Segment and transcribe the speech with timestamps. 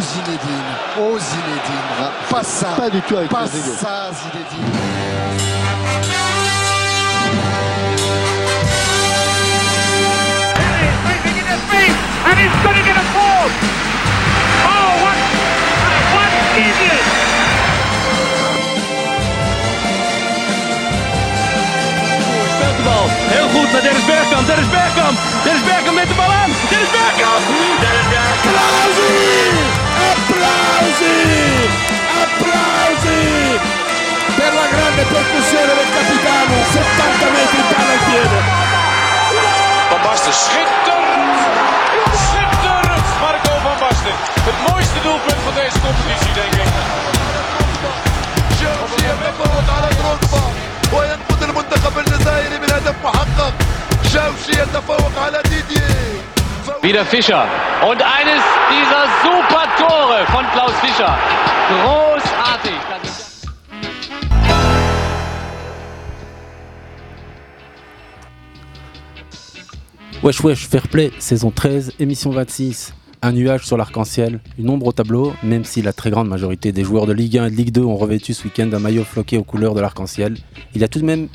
[0.00, 0.76] Zinedine.
[0.98, 1.94] Oh Zinedine.
[2.00, 2.68] Ah, Pas ça.
[2.76, 3.76] Pas du tout avec Pas Trezeguet.
[3.78, 5.78] ça, Zinedine.
[11.08, 13.54] And he's going to get a fourth.
[14.68, 15.16] Oh, what,
[16.12, 17.04] what idiot!
[23.28, 24.46] Heel goed naar Dennis Bergkamp.
[24.46, 25.18] Dennis Bergkamp.
[25.44, 26.50] Dennis Bergkamp met de bal aan.
[26.70, 27.42] Dennis Bergkamp.
[27.80, 29.87] Dennis Bergkamp.
[30.38, 31.18] Applausi!
[32.22, 33.58] Applausi!
[34.36, 38.38] Per la grande percussione del capitano, 70 metri palla al piede.
[39.90, 41.38] Van Basten, schitterend!
[42.14, 44.14] Schitterend, Marco van Basten.
[44.48, 46.70] Het mooiste doelpunt van deze competitie, denk ik.
[49.68, 49.88] على
[50.92, 53.54] وينقذ المنتخب الجزائري من هدف محقق
[54.02, 56.37] شمسي يتفوق على ديدييه
[56.80, 57.44] Wieder Fischer.
[57.82, 61.18] Und eines dieser super Tore von Klaus Fischer.
[61.68, 62.72] Großartig.
[70.22, 72.94] Wesh Wesh, Fair Play, saison 13, émission 26.
[73.22, 76.84] Un nuage sur l'arc-en-ciel, une ombre au tableau, même si la très grande majorité des
[76.84, 79.36] joueurs de Ligue 1 et de Ligue 2 ont revêtu ce week-end un maillot floqué
[79.36, 80.36] aux couleurs de l'arc-en-ciel,
[80.76, 81.26] il y a tout de même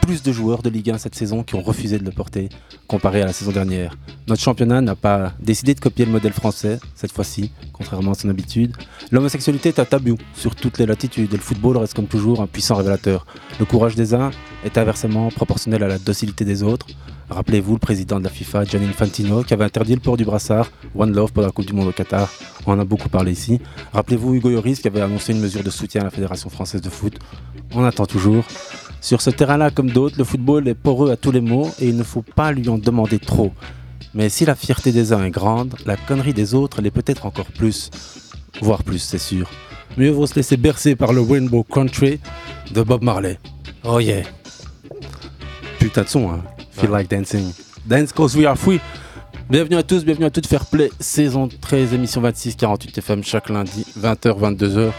[0.00, 2.48] plus de joueurs de Ligue 1 cette saison qui ont refusé de le porter
[2.86, 3.96] comparé à la saison dernière.
[4.26, 8.28] Notre championnat n'a pas décidé de copier le modèle français, cette fois-ci, contrairement à son
[8.28, 8.76] habitude.
[9.10, 12.46] L'homosexualité est un tabou sur toutes les latitudes et le football reste comme toujours un
[12.46, 13.26] puissant révélateur.
[13.58, 14.30] Le courage des uns
[14.64, 16.86] est inversement proportionnel à la docilité des autres.
[17.28, 20.68] Rappelez-vous le président de la FIFA, Gianni Infantino, qui avait interdit le port du brassard
[20.96, 22.28] One Love pour la Coupe du Monde au Qatar.
[22.66, 23.60] On en a beaucoup parlé ici.
[23.92, 26.90] Rappelez-vous Hugo Lloris qui avait annoncé une mesure de soutien à la Fédération française de
[26.90, 27.18] foot.
[27.72, 28.44] On attend toujours.
[29.00, 31.96] Sur ce terrain-là, comme d'autres, le football est poreux à tous les mots et il
[31.96, 33.52] ne faut pas lui en demander trop.
[34.12, 37.46] Mais si la fierté des uns est grande, la connerie des autres l'est peut-être encore
[37.46, 37.90] plus.
[38.60, 39.48] Voire plus, c'est sûr.
[39.96, 42.20] Mieux vaut se laisser bercer par le Rainbow Country
[42.72, 43.38] de Bob Marley.
[43.84, 44.22] Oh yeah.
[45.78, 46.42] Putain de son, hein.
[46.72, 47.52] Feel like dancing.
[47.86, 48.80] Dance cause we are free.
[49.48, 53.48] Bienvenue à tous, bienvenue à toutes Fair Play, saison 13, émission 26, 48 FM, chaque
[53.48, 54.90] lundi, 20h, 22h.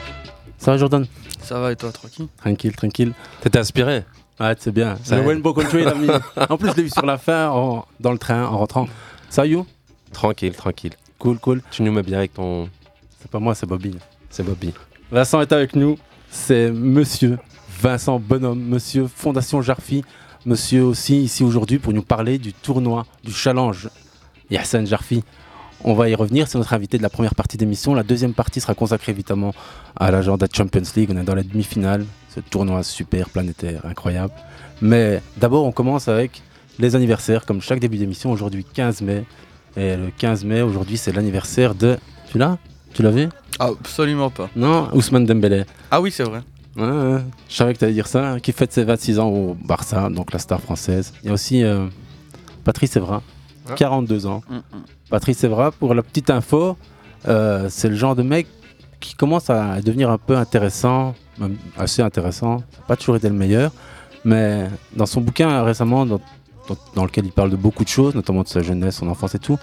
[0.58, 1.06] Ça va Jordan?
[1.44, 3.14] Ça va et toi, tranquille Tranquille, tranquille.
[3.42, 4.04] T'étais inspiré
[4.40, 4.98] Ouais, c'est bien.
[5.04, 5.28] Ça le.
[5.28, 6.08] Rainbow Country, il a mis.
[6.50, 8.88] En plus, je l'ai vu sur la fin, en- dans le train, en rentrant.
[9.30, 9.66] Ça, you
[10.14, 10.94] Tranquille, tranquille.
[11.20, 11.62] Cool, cool.
[11.72, 12.68] Tu nous mets bien avec ton.
[13.20, 13.96] C'est pas moi, c'est Bobby.
[14.30, 14.74] C'est Bobby.
[15.12, 15.98] Vincent est avec nous.
[16.30, 17.38] C'est monsieur
[17.82, 20.04] Vincent Bonhomme, monsieur Fondation Jarfi,
[20.46, 23.90] monsieur aussi ici aujourd'hui pour nous parler du tournoi, du challenge
[24.50, 25.24] Yassine Jarfi.
[25.84, 27.96] On va y revenir, c'est notre invité de la première partie d'émission.
[27.96, 29.52] La deuxième partie sera consacrée évidemment
[29.96, 31.10] à l'agenda Champions League.
[31.12, 34.34] On est dans la demi-finale, ce tournoi super planétaire, incroyable.
[34.82, 36.44] Mais d'abord, on commence avec
[36.78, 38.32] les anniversaires, comme chaque début d'émission.
[38.32, 39.26] Aujourd'hui, 15 mai.
[39.76, 41.98] Et le 15 mai, aujourd'hui, c'est l'anniversaire de.
[42.30, 42.58] Tu l'as?
[42.94, 43.30] Tu l'as vu?
[43.60, 44.50] Absolument pas.
[44.56, 45.64] Non, Ousmane Dembélé.
[45.90, 46.42] Ah oui, c'est vrai.
[46.76, 47.22] Ouais, ouais.
[47.50, 48.40] Je savais que tu allais dire ça.
[48.40, 51.14] Qui fête ses 26 ans au Barça, donc la star française.
[51.24, 51.88] Il y a aussi euh,
[52.64, 53.22] Patrice Evra,
[53.70, 53.74] Ah.
[53.76, 54.42] 42 ans.
[54.50, 54.62] Mm, mm.
[55.12, 56.78] Patrice Evra, pour la petite info,
[57.28, 58.48] euh, c'est le genre de mec
[59.02, 61.16] qui commence à devenir un peu intéressant,
[61.78, 62.64] assez intéressant.
[62.88, 63.72] Pas toujours été le meilleur.
[64.24, 68.48] Mais dans son bouquin récemment, dans lequel il parle de beaucoup de choses, notamment de
[68.48, 69.60] sa jeunesse, son enfance et tout,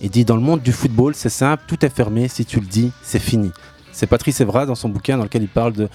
[0.00, 2.28] il dit dans le monde du football, c'est simple, tout est fermé.
[2.28, 3.50] Si tu le dis, c'est fini.
[3.92, 5.88] C'est Patrice Evra dans son bouquin dans lequel il parle de,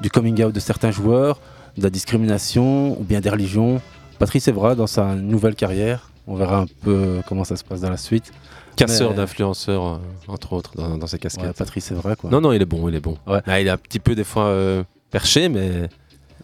[0.00, 1.40] du coming out de certains joueurs,
[1.76, 3.80] de la discrimination ou bien des religions.
[4.18, 7.90] Patrice Evra dans sa nouvelle carrière, on verra un peu comment ça se passe dans
[7.90, 8.32] la suite.
[8.76, 9.96] Casseur Mais- d'influenceurs, euh,
[10.28, 11.44] entre autres, dans, dans ses casquettes.
[11.46, 12.30] Ouais, Patrice Evra quoi.
[12.30, 13.18] Non, non, il est bon, il est bon.
[13.26, 13.40] Ouais.
[13.60, 15.88] Il est un petit peu des fois euh, perché, mais,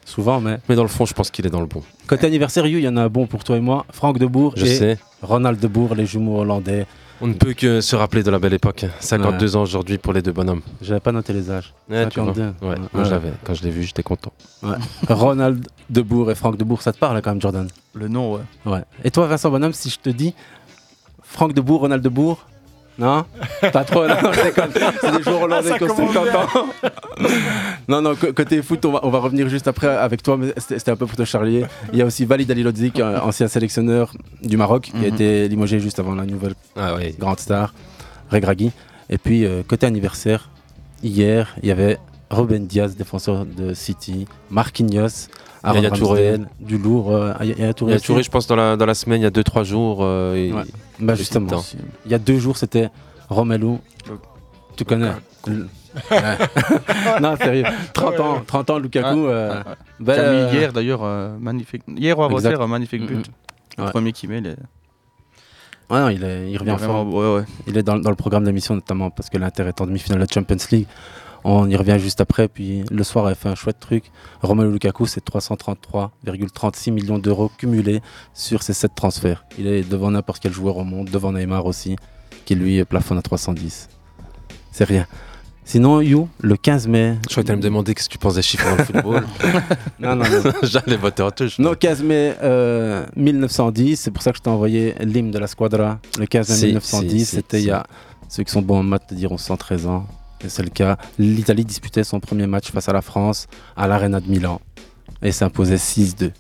[0.05, 0.59] Souvent, mais.
[0.69, 1.83] mais dans le fond, je pense qu'il est dans le bon.
[2.07, 3.85] Côté anniversaire, il y en a un bon pour toi et moi.
[3.93, 4.99] Franck Debourg Je et sais.
[5.23, 6.87] Ronald Debourg, les jumeaux hollandais.
[7.21, 8.85] On ne peut que se rappeler de la belle époque.
[9.01, 10.61] 52 ans aujourd'hui pour les deux bonhommes.
[10.81, 11.75] J'avais pas noté les âges.
[11.91, 12.33] Ouais, tu vois.
[12.35, 12.67] 52.
[12.67, 13.11] Ouais, moi Ouais.
[13.11, 13.33] l'avais.
[13.45, 14.33] Quand je l'ai vu, j'étais content.
[15.09, 17.69] Ronald Debourg et Franck Debourg, ça te parle quand même, Jordan?
[17.95, 18.41] Le nom, ouais.
[18.67, 18.83] Ouais.
[19.05, 20.35] Et toi, Vincent Bonhomme, si je te dis
[21.23, 22.47] Franck Debourg, Ronald Debourg
[22.99, 23.25] Non
[23.73, 24.15] Pas trop, non.
[25.01, 26.67] C'est des joueurs hollandais qui ont 50 ans.
[27.89, 30.91] non, non, côté foot, on va, on va revenir juste après avec toi, mais c'était
[30.91, 31.65] un peu pour te charrier.
[31.93, 34.13] Il y a aussi Walid Alilodzic, un ancien sélectionneur
[34.43, 35.15] du Maroc, qui a Mhm.
[35.15, 37.73] été limogé juste avant la nouvelle Ah grande star,
[38.31, 38.73] Regragui.
[39.11, 40.51] Et puis, euh, côté anniversaire,
[41.03, 41.99] hier, il y avait
[42.31, 45.29] Ruben Diaz, défenseur de City, Marquinhos,
[45.65, 46.39] Yaya Touré.
[46.61, 47.11] Du lourd.
[47.15, 49.21] euh, Yaya Touré Il y a aussi Touré, je pense, dans la, dans la semaine,
[49.21, 49.99] il y a 2-3 jours.
[50.03, 50.63] euh, il- Ouais.
[51.01, 51.65] Bah justement, temps.
[52.07, 52.89] il y a deux jours, c'était
[53.29, 53.77] Romelu.
[54.77, 55.11] Tu connais?
[57.21, 57.65] Non, sérieux.
[57.93, 59.27] 30 ans, 30 ans, Lukaku.
[59.27, 59.63] euh,
[60.01, 61.83] belle, mis euh, hier d'ailleurs, euh, magnifique.
[61.89, 62.63] Hier avant-hier, Exact.
[62.63, 63.27] un magnifique but.
[63.79, 63.91] Le Ouais.
[63.91, 64.41] premier qui met.
[64.41, 64.51] les-
[65.91, 67.45] Ouais, non, il, est- il revient Il est vraiment- ouais, ouais.
[67.67, 70.25] Il est dans, dans le programme d'émission notamment parce que l'Inter est en demi-finale de
[70.25, 70.87] la Champions League.
[71.51, 72.47] On y revient juste après.
[72.47, 74.05] Puis le soir, elle fait un chouette truc.
[74.43, 78.03] Romelu Lukaku, c'est 333,36 millions d'euros cumulés
[78.35, 79.47] sur ses 7 transferts.
[79.59, 81.97] Il est devant n'importe quel joueur au monde, devant Neymar aussi,
[82.45, 83.89] qui lui plafonne à 310.
[84.73, 85.07] C'est rien.
[85.65, 87.17] Sinon, You, le 15 mai.
[87.23, 88.85] Je crois que tu allais me demander qu'est-ce que tu penses des chiffres dans le
[88.85, 89.27] football.
[90.01, 90.53] Non, non, non.
[90.63, 91.59] J'allais voter en touche.
[91.59, 95.47] Non, 15 mai euh, 1910, c'est pour ça que je t'ai envoyé l'hymne de la
[95.47, 95.99] Squadra.
[96.19, 97.85] Le 15 mai Si, 1910, si, si, c'était il y a,
[98.29, 100.07] ceux qui sont bons en maths te diront 113 ans.
[100.47, 100.97] C'est le cas.
[101.19, 103.47] L'Italie disputait son premier match face à la France
[103.77, 104.61] à l'Arena de Milan
[105.23, 106.31] et s'imposait 6-2.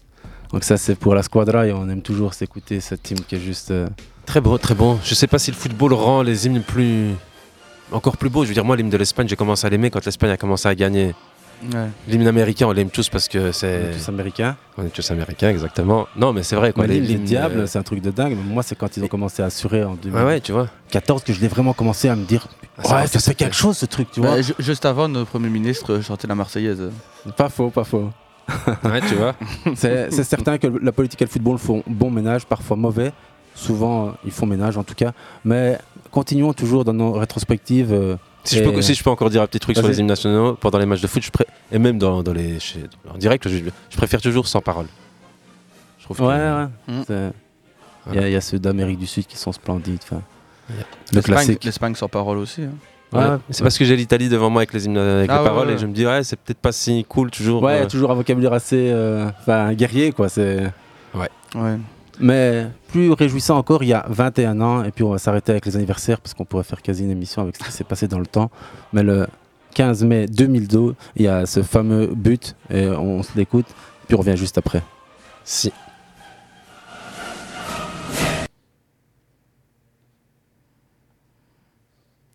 [0.53, 3.41] Donc ça c'est pour la Squadra et on aime toujours s'écouter cette team qui est
[3.41, 3.71] juste...
[3.71, 3.89] euh,
[4.25, 4.99] Très beau, très bon.
[5.05, 7.11] Je sais pas si le football rend les hymnes plus.
[7.93, 8.45] encore plus beaux.
[8.45, 10.69] Je veux dire, moi, l'hymne de l'Espagne, j'ai commencé à l'aimer quand l'Espagne a commencé
[10.69, 11.15] à gagner.
[11.75, 11.89] Ouais.
[12.07, 13.67] L'hymne américain, on l'aime tous parce que on c'est.
[13.69, 14.57] est tous américains.
[14.77, 16.07] On est tous américains, exactement.
[16.17, 16.73] Non, mais c'est vrai.
[16.73, 18.37] Quoi, Mais Diables, euh, c'est un truc de dingue.
[18.37, 20.65] Moi c'est quand ils ont commencé à assurer en Ouais, ouais, tu vois.
[20.93, 22.47] 2014 que je l'ai vraiment commencé à me dire...
[22.79, 24.37] Ah, ça ouais, ça fait quelque chose ce truc, tu vois.
[24.37, 26.91] Bah, ju- juste avant, notre Premier ministre chantait la Marseillaise.
[27.37, 28.11] Pas faux, pas faux.
[28.85, 29.35] Ouais, tu vois.
[29.75, 33.13] C'est certain que la politique et le football font bon ménage, parfois mauvais.
[33.55, 35.13] Souvent, ils font ménage en tout cas.
[35.45, 35.77] Mais
[36.13, 37.93] continuons toujours dans nos rétrospectives.
[37.93, 38.17] euh,
[38.49, 40.55] Si je, peux, si je peux encore dire un petit truc sur les hymnes nationaux
[40.55, 43.49] pendant les matchs de foot, je pré- et même dans, dans les, chez- en direct,
[43.49, 43.59] je,
[43.91, 44.87] je préfère toujours sans parole.
[45.99, 46.95] Je trouve que- Ouais, ouais.
[46.95, 47.33] Mm.
[48.11, 50.00] Il y, a- il y a ceux d'Amérique du Sud qui sont splendides.
[51.65, 52.62] L'Espagne sans parole aussi.
[52.62, 52.71] hein.
[53.11, 55.39] Ouais, Ouais, c'est parce que j'ai l'Italie devant moi avec les hymnes avec Ah les
[55.41, 55.75] ouais, paroles ouais.
[55.75, 57.62] et je me dis ouais c'est peut-être pas si cool toujours.
[57.62, 60.29] Ouais, il y a euh, toujours un vocabulaire assez euh, enfin, guerrier, quoi.
[60.29, 60.71] C'est...
[61.15, 61.29] Ouais.
[62.21, 65.67] Mais plus réjouissant encore, il y a 21 ans, et puis on va s'arrêter avec
[65.67, 68.19] les anniversaires parce qu'on pourrait faire quasi une émission avec ce qui s'est passé dans
[68.19, 68.50] le temps.
[68.93, 69.26] Mais le
[69.75, 73.67] 15 mai 2002, il y a ce fameux but, et on, se l'écoute,
[74.06, 74.82] puis on revient juste après.
[75.44, 75.70] Si.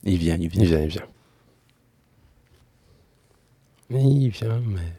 [0.03, 0.63] Il vient, il vient.
[0.63, 1.01] Il vient, il vient.
[3.89, 4.93] Il vient, mais.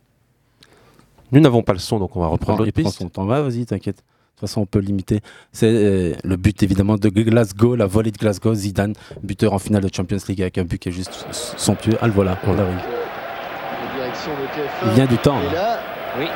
[1.30, 2.98] Nous n'avons pas le son, donc on va reprendre prend piste.
[2.98, 3.24] son temps.
[3.24, 4.02] Va, vas-y, t'inquiète.
[4.34, 5.20] De toute façon, on peut limiter.
[5.52, 8.52] C'est euh, le but évidemment de Glasgow, la volée de Glasgow.
[8.52, 11.24] Zidane, buteur en finale de Champions League avec un but qui est juste
[11.56, 11.96] somptueux.
[12.02, 12.80] Ah, le voilà, on arrive.
[14.86, 15.36] Il vient du temps.
[15.36, 15.50] hein.
[15.50, 15.78] Et là,
[16.18, 16.26] Oui,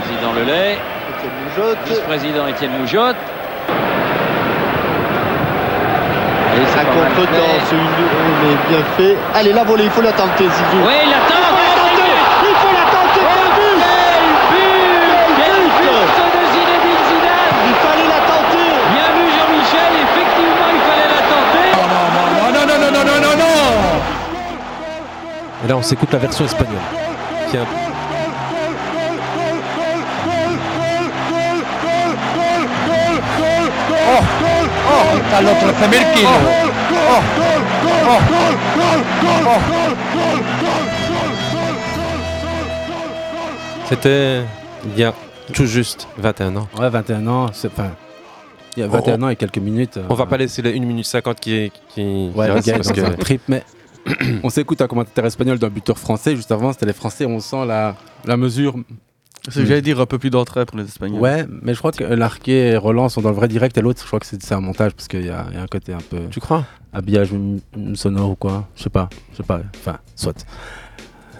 [0.00, 1.78] président Lelay, Étienne Moujotte.
[1.86, 3.16] vice-président Étienne Moujotte.
[6.56, 7.60] Et mal contre-temps, fait.
[7.68, 7.82] c'est une
[8.42, 9.16] mais bien fait.
[9.34, 10.82] Allez, la volée, il faut la tenter, Zizou.
[10.86, 11.44] Oui, il attend
[12.42, 13.80] Il faut la tenter, quel but
[15.36, 21.10] Quel but de Zinedine Zidane Il fallait la tenter Bien vu Jean-Michel, effectivement il fallait
[21.12, 21.68] la tenter.
[21.76, 21.86] Non,
[22.56, 23.56] non, non, non, non, non, non, non
[25.66, 26.78] Et là, on s'écoute la version espagnole.
[27.50, 27.66] Qui est un-
[35.36, 36.30] All'altro Tamerchino
[43.88, 44.42] C'était
[44.84, 45.14] il y a
[45.52, 46.68] tout juste 21 ans.
[46.78, 47.46] Ouais, 21 ans.
[47.52, 47.90] C'est enfin,
[48.76, 49.98] il y a 21 ans et quelques minutes.
[50.08, 53.16] On va pas laisser les 1 minute 50 qui, qui, Ouais, qui reste parce que
[53.16, 53.62] trip, mais
[54.42, 56.36] on s'écoute un commentateur espagnol d'un buteur français.
[56.36, 57.24] Juste avant, c'était les Français.
[57.26, 58.74] On sent la, la mesure.
[59.44, 61.20] C'est ce que j'allais dire, un peu plus d'entrée pour les Espagnols.
[61.20, 64.00] Ouais, mais je crois que Larquet et Roland sont dans le vrai direct et l'autre,
[64.02, 65.68] je crois que c'est c'est un montage parce qu'il y, a il y a un
[65.68, 66.64] côté un peu Tu crois?
[66.92, 67.30] habillage
[67.94, 68.66] sonore ou quoi.
[68.74, 69.60] Je sais pas, je sais pas.
[69.76, 70.44] Enfin, soit.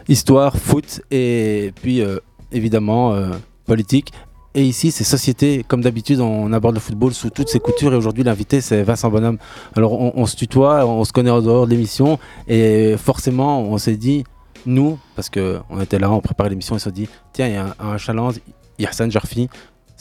[0.09, 2.19] Histoire, foot et puis euh,
[2.52, 3.31] évidemment euh,
[3.64, 4.12] politique.
[4.57, 5.65] Et ici, c'est société.
[5.69, 7.93] Comme d'habitude, on aborde le football sous toutes ses coutures.
[7.93, 9.37] Et aujourd'hui, l'invité, c'est Vincent Bonhomme.
[9.77, 12.19] Alors, on, se tutoie, on se connaît en dehors de l'émission.
[12.49, 14.25] Et forcément, on s'est dit,
[14.65, 17.77] nous, parce qu'on était là, on préparait l'émission, on s'est dit, tiens, il y a
[17.79, 18.37] un, un challenge.
[18.79, 19.51] Yersan Jarfi,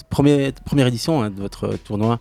[0.09, 2.19] première, première édition hein, de votre tournoi.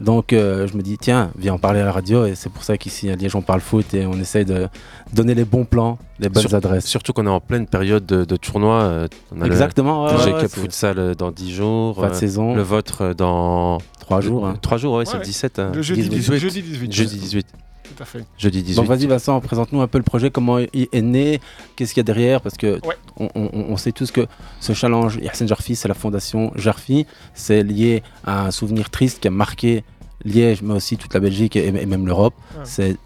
[0.00, 2.26] Donc, euh, je me dis, tiens, viens en parler à la radio.
[2.26, 4.68] Et c'est pour ça qu'ici, à Liège, on parle foot et on essaye de
[5.14, 6.86] donner les bons plans, les bonnes Sur- adresses.
[6.86, 8.80] Surtout qu'on est en pleine période de, de tournoi.
[8.82, 10.06] euh, On a Exactement.
[10.06, 11.96] Le ouais, ouais, Cup Futsal euh, dans 10 jours.
[12.00, 14.46] Fin de euh, saison, Le vôtre euh, dans trois jours.
[14.46, 14.56] hein.
[14.60, 15.26] 3 jours, ouais, c'est Ouais, le ouais.
[15.26, 15.58] 17.
[15.58, 15.72] hein.
[15.74, 16.16] Le jeudi 18.
[16.18, 16.38] 18.
[16.38, 16.92] Jeudi 18.
[16.92, 17.46] Jeudi 18.
[17.94, 18.24] Tout à fait.
[18.38, 18.76] Jeudi 18.
[18.76, 21.40] Donc vas-y Vincent, présente-nous un peu le projet, comment il est né,
[21.76, 22.96] qu'est-ce qu'il y a derrière, parce que Ouais.
[23.18, 24.26] on, on- on sait tous que
[24.60, 29.28] ce challenge Yassine Jarfi, c'est la fondation Jarfi, c'est lié à un souvenir triste qui
[29.28, 29.84] a marqué
[30.24, 32.34] Liège, mais aussi toute la Belgique et, et même l'Europe.
[32.54, 32.60] Ouais.
[32.64, 32.96] C'est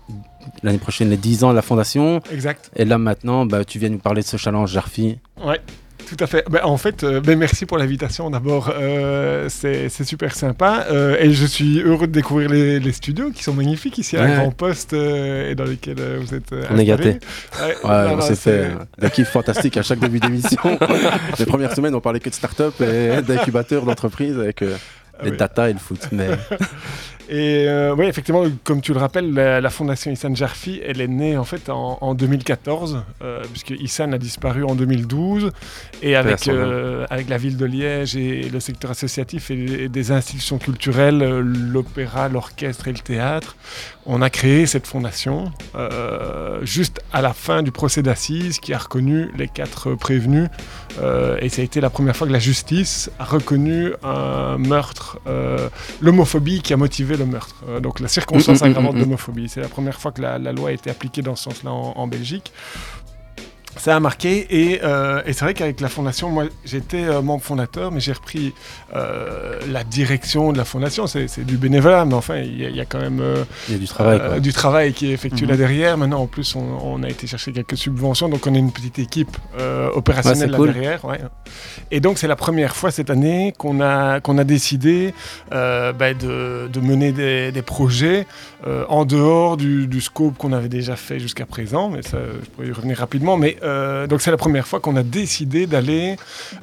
[0.62, 2.70] l'année prochaine les 10 ans de la fondation, Exact.
[2.76, 5.18] et là maintenant, bah, tu viens nous parler de ce challenge Jarfi.
[5.44, 5.60] Ouais.
[6.10, 6.44] Tout à fait.
[6.50, 8.72] Ben, en fait, euh, ben, merci pour l'invitation d'abord.
[8.74, 10.86] Euh, c'est super sympa.
[10.90, 14.22] Euh, et je suis heureux de découvrir les, les studios qui sont magnifiques ici à
[14.24, 14.34] Ouais.
[14.34, 16.52] Grand Poste et dans lesquels vous êtes.
[16.68, 17.20] On est gâtés.
[17.60, 20.60] Ouais, Ouais, on s'est fait des kiffs fantastiques à chaque début d'émission.
[21.38, 25.36] les premières semaines, on parlait que de start-up et d'incubateurs d'entreprises avec Ah les ouais.
[25.36, 26.08] data et le foot.
[26.10, 26.26] Mais
[27.32, 31.06] Et euh, oui, effectivement, comme tu le rappelles, la, la fondation Issan Jarfi, elle est
[31.06, 35.52] née en fait en, en 2014, euh, puisque Issan a disparu en 2012.
[36.02, 40.10] Et avec, euh, avec la ville de Liège et le secteur associatif et, et des
[40.10, 43.54] institutions culturelles, l'opéra, l'orchestre et le théâtre,
[44.06, 48.78] on a créé cette fondation euh, juste à la fin du procès d'assises qui a
[48.78, 50.48] reconnu les quatre prévenus.
[51.00, 55.18] Euh, et ça a été la première fois que la justice a reconnu un meurtre,
[55.26, 55.68] euh,
[56.00, 57.62] l'homophobie qui a motivé le meurtre.
[57.68, 59.48] Euh, donc la circonstance Mm, mm, mm, aggravante d'homophobie.
[59.48, 61.92] C'est la première fois que la, la loi a été appliquée dans ce sens-là en,
[61.96, 62.52] en Belgique.
[63.76, 67.42] Ça a marqué et, euh, et c'est vrai qu'avec la fondation, moi j'étais euh, membre
[67.42, 68.52] fondateur, mais j'ai repris
[68.94, 71.06] euh, la direction de la fondation.
[71.06, 73.22] C'est du bénévolat, mais enfin il y, a- il y a quand même
[73.68, 74.40] Il y a du travail, quoi.
[74.40, 75.50] du travail qui est effectué Mhm.
[75.52, 75.96] là derrière.
[75.96, 78.98] Maintenant en plus on, on a été chercher quelques subventions, donc on est une petite
[78.98, 79.36] équipe
[79.94, 80.72] opérationnelle Ouais, là cool.
[80.72, 81.04] derrière.
[81.04, 81.18] ouais.
[81.90, 85.14] Et donc c'est la première fois cette année qu'on a, qu'on a décidé
[85.50, 88.26] bah, de, de mener des, des projets
[88.88, 92.66] en dehors du, du scope qu'on avait déjà fait jusqu'à présent, mais ça je pourrais
[92.68, 93.36] y revenir rapidement.
[93.36, 96.16] Mais euh, donc c'est la première fois qu'on a décidé d'aller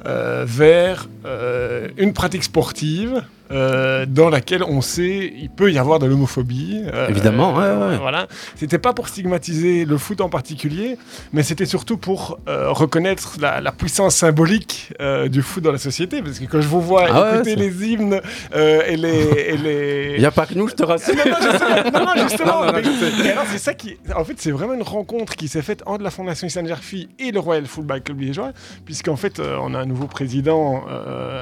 [0.06, 3.22] euh, vers euh, une pratique sportive.
[3.50, 6.82] Euh, dans laquelle on sait il peut y avoir de l'homophobie.
[6.92, 7.96] euh, Évidemment, ouais, ouais.
[7.98, 8.26] Voilà.
[8.56, 10.98] C'était pas pour stigmatiser le foot en particulier,
[11.32, 14.92] mais c'était surtout pour euh, reconnaître la, la puissance symbolique
[15.30, 16.22] du foot dans la société.
[16.22, 18.20] Parce que quand je vous vois Ah écouter les hymnes
[18.54, 19.08] et les.
[19.48, 20.12] et les...
[20.14, 21.14] Il n'y a pas que nous, je te rassure.
[21.14, 22.00] Non, non.
[22.00, 22.60] Non, non, justement.
[22.60, 23.26] Non, non, mais- je sais.
[23.28, 23.96] et alors, c'est ça qui.
[24.14, 27.30] En fait, c'est vraiment une rencontre qui s'est faite entre la Fondation Issan Jarfi et
[27.30, 28.52] le Royal Football Club liégeois,
[28.84, 30.84] puisqu'en fait, on a un nouveau président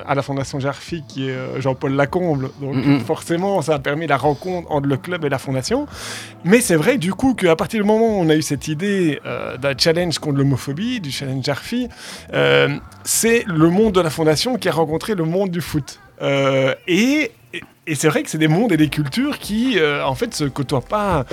[0.07, 1.61] à la Fondation Jarfi qui est euh,
[1.97, 2.51] Jean-Paul Lacomble.
[2.61, 3.01] Donc, Mhm.
[3.01, 5.87] forcément, ça a permis la rencontre entre le club et la Fondation.
[6.45, 9.21] Mais c'est vrai, du coup, qu'à partir du moment où on a eu cette idée
[9.27, 11.89] euh, d'un challenge contre l'homophobie, du challenge Jarfi,
[12.33, 12.69] euh,
[13.05, 15.99] c'est le monde de la Fondation qui a rencontré le monde du foot.
[16.23, 20.05] Euh, et et, et c'est vrai que c'est des mondes et des cultures qui, euh,
[20.05, 21.25] en fait, se côtoient pas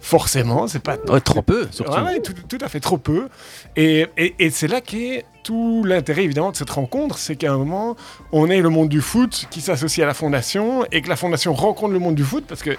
[0.00, 0.66] forcément.
[0.68, 2.00] C'est pas Ouais, trop peu, surtout.
[2.00, 3.28] Ouais, tout, tout à fait trop peu.
[3.76, 7.56] Et, et- et c'est là qu'est tout l'intérêt évidemment de cette rencontre, c'est qu'à un
[7.56, 7.96] moment,
[8.32, 11.54] on est le monde du foot qui s'associe à la fondation et que la fondation
[11.54, 12.76] rencontre le monde du foot parce que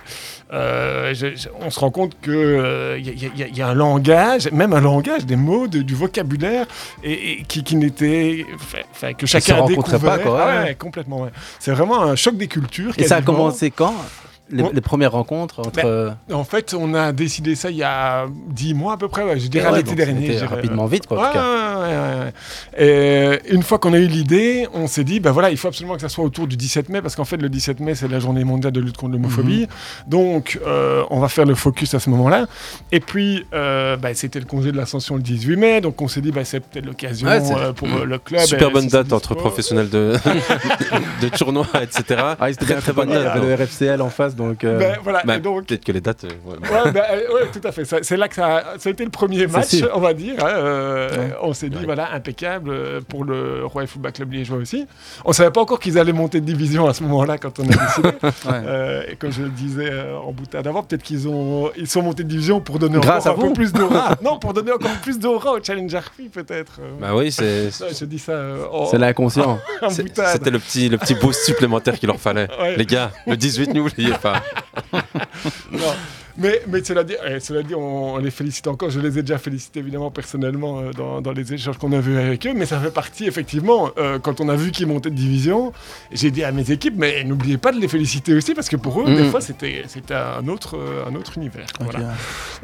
[0.53, 3.61] euh, je- je- on se rend compte que euh, il y, a- y a- y
[3.63, 6.67] a un langage, même un langage, des mots, de- du vocabulaire
[7.03, 8.45] et, et qui, qui n'était,
[9.17, 9.99] que chacun se découvert.
[9.99, 10.75] pas, quoi, ouais.
[10.75, 11.27] complètement.
[11.59, 12.93] C'est vraiment un choc des cultures.
[12.99, 13.95] Et ça a commencé quand?
[14.51, 14.71] Les, Bon.
[14.73, 16.15] les premières rencontres entre.
[16.27, 19.23] Ben, En fait, on a décidé ça il y a 10 mois à peu près,
[19.23, 20.37] ouais, je dirais ouais, l'été dernier.
[20.39, 21.79] rapidement vite, quoi, en Ouais, tout cas.
[21.79, 22.25] ouais, ouais, ouais,
[23.39, 23.43] ouais.
[23.47, 25.95] Et une fois qu'on a eu l'idée, on s'est dit, ben voilà, il faut absolument
[25.95, 28.19] que ça soit autour du 17 mai, parce qu'en fait, le 17 mai, c'est la
[28.19, 29.61] journée mondiale de lutte contre l'homophobie.
[29.61, 29.67] Mhm.
[30.07, 32.47] Donc, euh, on va faire le focus à ce moment-là.
[32.91, 36.21] Et puis, euh, ben, c'était le congé de l'ascension le 18 mai, donc on s'est
[36.21, 38.41] dit, ben, c'est peut-être l'occasion euh, pour euh, le club.
[38.41, 40.13] Super euh, bonne date entre professionnels de,
[41.21, 42.21] de tournois, etc.
[42.39, 43.19] Ah, c'était bien très bonne date.
[43.21, 44.63] il y avait le RFCL en face, donc.
[44.63, 46.23] euh, Ben, voilà, Bah, et donc, Peut-être que les dates.
[46.23, 46.57] euh, ouais.
[46.57, 47.83] Ouais, bah, euh, ouais, tout à fait.
[48.03, 50.35] C'est là que ça a, ça a été le premier match, on va dire.
[50.43, 51.33] hein, euh, Ouais.
[51.41, 51.85] On s'est dit, Ouais.
[51.85, 54.85] voilà, impeccable pour le Royal Football Club liégeois aussi.
[55.25, 57.67] On savait pas encore qu'ils allaient monter de division à ce moment-là quand on a
[57.67, 58.09] décidé.
[58.69, 62.01] Euh, et comme je le disais euh, en boutade avant, peut-être qu'ils ont, ils sont
[62.01, 63.47] montés de division pour donner Grâce encore à un vous.
[63.49, 64.15] peu plus d'aura.
[64.23, 66.79] non, pour donner encore plus d'aura au Challenge Arfi, peut-être.
[66.99, 67.69] Bah oui, c'est.
[67.99, 69.59] Je dis ça euh, C'est l'inconscient.
[69.89, 72.47] C'était le petit, le petit boost supplémentaire qu'il leur fallait.
[72.59, 72.75] Ouais.
[72.77, 74.28] Les gars, le 18, n'oubliez pas.
[75.71, 75.93] Non.
[76.41, 78.89] Mais, mais cela dit, eh, cela dit on, on les félicite encore.
[78.89, 82.17] Je les ai déjà félicités évidemment personnellement euh, dans, dans les échanges qu'on a vus
[82.17, 82.53] avec eux.
[82.55, 85.73] Mais ça fait partie effectivement, euh, quand on a vu qu'ils montaient de division,
[86.13, 89.01] j'ai dit à mes équipes, mais n'oubliez pas de les féliciter aussi parce que pour
[89.01, 89.31] eux, des Mhm.
[89.31, 91.67] fois, c'était un autre, euh, un autre univers.
[91.81, 91.99] Voilà.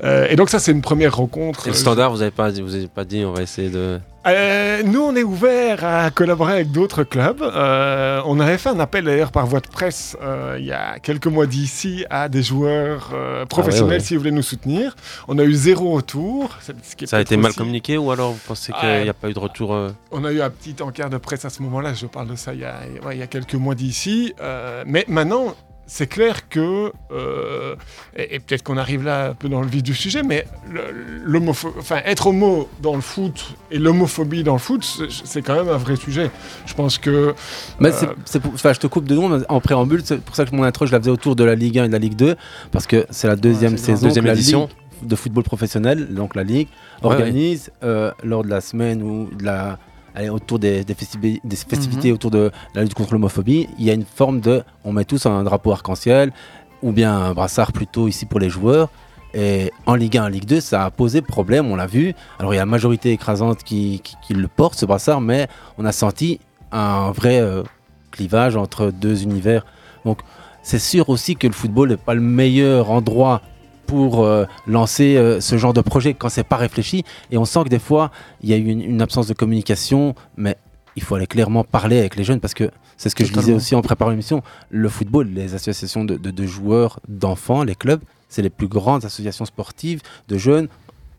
[0.06, 1.68] Euh, et donc ça, c'est une première rencontre.
[1.68, 4.00] Et le standard, vous avez pas, dit- vous avez pas dit, on va essayer de.
[4.28, 7.42] Euh, nous, on est ouvert à collaborer avec d'autres clubs.
[7.42, 10.98] Euh, on avait fait un appel d'ailleurs par voie de presse euh, il y a
[11.00, 13.14] quelques mois d'ici à des joueurs
[13.50, 14.06] professionnels ouais.
[14.06, 14.96] si vous voulez nous soutenir.
[15.28, 16.50] On a eu zéro retour.
[16.62, 16.72] Ce
[17.06, 19.34] Ça a été mal aussi- communiqué ou alors vous pensez qu'il n'y a pas eu
[19.34, 19.78] de retour
[20.12, 21.94] On a eu un petit encart de presse à ce moment-là.
[21.94, 24.34] Je parle de ça il y a, ouais, il y a quelques mois d'ici.
[24.86, 25.56] Mais maintenant.
[25.88, 27.76] C'est clair que, euh,
[28.16, 30.46] et, et peut-être qu'on arrive là un peu dans le vif du sujet, mais
[31.48, 34.84] enfin, être homo dans le foot et l'homophobie dans le foot,
[35.24, 36.32] c'est- quand même un vrai sujet.
[36.66, 37.34] Je pense que
[37.80, 38.42] Mais Euh, c'est-
[38.74, 41.00] je te coupe de nom en préambule, c'est pour ça que mon intro je la
[41.00, 42.36] faisais autour de la Ligue 1 et de la Ligue 2,
[42.72, 44.70] parce que c'est la deuxième Ouais, saison Deuxième édition.
[45.02, 46.70] De football professionnel, donc la Ligue,
[47.04, 49.78] Ouais, organise euh, lors de la semaine ou de la
[50.32, 52.14] autour des, des, festivi- des festivités Mhm.
[52.16, 55.26] autour de la lutte contre l'homophobie, il y a une forme de on met tous
[55.26, 56.32] un drapeau arc-en-ciel
[56.82, 58.90] ou bien un brassard plutôt ici pour les joueurs.
[59.34, 62.14] Et en Ligue 1, en Ligue 2, ça a posé problème, on l'a vu.
[62.40, 65.48] Alors il y a la majorité écrasante qui, qui- qui le porte, ce brassard, mais
[65.78, 66.40] on a senti
[66.72, 67.64] un vrai euh,
[68.12, 69.66] clivage entre deux univers.
[70.06, 70.20] Donc
[70.64, 73.42] c'est sûr aussi que le football n'est pas le meilleur endroit
[73.86, 77.04] pour euh, lancer euh, ce genre de projet quand c'est pas réfléchi.
[77.32, 78.12] Et on sent que des fois,
[78.42, 80.58] il y a eu une, une absence de communication, mais
[80.96, 83.52] il faut aller clairement parler avec les jeunes parce que c'est ce que je disais
[83.54, 84.42] aussi en préparant l'émission.
[84.70, 89.04] Le football, les associations de, de- de joueurs, d'enfants, les clubs, c'est les plus grandes
[89.06, 90.68] associations sportives de jeunes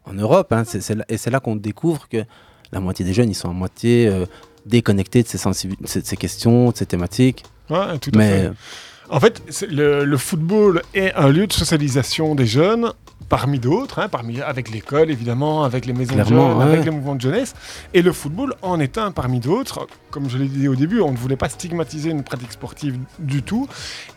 [0.05, 0.53] en Europe.
[0.53, 0.63] hein.
[0.95, 2.25] Là- et c'est là qu'on découvre que
[2.73, 4.25] la moitié des jeunes, ils sont à moitié euh,
[4.65, 7.45] déconnectés ces- de ces questions, de ces thématiques.
[7.69, 8.51] Ouais, tout à Mais fait.
[9.11, 12.93] En fait, le, le football est un lieu de socialisation des jeunes,
[13.29, 16.73] parmi d'autres, hein, parmi, avec l'école évidemment, avec les maisons Clairement, de jeunes, ouais.
[16.75, 17.55] avec les mouvements de jeunesse.
[17.93, 19.87] Et le football en est un parmi d'autres.
[20.13, 23.43] Comme je l'ai dit au début, on ne voulait pas stigmatiser une pratique sportive du
[23.43, 23.67] tout.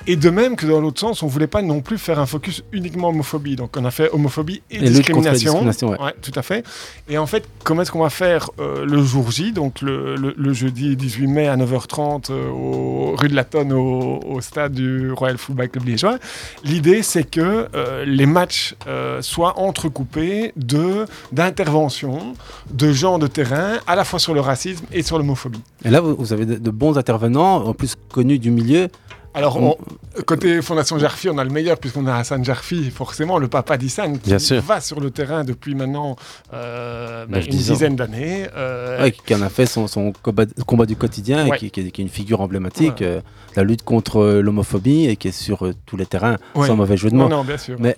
[0.08, 2.26] Et de même que dans l'autre sens, on ne voulait pas non plus faire un
[2.26, 3.56] focus uniquement homophobie.
[3.58, 5.54] Donc on a fait homophobie et, Et discrimination.
[5.64, 6.14] discrimination, ouais.
[6.22, 6.64] tout à fait.
[7.10, 10.36] Et en fait, comment est-ce qu'on va faire euh, le jour J, donc le, le-
[10.38, 14.79] le jeudi 18 mai à 9h30 euh, au, rue de la Tonne au, au stade
[14.80, 16.18] du Royal Football Club liégeois
[16.64, 22.34] L'idée, c'est que euh, les matchs euh, soient entrecoupés de d'interventions
[22.72, 25.62] de gens de terrain, à la fois sur le racisme et sur l'homophobie.
[25.84, 28.88] Et là, vous, avez de bons intervenants, en plus connus du milieu.
[29.36, 29.78] Alors, On-
[30.26, 34.18] côté Fondation Jarfi, on a le meilleur puisqu'on a Hassan Jarfi, forcément, le papa d'Issan,
[34.20, 34.62] qui Bien sûr.
[34.62, 36.16] va sur le terrain depuis maintenant
[36.54, 38.48] euh, bah, une dizaine d'années.
[38.56, 41.56] euh, Ouais, qui en a fait son, son combat, combat du quotidien Ouais.
[41.56, 43.06] et qui, qui est, qui est une figure emblématique Ouais.
[43.06, 43.22] euh,
[43.56, 47.10] la lutte contre euh, l'homophobie et qui est sur tous les terrains, sans mauvais jeu
[47.10, 47.30] de Non, mots.
[47.30, 47.78] non, bien sûr.
[47.80, 47.96] Mais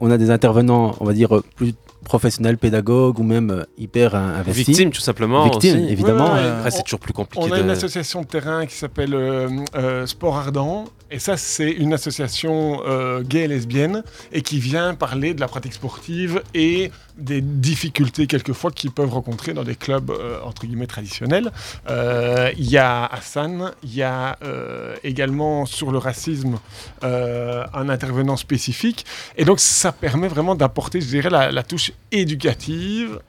[0.00, 1.74] on a des intervenants, on va dire, plus
[2.04, 4.68] professionnels, pédagogues ou même euh, hyper euh, investis.
[4.68, 5.44] Victimes, tout simplement.
[5.44, 5.92] Victimes, aussi.
[5.92, 6.32] évidemment.
[6.32, 6.48] Ouais, ouais.
[6.48, 7.44] Après, c'est toujours plus compliqué.
[7.46, 7.62] On a de...
[7.62, 10.84] une association de terrain qui s'appelle euh, euh, Sport Ardent.
[11.10, 14.02] Et ça, c'est une association euh, gay et lesbienne
[14.32, 19.52] et qui vient parler de la pratique sportive et des difficultés quelquefois qu'ils peuvent rencontrer
[19.52, 21.50] dans des clubs euh, entre guillemets traditionnels.
[21.90, 26.58] Euh, Il y a Hassan, il y a euh, également sur le racisme
[27.04, 29.04] euh, un intervenant spécifique.
[29.36, 33.20] Et donc, ça permet vraiment d'apporter, je dirais, la, la touche éducative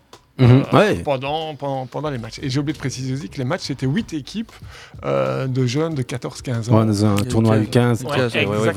[0.42, 0.96] Mhm, euh, ouais.
[1.04, 2.40] pendant, pendant, pendant les matchs.
[2.42, 4.54] Et j'ai oublié de préciser aussi que les matchs, c'était 8 équipes
[5.04, 6.80] euh, de jeunes de 14-15 ans.
[6.80, 8.06] Ouais, dans un tournoi le- U15.
[8.06, 8.72] Ouais, Ouais, ouais, ouais,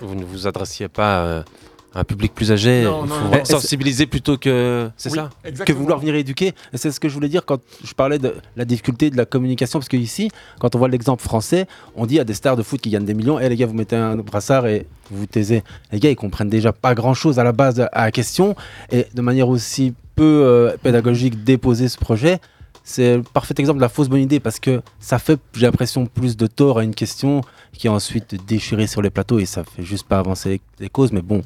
[0.00, 1.42] vous, ne vous adressiez pas euh,
[1.96, 2.84] un public plus âgé.
[2.84, 4.90] Non, faut sensibiliser plutôt que.
[4.96, 5.18] C'est Oui,
[5.54, 6.48] ça que vouloir venir éduquer.
[6.72, 9.24] Et c'est ce que je voulais dire quand je parlais de la difficulté de la
[9.24, 9.78] communication.
[9.78, 10.30] Parce que ici,
[10.60, 13.14] quand on voit l'exemple français, on dit à des stars de foot qui gagnent des
[13.14, 15.62] millions Eh les gars, vous mettez un brassard et vous vous taisez.
[15.92, 18.54] Les gars, ils comprennent déjà pas grand chose à la base à la question.
[18.92, 22.40] Et de manière aussi peu euh, pédagogique, déposer ce projet.
[22.88, 26.06] C'est le parfait exemple de la fausse bonne idée parce que ça fait, j'ai l'impression,
[26.06, 27.40] plus de tort à une question
[27.72, 31.10] qui est ensuite déchirée sur les plateaux et ça fait juste pas avancer les causes.
[31.10, 31.42] Mais bon,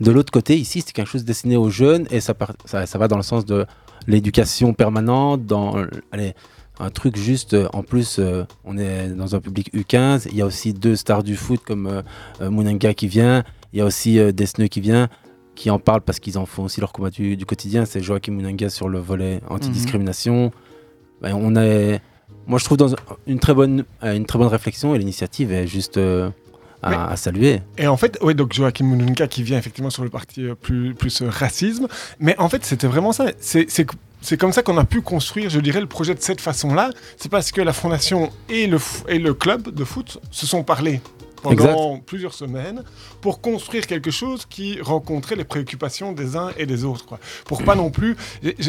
[0.00, 2.98] de l'autre côté, ici, c'est quelque chose destiné aux jeunes et ça, part- ça, ça
[2.98, 3.66] va dans le sens de
[4.06, 5.76] l'éducation permanente, dans
[6.12, 6.34] allez,
[6.78, 7.54] un truc juste.
[7.54, 10.28] euh, en plus, euh, on est dans un public U15.
[10.30, 12.02] Il y a aussi deux stars du foot comme euh,
[12.42, 13.42] euh, Mounanga qui vient.
[13.72, 15.08] Il y a aussi euh, Desneux qui vient,
[15.54, 17.86] qui en parlent parce qu'ils en font aussi leur combat du, du quotidien.
[17.86, 20.52] C'est Joachim Mounanga sur le volet anti-discrimination.
[21.22, 22.00] Ben, on est,
[22.46, 22.94] moi, je trouve dans
[23.26, 25.98] une très bonne, une très bonne réflexion et l'initiative est juste
[26.82, 27.60] à, Mais- à saluer.
[27.78, 30.94] Et en fait, oui, donc Joachim Mununga qui vient effectivement sur le parti euh, plus,
[30.94, 31.88] plus euh, racisme.
[32.20, 33.26] Mais en fait, c'était vraiment ça.
[33.40, 33.86] C'est c'est-
[34.38, 36.90] comme ça qu'on a pu construire, je dirais, le projet de cette façon-là.
[37.16, 41.00] C'est parce que la fondation et le, et le club de foot se sont parlé
[41.42, 42.82] pendant plusieurs semaines
[43.20, 47.06] pour construire quelque chose qui rencontrait les préoccupations des uns et des autres.
[47.06, 47.20] Quoi.
[47.44, 48.16] Pour pas non plus...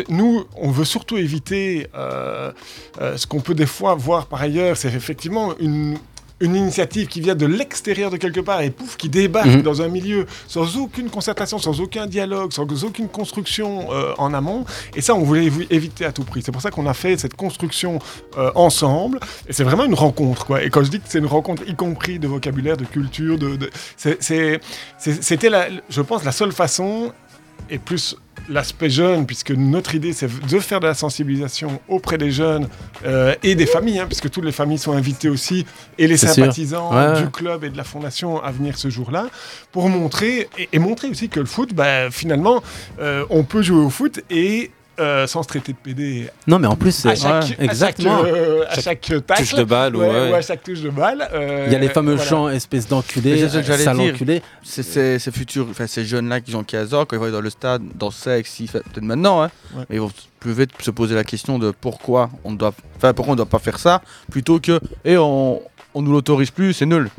[0.09, 2.51] Nous, on veut surtout éviter euh,
[3.01, 5.97] euh, ce qu'on peut des fois voir par ailleurs, c'est effectivement une
[6.39, 9.61] une initiative qui vient de l'extérieur de quelque part et pouf, qui débarque Mhm.
[9.63, 14.63] dans un milieu sans aucune concertation, sans aucun dialogue, sans aucune construction euh, en amont.
[14.95, 16.41] Et ça, on voulait évi- éviter à tout prix.
[16.43, 17.99] C'est pour ça qu'on a fait cette construction
[18.37, 19.19] euh, ensemble.
[19.47, 20.63] Et c'est vraiment une rencontre, quoi.
[20.63, 23.55] Et quand je dis que c'est une rencontre, y compris de vocabulaire, de culture, de,
[23.55, 24.59] de- c'était,
[25.89, 27.11] je pense, la seule façon
[27.69, 28.15] et plus
[28.49, 32.67] l'aspect jeune, puisque notre idée c'est de faire de la sensibilisation auprès des jeunes
[33.05, 35.65] euh, et des familles, hein, puisque toutes les familles sont invitées aussi,
[35.97, 37.21] et les sympathisants ouais.
[37.21, 39.27] du club et de la fondation à venir ce jour-là,
[39.71, 42.61] pour montrer, et, et montrer aussi que le foot, bah, finalement,
[42.99, 46.67] euh, on peut jouer au foot et euh, sans se traiter de PD Non, mais
[46.67, 48.23] en plus, à c'est- chaque, Ouais, à exactement.
[48.23, 50.31] chaque, euh, à chaque tacle, touche de balle, ouais, ouais.
[50.31, 51.27] ou à chaque touche de balle.
[51.33, 52.29] euh, Il y a les fameux voilà.
[52.29, 54.41] chants espèce d'enculé, sale enculé.
[54.63, 54.83] C'est
[55.19, 57.49] ces, futurs, enfin ces jeunes-là qui ont 15 ans, quand ils vont aller dans le
[57.49, 59.83] stade, dans sexe, peut-être maintenant, hein, Ouais.
[59.89, 63.33] mais ils vont plus vite se poser la question de pourquoi on doit, enfin pourquoi
[63.33, 65.61] on doit pas faire ça, plutôt que et on,
[65.93, 67.09] on nous l'autorise plus, c'est nul.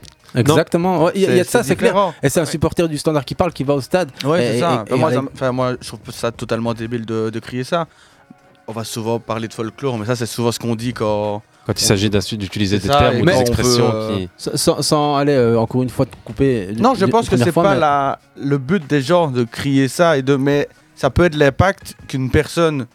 [0.40, 1.04] Exactement.
[1.04, 1.94] Ouais, Il y, a- il y a de ça, c'est clair.
[2.22, 4.10] Et c'est un supporter du standard qui parle, qui va au stade.
[4.24, 4.84] Ouais, c'est ça.
[4.88, 7.86] et- moi, ça je trouve ça totalement débile de, de crier ça.
[8.66, 11.80] On va souvent parler de folklore, mais ça, c'est souvent ce qu'on dit quand, Quand
[11.80, 14.28] il s'agit d'utiliser des ça, termes et ou des on expressions euh, qui.
[14.82, 16.68] Sans, aller euh, encore une fois te couper.
[16.78, 20.18] Non, je pense que c'est pas mais- la, le but des gens de crier ça
[20.18, 22.86] et de mais ça peut être l'impact qu'une personne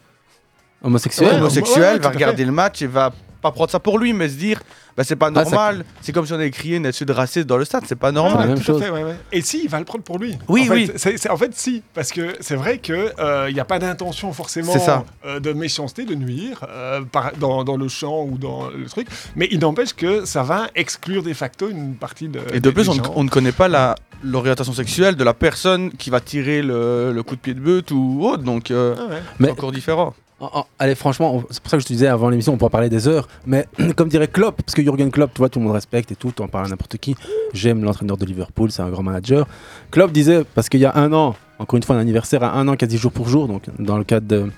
[0.83, 3.11] homosexuelle, homosexuelle ouais, tout va regarder le match et va
[3.43, 4.59] pas prendre ça pour lui mais se dire
[4.97, 5.85] bah, c'est pas Ah, ça- normal.
[6.01, 8.39] C'est comme si on avait crié une insulte raciste dans le stade, c'est pas normal.
[8.41, 8.81] la même tout chose.
[8.81, 9.15] à fait, ouais, ouais.
[9.31, 10.37] Et si, il va le prendre pour lui.
[10.47, 10.91] Oui, en fait, oui.
[10.95, 13.11] c'est- c'est- en fait, si, parce que c'est vrai qu'il
[13.51, 15.03] n'y a pas d'intention forcément C'est ça.
[15.25, 19.07] euh, de méchanceté, de nuire euh, par- dans, dans le chant ou dans le truc,
[19.35, 22.39] mais il n'empêche que ça va exclure de facto une partie de.
[22.53, 23.13] Et de des- plus, des on, ne- gens.
[23.15, 27.23] on ne connaît pas la l'orientation sexuelle de la personne qui va tirer le, le
[27.23, 29.21] coup de pied de but ou autre, donc euh, Ah ouais.
[29.39, 30.13] Mais- c'est encore différent.
[30.39, 32.69] Oh, oh, allez, franchement, c'est pour ça que je te disais avant l'émission, on pourra
[32.69, 33.27] parler des heures.
[33.45, 33.65] Mais
[33.95, 36.33] comme dirait Klopp, parce que Jürgen Klopp, tu vois, tout le monde respecte et tout,
[36.35, 37.15] tu en parles à n'importe qui.
[37.53, 39.47] J'aime l'entraîneur de Liverpool, c'est un grand manager.
[39.91, 42.67] Klopp disait, parce qu'il y a un an, encore une fois, un anniversaire à un
[42.67, 44.51] an, quasi jour pour jour, donc dans le cadre de-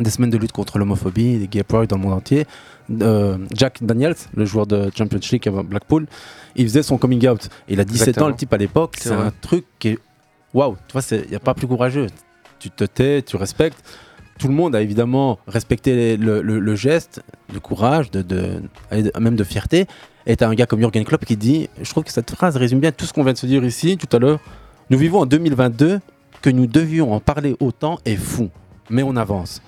[0.00, 2.46] des semaines de lutte contre l'homophobie, des gay pride dans le monde entier,
[3.02, 6.06] euh, Jack Daniels, le joueur de Champions League à Blackpool,
[6.56, 7.48] il faisait son coming out.
[7.68, 8.96] Il a 17 ans, le type à l'époque.
[8.98, 9.98] C'est un truc qui est.
[10.54, 12.06] Waouh, tu vois, il n'y a pas plus courageux.
[12.58, 13.78] Tu te tais, tu respectes.
[14.42, 17.22] Tout le monde a évidemment respecté les- le, le- le geste
[17.54, 18.60] de courage, de, de-
[19.20, 19.86] même de fierté.
[20.26, 22.56] Et tu as un gars comme Jürgen Klopp qui dit Je trouve que cette phrase
[22.56, 24.40] résume bien tout ce qu'on vient de se dire ici tout à l'heure.
[24.90, 26.00] Nous vivons en 2022,
[26.42, 28.50] que nous devions en parler autant est fou,
[28.90, 29.62] mais on avance.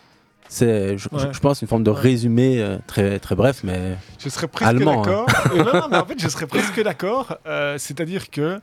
[0.49, 1.33] C'est, je, je- Ouais.
[1.33, 5.05] je pense, une forme de résumé euh, très, très bref, mais Je serais presque Allemand,
[5.07, 5.25] hein.
[5.53, 7.39] Euh, non, non, mais en fait, je serais presque d'accord.
[7.47, 8.59] Euh, C'est-à-dire que.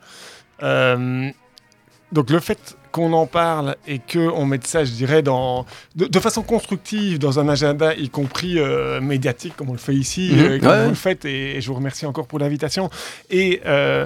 [2.12, 6.20] donc, le fait qu'on en parle et qu'on mette ça, je dirais, dans, de, de
[6.20, 10.40] façon constructive dans un agenda, y compris euh, médiatique, comme on le fait ici, Mhm.
[10.40, 10.84] euh, comme Ouais.
[10.84, 12.90] vous le faites, et, et je vous remercie encore pour l'invitation.
[13.30, 14.06] Et euh,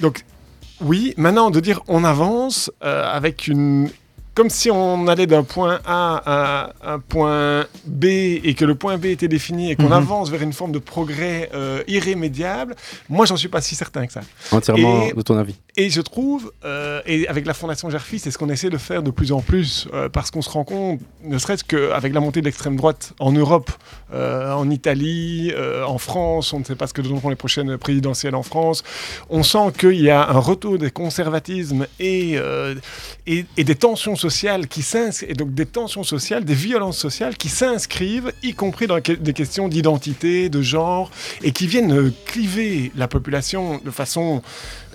[0.00, 0.24] donc,
[0.80, 3.90] oui, maintenant, de dire on avance avec une.
[4.34, 8.96] Comme si on allait d'un point A à un point B et que le point
[8.96, 9.92] B était défini et qu'on Mhm.
[10.04, 12.76] avance vers une forme de progrès euh, irrémédiable,
[13.08, 14.20] moi j'en suis pas si certain que ça.
[14.52, 15.56] entièrement Et- de ton avis.
[15.80, 19.00] Et je trouve, euh, et avec la Fondation Gerfi, c'est ce qu'on essaie de faire
[19.00, 22.40] de plus en plus, euh, parce qu'on se rend compte, ne serait-ce qu'avec la montée
[22.40, 23.70] de l'extrême droite en Europe,
[24.12, 25.52] euh, en Italie,
[25.86, 28.82] en France, on ne sait pas ce que donneront les prochaines présidentielles en France,
[29.30, 32.38] on sent qu'il y a un retour des conservatismes et,
[33.28, 38.32] et, des tensions sociales qui s'inscrivent, donc des tensions sociales, des violences sociales qui s'inscrivent,
[38.42, 41.12] y compris dans des questions d'identité, de genre,
[41.44, 44.42] et qui viennent cliver la population de façon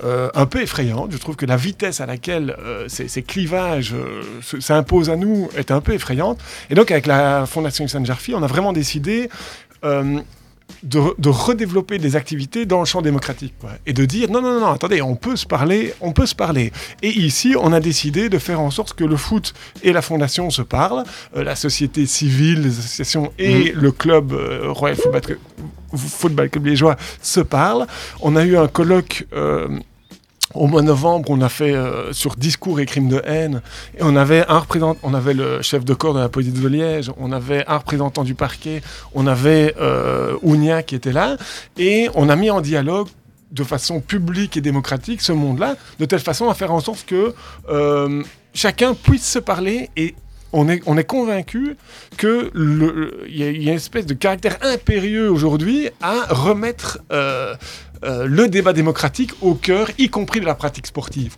[0.04, 1.12] euh, un peu effrayante.
[1.12, 5.50] Je trouve que la vitesse à laquelle euh, ces, clivages euh, se- s'imposent à nous
[5.58, 6.40] est un peu effrayante.
[6.70, 9.30] Et donc, avec la Fondation Hussein Jarfi, on a vraiment décidé
[10.84, 13.54] de, de redévelopper des activités dans le champ démocratique.
[13.60, 13.72] quoi.
[13.86, 16.72] Et de dire, non, non, non, attendez, on peut se parler, on peut se parler.
[17.02, 20.50] Et ici, on a décidé de faire en sorte que le foot et la Fondation
[20.50, 21.04] se parlent,
[21.36, 25.38] euh, la société civile, les associations et le club euh, Royal Football,
[25.96, 27.88] Football Club Liégeois se parlent.
[28.22, 29.26] On a eu un colloque...
[29.34, 29.68] euh,
[30.54, 33.62] au mois de novembre, on a fait euh, sur discours et crimes de haine,
[33.98, 36.68] et on avait un représentant, on avait le chef de corps de la police de
[36.68, 38.82] Liège, on avait un représentant du parquet,
[39.14, 41.38] on avait euh, Ounia qui était là,
[41.78, 43.08] et on a mis en dialogue
[43.52, 47.34] de façon publique et démocratique ce monde-là, de telle façon à faire en sorte que
[47.70, 50.16] euh, chacun puisse se parler et
[50.54, 51.76] on est, on est convaincu
[52.18, 56.26] que le- le- il y, a- y a une espèce de caractère impérieux aujourd'hui à
[56.30, 57.56] remettre euh,
[58.04, 61.36] euh, le débat démocratique au cœur, y compris de la pratique sportive.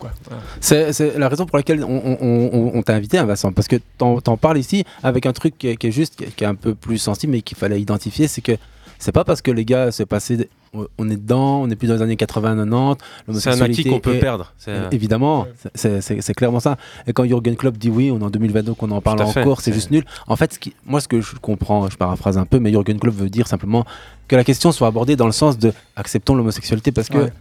[0.60, 4.58] C'est la raison pour laquelle on, t'a invité, hein, Vincent, parce que t'en en parles
[4.58, 7.34] ici avec un truc qui est, qui est juste, qui est un peu plus sensible,
[7.34, 8.54] mais qu'il fallait identifier, c'est que
[9.00, 10.50] c'est pas parce que les gars se passé,
[10.98, 12.98] on est dedans, on n'est plus dans les années 80-90.
[13.40, 14.54] C'est un acquis qu'on peut perdre.
[14.58, 16.78] C'est- Euh, Évidemment, c'est- c'est c'est clairement ça.
[17.08, 19.72] Et quand Jürgen Klopp dit oui, on est en 2022 qu'on en parle encore, c'est
[19.72, 20.04] C'est- juste nul.
[20.28, 23.00] En fait, ce qui- moi, ce que je comprends, je paraphrase un peu, mais Jürgen
[23.00, 23.86] Klopp veut dire simplement
[24.28, 27.34] que la question soit abordée dans le sens de acceptons l'homosexualité parce que Ouais.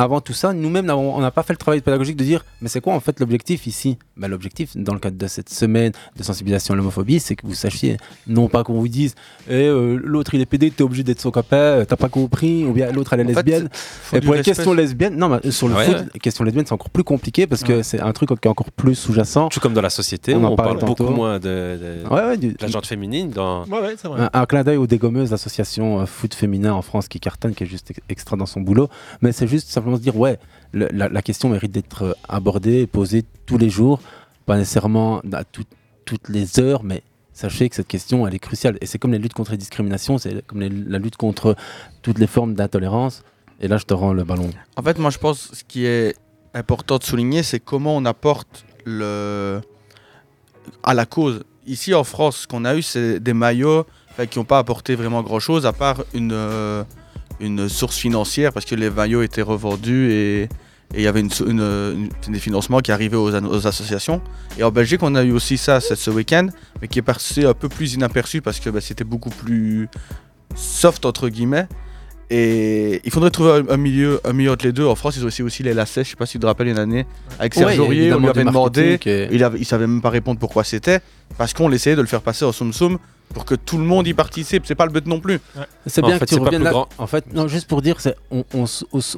[0.00, 2.80] Avant tout ça, nous-mêmes, on n'a pas fait le travail pédagogique de dire mais c'est
[2.80, 3.98] quoi en fait l'objectif ici?
[4.16, 7.54] Ben, L'objectif, dans le cadre de cette semaine de sensibilisation à l'homophobie, c'est que vous
[7.54, 9.14] sachiez, non pas qu'on vous dise
[9.48, 12.64] Eh, euh, l'autre il est pédé, t'es obligé d'être son copain, euh, t'as pas compris,
[12.64, 13.68] ou bien l'autre elle est En lesbienne.
[14.12, 16.04] Et pour les questions lesbiennes, non, mais sur le Ouais, foot, ouais.
[16.14, 17.82] les questions lesbiennes, c'est encore plus compliqué parce que Ouais.
[17.82, 19.48] c'est un truc qui est encore plus sous-jacent.
[19.48, 21.48] Tout comme dans la société, On on, en parle beaucoup moins de,
[22.04, 23.30] de, Ouais, ouais, du- de la gente féminine.
[23.30, 23.64] Dans...
[23.66, 24.22] Ouais, ouais, c'est vrai.
[24.22, 27.64] un, un clin d'œil aux dégommeuses, l'association euh, foot féminin en France qui cartonne, qui
[27.64, 28.88] est juste ex- extra dans son boulot.
[29.22, 30.38] Mais c'est juste simplement se dire, ouais,
[30.72, 34.00] la, question mérite d'être euh, abordée, posée tous les jours,
[34.46, 35.64] pas nécessairement à tout-
[36.04, 38.78] toutes les heures, mais sachez que cette question, elle est cruciale.
[38.80, 41.56] Et c'est comme les luttes contre les discriminations, c'est comme la lutte contre
[42.02, 43.22] toutes les formes d'intolérance.
[43.60, 44.50] Et là, je te rends le ballon.
[44.76, 46.16] En fait, moi je pense ce qui est
[46.54, 49.60] important de souligner, c'est comment on apporte le
[50.82, 51.44] à la cause.
[51.66, 53.86] Ici en France, ce qu'on a eu, c'est des maillots
[54.30, 56.84] qui n'ont pas apporté vraiment grand-chose à part une, euh,
[57.40, 60.48] une source financière parce que les maillots étaient revendus et
[60.94, 61.60] il y avait une, so- une-
[62.26, 64.20] une- des financements qui arrivaient aux, associations.
[64.58, 66.48] Et en Belgique, on a eu aussi ça ce, week-end,
[66.82, 69.88] mais qui est passé un peu plus inaperçu parce que bah, c'était beaucoup plus
[70.54, 71.66] soft entre guillemets.
[72.32, 74.86] Et il faudrait trouver un, milieu, un milieu entre les deux.
[74.86, 76.04] En France, ils ont aussi, aussi les lacets.
[76.04, 77.04] Je sais pas si tu te rappelles une année
[77.40, 79.00] avec Ouais, Serge Aurier, on lui avait demandé.
[79.04, 81.00] et- Il, avait, il savait même pas répondre pourquoi c'était,
[81.38, 82.98] parce qu'on essayait de le faire passer en soum soum
[83.34, 84.66] pour que tout le monde y participe.
[84.66, 85.40] C'est pas le but non plus.
[85.86, 86.70] C'est En bien fait, que tu c'est pas reviennes là.
[86.70, 86.88] grand.
[86.98, 87.96] En fait, non, juste pour dire,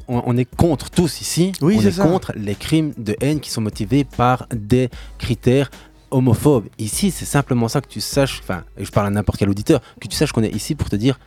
[0.08, 1.52] on, est contre tous ici.
[1.60, 5.70] Oui, on est contre les crimes de haine qui sont motivés par des critères
[6.10, 6.66] homophobes.
[6.78, 8.40] Ici, c'est simplement ça que tu saches.
[8.42, 10.90] Enfin, et je parle à n'importe quel auditeur, que tu saches qu'on est ici pour
[10.90, 11.18] te dire.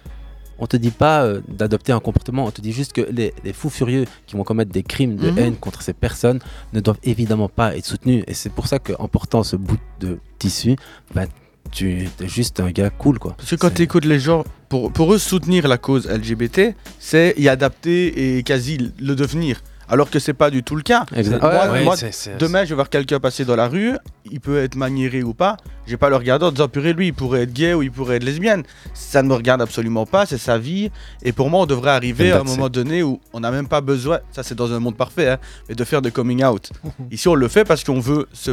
[0.58, 3.52] On te dit pas euh, d'adopter un comportement, on te dit juste que les, les
[3.52, 5.38] fous furieux qui vont commettre des crimes de Mhm.
[5.38, 6.40] haine contre ces personnes
[6.72, 8.24] ne doivent évidemment pas être soutenus.
[8.28, 10.78] Et c'est pour ça qu'en portant ce bout de tissu,
[11.14, 11.28] ben,
[11.72, 13.34] tu es juste un gars cool, quoi.
[13.38, 16.76] Parce que quand C'est- tu écoutes les gens, pour, pour eux, soutenir la cause LGBT,
[17.00, 19.62] c'est y adapter et quasi le devenir.
[19.88, 21.06] Alors que c'est pas du tout le cas.
[21.16, 23.92] Exact- Moi, Ouais, demain, je vais voir quelqu'un passer dans la rue,
[24.32, 27.08] il peut être maniéré ou pas, je vais pas le regarder en disant purée, lui,
[27.10, 28.64] il pourrait être gay ou il pourrait être lesbienne.
[28.96, 30.90] Ça ne me regarde absolument pas, c'est sa vie.
[31.22, 33.82] Et pour moi, on devrait arriver à un moment donné où on n'a même pas
[33.82, 35.38] besoin, ça c'est dans un monde parfait, hein,
[35.70, 36.72] mais de faire de coming out.
[37.12, 38.52] Ici, on le fait parce qu'on veut se.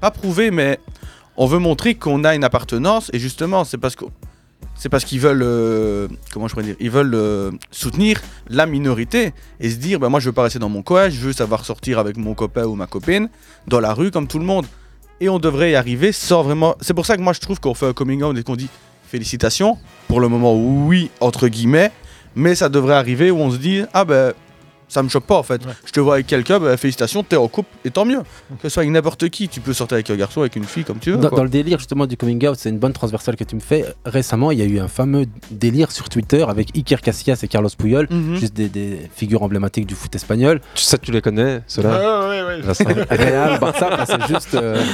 [0.00, 0.80] pas prouver, mais
[1.42, 3.10] on veut montrer qu'on a une appartenance.
[3.12, 8.64] Et justement, c'est parce qu'ils veulent, euh, je pourrais dire, ils veulent euh, soutenir la
[8.64, 11.32] minorité et se dire, bah, moi je veux pas rester dans mon coin, je veux
[11.32, 13.28] savoir sortir avec mon copain ou ma copine
[13.66, 14.66] dans la rue comme tout le monde.
[15.20, 16.76] Et on devrait y arriver sans vraiment.
[16.80, 18.68] C'est pour ça que moi je trouve qu'on fait un coming out et qu'on dit
[19.08, 19.78] félicitations.
[20.06, 21.90] Pour le moment, oui, entre guillemets,
[22.36, 24.32] mais ça devrait arriver où on se dit, ah ben
[24.92, 25.62] ça me choque pas en fait.
[25.86, 28.18] Je te vois avec quelqu'un, bah, félicitations, t'es en couple et tant mieux.
[28.60, 30.84] Que ce soit avec n'importe qui, tu peux sortir avec un garçon, avec une fille
[30.84, 31.16] comme tu veux.
[31.16, 31.38] Dans, quoi.
[31.38, 33.86] dans le délire justement du coming out, c'est une bonne transversale que tu me fais.
[34.04, 37.70] Récemment, il y a eu un fameux délire sur Twitter avec Iker Casillas et Carlos
[37.76, 38.36] Puyol, Mhm.
[38.36, 40.60] juste des, des figures emblématiques du foot espagnol.
[40.74, 43.16] Tu- Ça, tu les connais, ceux-là Ouais, ouais, ouais.
[43.16, 44.54] Real, Barça, c'est juste.
[44.54, 44.82] euh,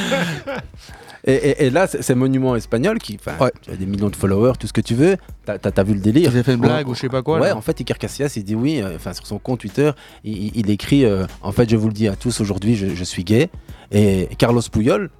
[1.29, 3.53] Et, et- et là, c'est Monument Espagnol qui, enfin, Ouais.
[3.63, 5.17] tu as des millions de followers, tout ce que tu veux.
[5.45, 6.29] T'as t'as vu le délire.
[6.31, 7.39] Avaient fait une blague ou je sais pas quoi.
[7.39, 7.57] ouais, là.
[7.57, 9.91] en fait, Iker Casillas, il dit oui, euh, enfin sur son compte Twitter,
[10.25, 12.89] il, il- il écrit euh, En fait, je vous le dis à tous, aujourd'hui, je,
[12.95, 13.51] je suis gay.
[13.93, 15.11] Et Carlos Puyol,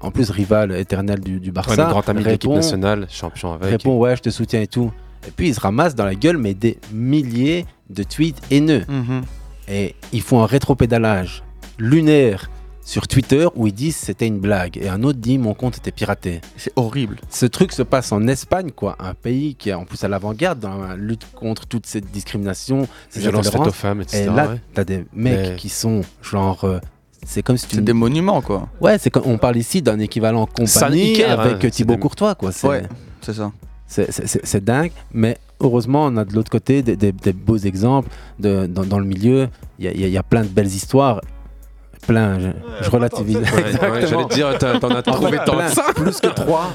[0.00, 3.06] en plus rival éternel du, du Ouais, Barça, le grand ami de l'équipe répond- nationale,
[3.08, 3.70] champion avec.
[3.70, 4.90] répond Ouais, je te soutiens et tout.
[5.26, 8.82] Et puis, il se ramasse dans la gueule, mais des milliers de tweets haineux.
[8.88, 9.22] Mhm.
[9.68, 11.44] Et ils font un rétropédalage
[11.78, 12.50] lunaire
[12.92, 14.76] sur Twitter où ils disent c'était une blague.
[14.76, 16.42] Et un autre dit mon compte était piraté.
[16.58, 17.16] C'est horrible.
[17.30, 18.96] Ce truc se passe en Espagne, quoi.
[19.00, 22.86] Un pays qui est en plus à l'avant-garde dans la lutte contre toute cette discrimination,
[23.08, 24.24] ces Violence faite aux femmes, etc.
[24.24, 24.60] Et là, ouais.
[24.74, 26.64] t'as des mecs Mais- qui sont genre.
[26.64, 26.80] euh,
[27.24, 27.76] c'est comme si tu.
[27.76, 28.68] C'est des monuments quoi.
[28.80, 32.00] Ouais, c'est comme on parle ici d'un équivalent compagnie Iker, hein, avec c'est Thibaut des-
[32.00, 32.52] Courtois, quoi.
[32.52, 32.82] C'est Ouais,
[33.22, 33.52] c'est ça.
[33.86, 37.32] c'est- c'est- c'est- c'est dingue, mais heureusement, on a de l'autre côté des, des- des
[37.32, 39.48] beaux exemples de, dans, dans le milieu.
[39.78, 41.22] Y y, il y a plein de belles histoires.
[42.06, 42.48] Plein, je,
[42.84, 43.36] je relativise.
[43.38, 43.44] Ouais,
[43.90, 46.72] ouais, J'allais te dire, t'en as trouvé tant plein, plus que trois.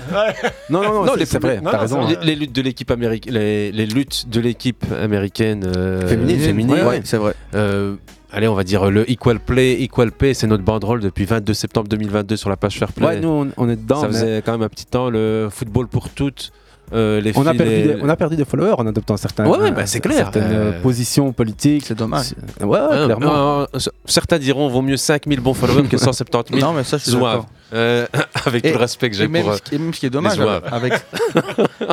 [0.70, 2.08] Non, non, non, Non, c'est- vrai, t'as raison.
[2.08, 6.76] Les, les luttes de l'équipe américaine, les, les luttes de l'équipe américaine euh, Féminine, féminine,
[6.76, 7.34] ouais, Ouais, c'est vrai.
[7.56, 7.96] euh,
[8.32, 11.88] allez, on va dire le Equal Play, Equal Pay, c'est notre banderole depuis 22 septembre
[11.90, 13.06] 2022 sur la page Fair Play.
[13.06, 14.00] Ouais, nous, on, on est dedans.
[14.02, 16.52] ça mais faisait quand même un petit temps le football pour toutes.
[16.94, 19.46] Euh, les on, a perdu les- des, on a perdu des followers en adoptant certains,
[19.46, 20.16] Ouais, bah, c'est clair.
[20.18, 21.86] certaines euh, Euh, positions politiques.
[21.86, 22.28] C'est dommage.
[22.62, 23.62] Ouais, ouais, Euh, clairement.
[23.62, 26.98] euh, c- certains diront vaut mieux 5000 bons followers que 170 000 Non, mais ça,
[26.98, 27.34] je suis zouaves.
[27.42, 27.50] d'accord.
[27.74, 28.08] Euh,
[28.46, 29.52] avec Et- tout le respect que j'ai même, pour.
[29.52, 30.40] euh, ce qui- et même ce qui est dommage
[30.72, 30.94] avec,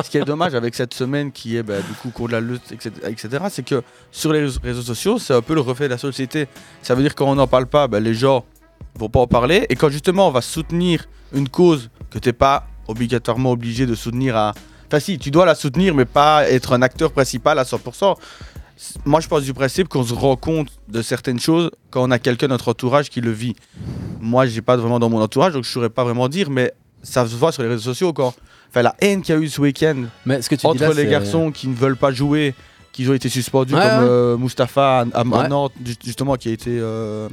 [0.03, 2.71] ce qui est dommage avec cette semaine qui est bah, du coup contre la lutte
[2.71, 3.81] etc, etc., c'est que
[4.11, 6.47] sur les réseaux- réseaux sociaux c'est un peu le reflet de la société
[6.81, 8.45] ça veut dire quand on n'en parle pas bah, les gens
[8.97, 12.67] vont pas en parler et quand justement on va soutenir une cause que t'es pas
[12.87, 14.53] obligatoirement obligé de soutenir à
[14.95, 18.15] enfin si tu dois la soutenir mais pas être un acteur principal à 100%
[19.05, 22.19] moi je pense du principe qu'on se rend compte de certaines choses quand on a
[22.19, 23.55] quelqu'un de notre entourage qui le vit
[24.19, 27.25] moi j'ai pas vraiment dans mon entourage donc je saurais pas vraiment dire mais ça
[27.27, 28.33] se voit sur les réseaux sociaux quand
[28.69, 30.81] enfin la haine qu'il y a eu ce week-end Mais ce que tu dis entre
[30.81, 32.53] là, les c'est- garçons qui ne veulent pas jouer
[32.91, 34.09] qui ont été suspendus Ouais, comme ouais.
[34.09, 35.47] euh, Mustapha à, à Ouais.
[35.49, 37.27] Nantes ju- justement qui a été euh,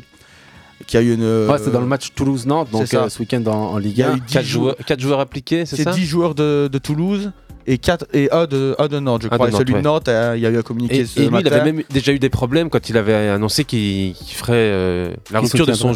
[0.86, 3.04] qui a eu une Ouais, c'était dans le match Toulouse-Nantes, donc c'est ça.
[3.04, 4.16] euh, ce week-end en, en Ligue Il y a 1.
[4.16, 5.92] eu 10 4 joueurs, quatre joueurs appliqués, c'est c'est ça?
[5.92, 7.30] 10 joueurs de, de Toulouse
[7.66, 9.80] et 4 et un de, de Nantes je crois de et celui ouais.
[9.80, 11.72] de Nantes euh, il y a eu un communiqué Et, ce et lui, il avait
[11.72, 15.72] même déjà eu des problèmes quand il avait annoncé qu'il ferait euh, la rupture de
[15.74, 15.92] son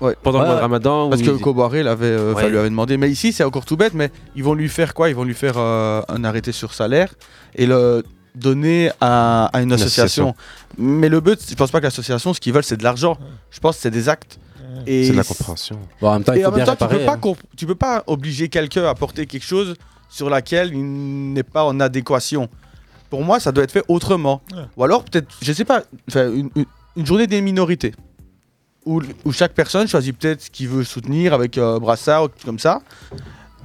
[0.00, 0.14] Ouais.
[0.22, 0.60] pendant Ouais, le mois de.
[0.60, 1.08] Ramadan.
[1.08, 2.96] Parce que il- Kobaré l'avait, euh, enfin, lui avait demandé.
[2.96, 5.08] Mais ici, c'est encore tout bête, mais ils vont lui faire quoi?
[5.08, 7.14] Ils vont lui faire euh, un arrêté sur salaire
[7.56, 8.04] et le
[8.34, 10.34] donner à, à une association.
[10.76, 13.18] Mais le but, je pense pas que l'association, ce qu'ils veulent, c'est de l'argent.
[13.50, 14.38] Je pense que c'est des actes.
[14.86, 15.78] C'est de la compréhension.
[16.00, 17.32] Bon, en même temps, il Et faut en même bien temps, tu peux, pas hein.
[17.56, 19.74] tu peux pas obliger quelqu'un à porter quelque chose
[20.08, 22.48] sur laquelle il n'est pas en adéquation.
[23.10, 24.42] Pour moi, ça doit être fait autrement.
[24.52, 24.58] Ouais.
[24.76, 25.82] Ou alors, peut-être, je sais pas,
[26.14, 26.64] une, une-
[26.96, 27.94] une journée des minorités.
[28.84, 32.38] Où, où chaque personne choisit peut-être ce qu'il veut soutenir avec euh, brassard ou quelque
[32.38, 32.80] chose comme ça.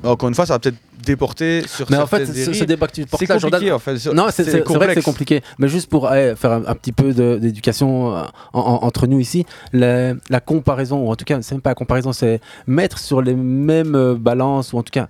[0.03, 2.87] Mais encore une fois, ça va peut-être déporter sur Mais en fait, ce, ce débat
[2.87, 3.97] que tu portes C'est là, compliqué, Jordan- en fait.
[3.99, 4.43] C'est- Non, c'est
[4.75, 5.41] vrai que c'est compliqué.
[5.59, 9.19] Mais juste pour eh, faire un, un petit peu d'éducation euh, en- en- entre nous
[9.19, 12.97] ici, la, la comparaison, ou en tout cas, c'est même pas la comparaison, c'est mettre
[12.99, 15.07] sur les mêmes euh, balances, ou en tout cas.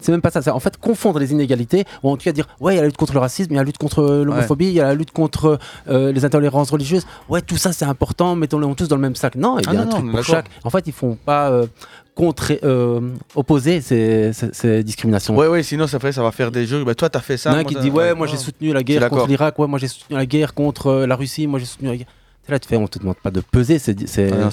[0.00, 2.46] C'est même pas ça, c'est en fait confondre les inégalités, ou en tout cas dire,
[2.60, 4.00] ouais, il y a la lutte contre le racisme, il y a la lutte contre
[4.02, 5.58] euh, l'homophobie, il y a la lutte contre
[5.88, 7.04] euh, les intolérances religieuses.
[7.28, 9.34] Ouais, tout ça c'est important, mettons-les tous dans le même sac.
[9.34, 10.46] Non, il y Ah a non, un non, truc pour chaque.
[10.62, 11.66] En fait, ils font pas euh,
[12.64, 13.00] euh,
[13.34, 15.36] opposer ces, ces- ces discriminations.
[15.36, 16.84] Ouais, ouais, sinon, ça, fait, ça va faire des jeux.
[16.84, 17.50] Bah, toi, t'as fait ça.
[17.50, 19.66] Il y en a qui dit ouais, moi j'ai soutenu la guerre contre l'Irak, ouais,
[19.66, 22.06] moi j'ai soutenu la guerre contre la Russie, moi j'ai soutenu la guerre.
[22.48, 23.94] Là, tu fais, on te demande pas de peser, c'est,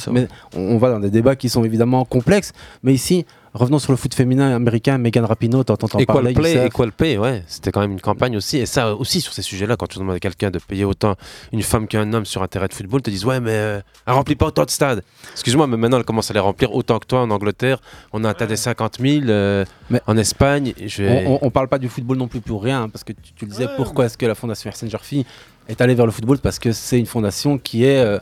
[0.10, 2.52] on, on va dans des débats qui sont évidemment complexes.
[2.84, 3.26] Mais ici,
[3.56, 4.98] revenons sur le foot féminin américain.
[4.98, 6.34] Megan Rapinoe, t'entends en Equal parler.
[6.34, 6.66] Play, Youssef.
[6.68, 8.58] Equal Pay, ouais, c'était quand même une campagne aussi.
[8.58, 11.16] Et ça aussi, sur ces sujets-là, quand tu demandes à quelqu'un de payer autant
[11.52, 13.82] une femme qu'un homme sur un terrain de football, ils te disent Ouais, mais euh,
[14.06, 15.04] elle remplit pas autant de stades.
[15.32, 17.80] Excuse-moi, mais maintenant elle commence à les remplir autant que toi en Angleterre.
[18.14, 20.74] On a atteint des 50 000 euh, Mais- en Espagne.
[20.86, 23.04] Je vais- On, on, on parle pas du football non plus pour rien, hein, parce
[23.04, 25.26] que tu, tu le disais, pourquoi est-ce que la fondation Arsène Jarfi
[25.68, 26.40] est allée vers le football?
[26.40, 28.00] Parce que c'est une fondation qui est.
[28.00, 28.20] euh,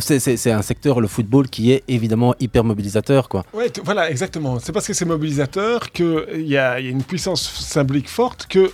[0.00, 3.28] c'est, c'est- un secteur, le football, qui est évidemment hyper mobilisateur.
[3.28, 3.44] Quoi.
[3.54, 4.58] Ouais, voilà, exactement.
[4.58, 8.46] C'est parce que c'est mobilisateur qu'il y a, il y a une puissance symbolique forte
[8.48, 8.70] que.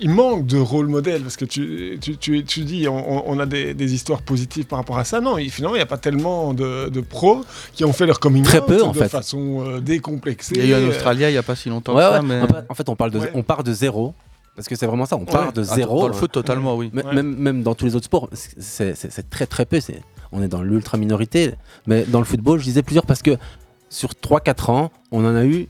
[0.00, 3.46] Il manque de rôle modèle parce que tu, tu, tu, tu dis on, on a
[3.46, 5.20] des, des histoires positives par rapport à ça.
[5.20, 8.20] Non, et finalement, il n'y a pas tellement de, de pros qui ont fait leur
[8.20, 9.08] coming Très out peu, en de fait.
[9.08, 10.54] façon euh, décomplexée.
[10.56, 12.10] Il y a eu en Euh, Australie il n'y a pas si longtemps Ouais, que
[12.10, 12.20] ça.
[12.20, 12.26] ouais.
[12.28, 12.40] mais...
[12.68, 13.30] En fait- on, parle de, Ouais.
[13.34, 14.14] on part de zéro.
[14.54, 16.02] Parce que c'est vraiment ça, on part de Ah, zéro.
[16.02, 16.92] Dans le foot, totalement, oui.
[16.92, 18.94] Même, même dans tous les autres sports, c'est
[19.30, 19.80] très très peu.
[19.80, 20.00] c'est-
[20.32, 21.54] On est dans l'ultra minorité.
[21.86, 23.36] Mais dans le football, je disais plusieurs parce que
[23.90, 25.68] sur 3-4 ans, on en a eu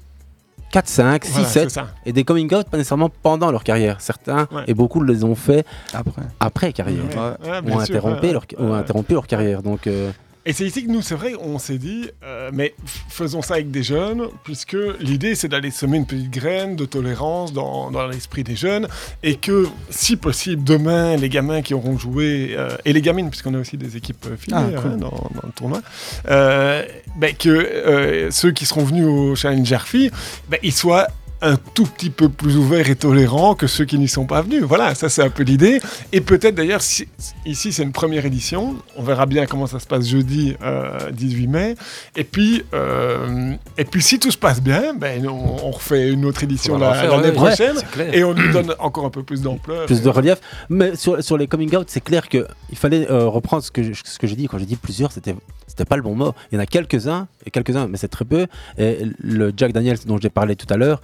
[0.73, 1.71] 4, 5, 6, voilà, c'est 7.
[1.71, 1.89] ça.
[2.05, 4.01] Et des coming out, pas nécessairement pendant leur carrière.
[4.01, 4.65] Certains, Ouais.
[4.67, 6.23] et beaucoup les ont fait Après.
[6.41, 7.05] après carrière.
[7.05, 7.59] Ouais, Ouais.
[7.59, 8.59] Ou bien ont sûr, interrompu, ouais, leur, ouais.
[8.67, 9.63] ont interrompu leur carrière.
[9.63, 10.11] Donc, euh,
[10.49, 12.75] Et c'est ici que nous, c'est vrai, on s'est dit, euh, mais
[13.11, 17.53] faisons ça avec des jeunes, puisque l'idée, c'est d'aller semer une petite graine de tolérance
[17.53, 18.89] dans, dans l'esprit des jeunes,
[19.23, 23.53] et que, si possible, demain, les gamins qui auront joué, euh, et les gamines, puisqu'on
[23.53, 24.93] a aussi des équipes euh, filmées Ah, cool.
[24.93, 25.83] hein, dans, dans le tournoi,
[26.25, 30.11] ben, que ceux qui seront venus au Challenge Fee,
[30.49, 31.09] ben, ils soient
[31.41, 34.63] un tout petit peu plus ouverts et tolérants que ceux qui n'y sont pas venus.
[34.65, 35.81] Voilà, ça c'est un peu l'idée.
[36.13, 37.07] Et peut-être d'ailleurs, si-
[37.47, 41.47] ici c'est une première édition, on verra bien comment ça se passe jeudi euh, 18
[41.47, 41.75] mai.
[42.17, 46.25] Et puis, euh, et puis si tout se passe bien, ben, on, on refait une
[46.25, 47.77] autre édition On va la- l'année ouais, prochaine.
[48.13, 49.87] Et on lui donne encore un peu plus d'ampleur.
[49.87, 50.39] plus de relief.
[50.69, 53.93] Mais sur, sur les coming out, c'est clair qu'il fallait euh, reprendre ce que, je-
[54.05, 54.49] ce que j'ai dit.
[54.49, 55.35] Quand j'ai dit plusieurs, c'était
[55.67, 56.33] c'était pas le bon mot.
[56.51, 58.47] Il y en a quelques-uns, et quelques-uns, mais c'est très peu.
[58.79, 61.01] Et le Jack Daniels dont j'ai parlé tout à l'heure,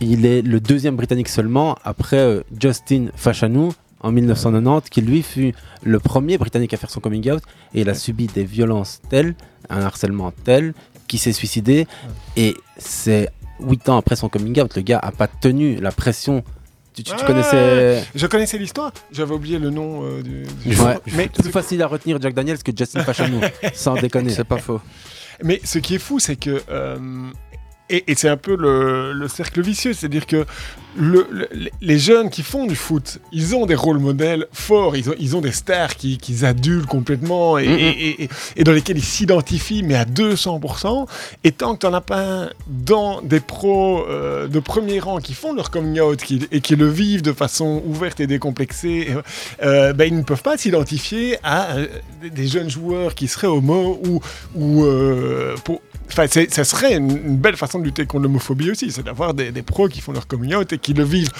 [0.00, 5.54] il est le deuxième britannique seulement après euh, Justin Fashanu en 1990, qui lui fut
[5.82, 7.42] le premier britannique à faire son coming out.
[7.74, 9.34] Et il a subi des violences telles,
[9.70, 10.72] un harcèlement tel,
[11.08, 11.86] qu'il s'est suicidé.
[12.36, 13.28] Et c'est
[13.60, 16.44] huit ans après son coming out, le gars a pas tenu la pression.
[16.94, 18.04] Tu, tu- tu Ah, connaissais.
[18.14, 20.98] Je connaissais l'histoire, j'avais oublié le nom euh, du, du Ouais.
[21.16, 23.40] Mais plus facile à retenir Jack Daniels que Justin Fashanu,
[23.74, 24.30] sans déconner.
[24.30, 24.80] C'est pas faux.
[25.42, 26.62] Mais ce qui est fou, c'est que.
[26.70, 26.96] euh,
[27.90, 30.44] et, et c'est un peu le, le cercle vicieux, c'est-à-dire que
[30.96, 31.48] le- le-
[31.80, 35.36] les jeunes qui font du foot, ils ont des rôles modèles forts, ils ont, ils
[35.36, 37.78] ont des stars qui, qui adulent complètement et, Mhm.
[37.78, 41.06] et- et- et dans lesquels ils s'identifient, mais à 200%.
[41.44, 45.18] Et tant que tu n'en as pas un dans des pros euh, de premier rang
[45.18, 49.08] qui font leur coming out qui- et qui le vivent de façon ouverte et décomplexée,
[49.62, 51.86] euh, ben, ils ne peuvent pas s'identifier à euh,
[52.22, 54.20] des- des jeunes joueurs qui seraient homo ou,
[54.56, 58.70] ou euh, pour, Enfin, c'est- ça serait une, une belle façon de lutter contre l'homophobie
[58.70, 61.30] aussi, c'est d'avoir des, des pros qui font leur coming out et qui le vivent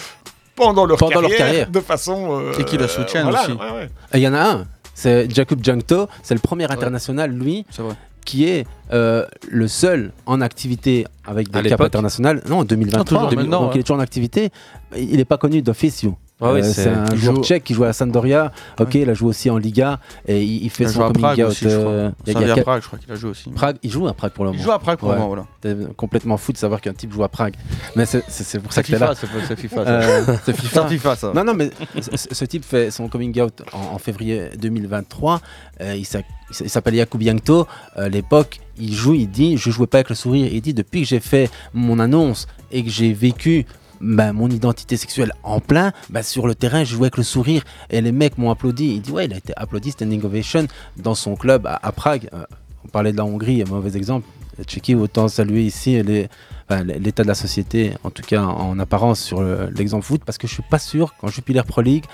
[0.54, 1.70] pendant leur, Pendant leur carrière, carrière.
[1.70, 2.40] de façon...
[2.40, 3.52] euh, Et qui le soutiennent voilà, aussi.
[3.52, 3.88] ouais, ouais.
[4.14, 7.82] Et Il y en a un, c'est Jakub Jankto, c'est le premier international, lui, C'est
[7.82, 7.94] vrai.
[8.24, 12.42] qui est euh, le seul en activité avec des caps l'époque internationales.
[12.48, 13.76] Non, en 2023, Ah, toujours 2000, maintenant, donc ouais.
[13.76, 14.50] il est toujours en activité.
[14.96, 16.16] Il n'est pas connu d'officio.
[16.40, 18.52] Ah oui, Euh, c'est- un il joueur joue- tchèque qui joue à Sampdoria.
[18.78, 21.40] Ok, il a joué aussi en Liga et il, il fait Il son coming Prague
[21.40, 21.56] out.
[21.64, 23.50] euh, il y a- a Prague, je crois qu'il a joué aussi.
[23.50, 24.60] Prague, il joue à Prague pour le moment.
[24.62, 25.46] Il joue à Prague pour le moment, voilà.
[25.60, 27.54] T'es complètement fou de savoir qu'un type joue à Prague.
[27.96, 28.22] Mais c'est
[28.60, 29.14] pour ça que t'es FIFA, là.
[29.48, 29.84] c'est FIFA.
[29.84, 29.90] ça.
[29.90, 30.86] Euh, c'est FIFA.
[30.88, 31.32] FIFA, ça.
[31.34, 31.70] Non, non, mais
[32.14, 35.40] ce, type fait son coming out en, en février 2023.
[35.80, 36.24] Euh, il s'appelle.
[36.50, 37.64] Euh,
[37.96, 40.48] à l'époque, il joue, il dit Je jouais pas avec le sourire.
[40.52, 43.66] Il dit Depuis que j'ai fait mon annonce et que j'ai vécu
[44.00, 47.62] bah, mon identité sexuelle en plein, bah, sur le terrain, je jouais avec le sourire
[47.90, 48.94] et les mecs m'ont applaudi.
[48.94, 52.28] Il dit Ouais, il a été applaudi, standing ovation, dans son club à, à Prague.
[52.32, 52.44] Euh,
[52.84, 54.26] on parlait de la Hongrie, un mauvais exemple.
[54.64, 56.28] Tchéquie, autant saluer ici les-
[56.68, 60.36] enfin, l'état de la société, en tout cas en apparence sur le- l'exemple foot, parce
[60.36, 62.04] que je suis pas sûr qu'en Jupiler Pro League,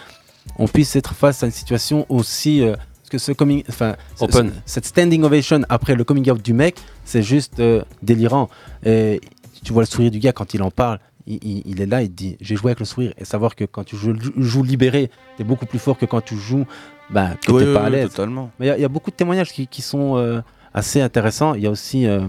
[0.59, 2.61] on puisse être face à une situation aussi.
[2.63, 2.77] euh,
[3.11, 4.49] que ce coming, enfin, Open.
[4.51, 8.49] ce- cette standing ovation après le coming out du mec, c'est juste euh, délirant.
[8.85, 9.21] Et
[9.63, 10.99] tu vois le sourire du gars quand il en parle.
[11.27, 13.55] Il, il- il est là, il te dit j'ai joué avec le sourire et savoir
[13.57, 16.67] que quand tu joues, joues libéré, t'es beaucoup plus fort que quand tu joues
[17.11, 18.11] bah, que Oui, t'es oui, pas à oui, l'aise.
[18.11, 18.51] totalement.
[18.59, 20.41] Mais il y a- il y, a beaucoup de témoignages qui, qui sont euh,
[20.75, 21.55] assez intéressants.
[21.55, 22.27] Il y a aussi euh,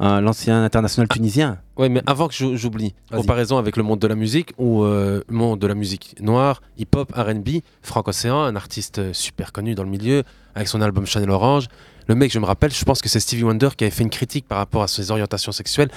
[0.00, 1.58] l'ancien international tunisien.
[1.76, 5.22] Ouais, mais avant que j'ou- j'oublie, comparaison avec le monde de la musique ou euh,
[5.28, 7.48] le monde de la musique noire, hip-hop, RB,
[7.82, 10.22] Franck Océan, un artiste super connu dans le milieu,
[10.54, 11.66] avec son album Chanel Orange.
[12.08, 14.10] Le mec, je me rappelle, je pense que c'est Stevie Wonder qui avait fait une
[14.10, 15.90] critique par rapport à ses orientations sexuelles.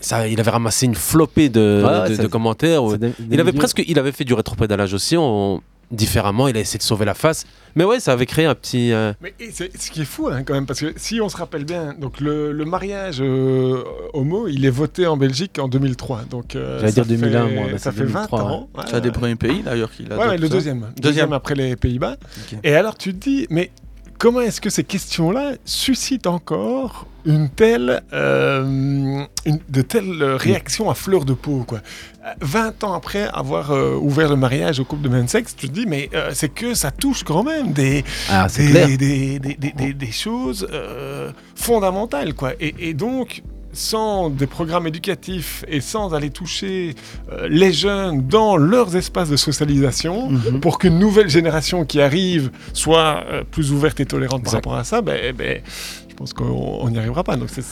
[0.00, 2.82] Ça, il avait ramassé une flopée de, Ouais, de- ça- de commentaires.
[2.84, 6.48] des- des il avait presque, il avait fait du rétropédalage aussi, on- différemment.
[6.48, 7.44] Il a essayé de sauver la face.
[7.76, 8.92] Mais ouais, ça avait créé un petit.
[8.92, 11.64] euh, Mais ce qui est fou hein, quand même, parce que si on se rappelle
[11.64, 16.22] bien, donc le, le mariage euh, homo, il est voté en Belgique en 2003.
[16.28, 18.68] Donc euh, J'allais ça dire 2001, fait- moi, mais ça fait 2003, 20 ans.
[18.88, 20.16] C'est un des premiers pays d'ailleurs qu'il a.
[20.18, 20.78] Ouais, ouais, le deuxième.
[20.80, 20.94] Deuxième.
[21.00, 22.16] Deuxième après les Pays-Bas.
[22.64, 23.70] Et alors tu te dis, mais
[24.18, 30.88] comment est-ce que ces questions-là suscitent encore une telle, euh, une- de telles euh, réactions
[30.90, 31.78] à fleur de peau quoi?
[32.24, 35.68] Euh, 20 ans après avoir euh, ouvert le mariage aux couples de même sexe, tu
[35.68, 39.92] te dis, mais euh, c'est que ça touche quand même des, Ah, des, des, des-
[39.92, 42.34] des- choses euh, fondamentales.
[42.34, 42.52] Quoi.
[42.60, 43.42] Et, et donc,
[43.76, 46.94] sans des programmes éducatifs et sans aller toucher
[47.32, 50.60] euh, les jeunes dans leurs espaces de socialisation, Mhm.
[50.60, 54.84] pour qu'une nouvelle génération qui arrive soit euh, plus ouverte et tolérante par rapport à
[54.84, 55.60] ça, ben, ben,
[56.08, 56.44] je pense qu'on
[56.82, 57.36] on n'y arrivera pas.
[57.36, 57.64] Donc c'est Et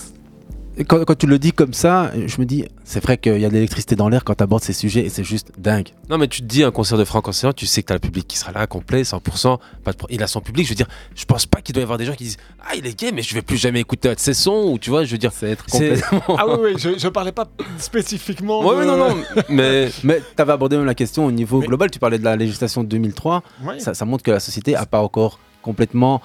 [0.89, 3.49] Quand, quand tu le dis comme ça, je me dis, c'est vrai qu'il y a
[3.49, 5.89] de l'électricité dans l'air quand tu abordes ces sujets et c'est juste dingue.
[6.11, 7.97] Non, mais tu te dis, un concert de Franck Océan, tu sais que tu as
[7.97, 9.59] le public qui sera là, complet, 100%.
[9.85, 10.65] Pas de pro- Il a son public.
[10.67, 12.75] Je veux dire, je pense pas qu'il doit y avoir des gens qui disent Ah,
[12.77, 14.71] il est gay, mais je vais plus jamais écouter un de ses sons.
[14.73, 16.01] Ou tu vois, je veux dire, C'est être c'est.
[16.01, 16.37] complètement.
[16.39, 17.47] Ah oui, oui, je, je parlais pas
[17.79, 18.61] spécifiquement.
[18.67, 19.17] Ouais, de- ouais, non, non,
[19.49, 19.91] mais.
[20.03, 22.35] Mais tu avais abordé même la question au niveau Mais- global, tu parlais de la
[22.37, 23.43] législation de 2003.
[23.63, 23.79] Ouais.
[23.79, 26.21] Ça, ça montre que la société n'a pas encore complètement,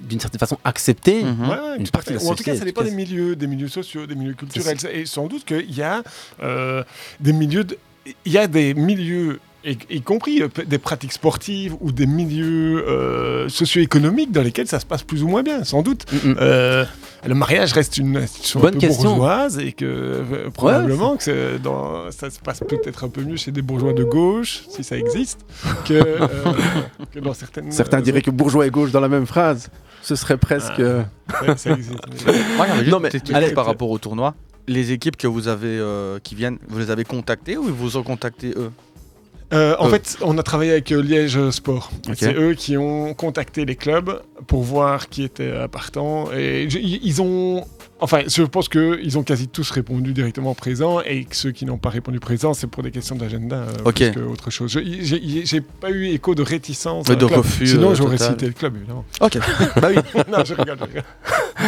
[0.00, 1.22] d'une certaine façon, accepté.
[1.22, 1.48] Mhm.
[1.48, 3.36] Ouais, Une partie de la Ou en tout cas, société, ça en dépend des milieux,
[3.36, 4.76] des milieux sociaux, des milieux culturels.
[4.92, 6.02] Et sans doute qu'il y a
[6.42, 6.82] euh,
[7.20, 7.76] des milieux, de-
[8.24, 12.82] il y a des milieux, y, y compris euh, des pratiques sportives ou des milieux
[12.88, 16.06] euh, socio-économiques dans lesquels ça se passe plus ou moins bien, sans doute.
[16.12, 16.36] Mm, mm.
[16.40, 16.84] Euh,
[17.26, 19.10] le mariage reste une institution Bonne un peu question.
[19.16, 23.50] bourgeoise et que euh, probablement que dans- ça se passe peut-être un peu mieux chez
[23.52, 25.40] des bourgeois de gauche, si ça existe,
[25.84, 26.26] que, euh,
[27.12, 27.70] que dans certaines.
[27.70, 29.68] Certains diraient que bourgeois et gauche dans la même phrase.
[30.02, 30.80] Ce serait presque.
[30.80, 31.02] euh,
[31.42, 31.98] Ouais, ça existe.
[32.12, 33.52] juste Non, mais- petite allez.
[33.52, 34.34] par rapport au tournoi.
[34.68, 37.96] Les équipes que vous avez euh, qui viennent, vous les avez contactées ou ils vous
[37.96, 38.70] ont contacté eux?
[39.52, 39.90] Euh, en Euh.
[39.90, 41.90] fait, on a travaillé avec euh, Liège Sport.
[42.14, 46.30] C'est eux qui ont contacté les clubs pour voir qui était partant.
[46.32, 47.64] Et ils ont.
[48.02, 51.78] Enfin, je pense qu'ils ont quasi tous répondu directement présent et que ceux qui n'ont
[51.78, 53.96] pas répondu présent, c'est pour des questions d'agenda euh, Ok.
[53.96, 54.70] plus qu'autre chose.
[54.72, 57.06] Je- J'ai pas eu écho de réticence.
[57.06, 57.30] De club.
[57.32, 59.04] refus, Sinon, euh, j'aurais cité le club, évidemment.
[59.20, 59.38] Ok.
[59.80, 59.96] bah oui.
[60.30, 61.02] non, je rigole, je rigole.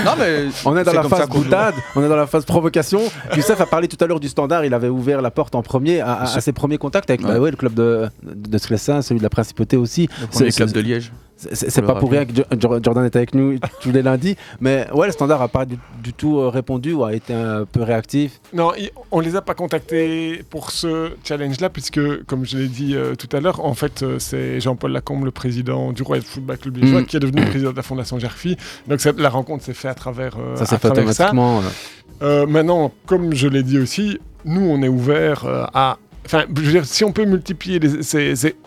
[0.06, 3.00] Non mais On est dans la phase boutade, on est dans la phase provocation.
[3.36, 6.00] Youssef a parlé tout à l'heure du standard, il avait ouvert la porte en premier
[6.00, 7.38] à, à- à ses premiers contacts avec bah Ouais.
[7.38, 10.08] ouais, le club de, de, Sclessin, celui de la Principauté aussi.
[10.22, 11.12] Le premier club de Liège.
[11.52, 14.86] C'est- pas pour rien que Jo- Jo- Jordan est avec nous tous les lundis, mais
[14.92, 17.82] ouais, le standard a pas du, du tout euh, répondu ou a été un peu
[17.82, 18.40] réactif.
[18.52, 18.72] Non,
[19.10, 23.28] on les a pas contactés pour ce challenge-là, puisque, comme je l'ai dit euh, tout
[23.36, 27.00] à l'heure, en fait, euh, c'est Jean-Paul Lacombe, le président du Royal Football Club Liégeois,
[27.00, 27.06] Mhm.
[27.06, 28.56] qui est devenu président de la Fondation Gerfi.
[28.86, 30.92] Donc la rencontre s'est faite à travers, euh, ça s'est fait ça.
[30.92, 31.58] automatiquement.
[31.60, 31.62] euh.
[32.22, 35.98] Euh, maintenant, comme je l'ai dit aussi, nous, on est ouvert euh, à.
[36.24, 37.98] Enfin, je veux dire, si on peut multiplier les.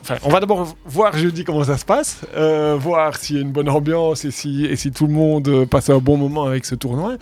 [0.02, 3.42] Enfin, on va d'abord voir jeudi comment ça se passe, euh, voir s'il y a
[3.42, 7.16] une bonne ambiance et si, tout le monde passe un bon moment avec ce tournoi,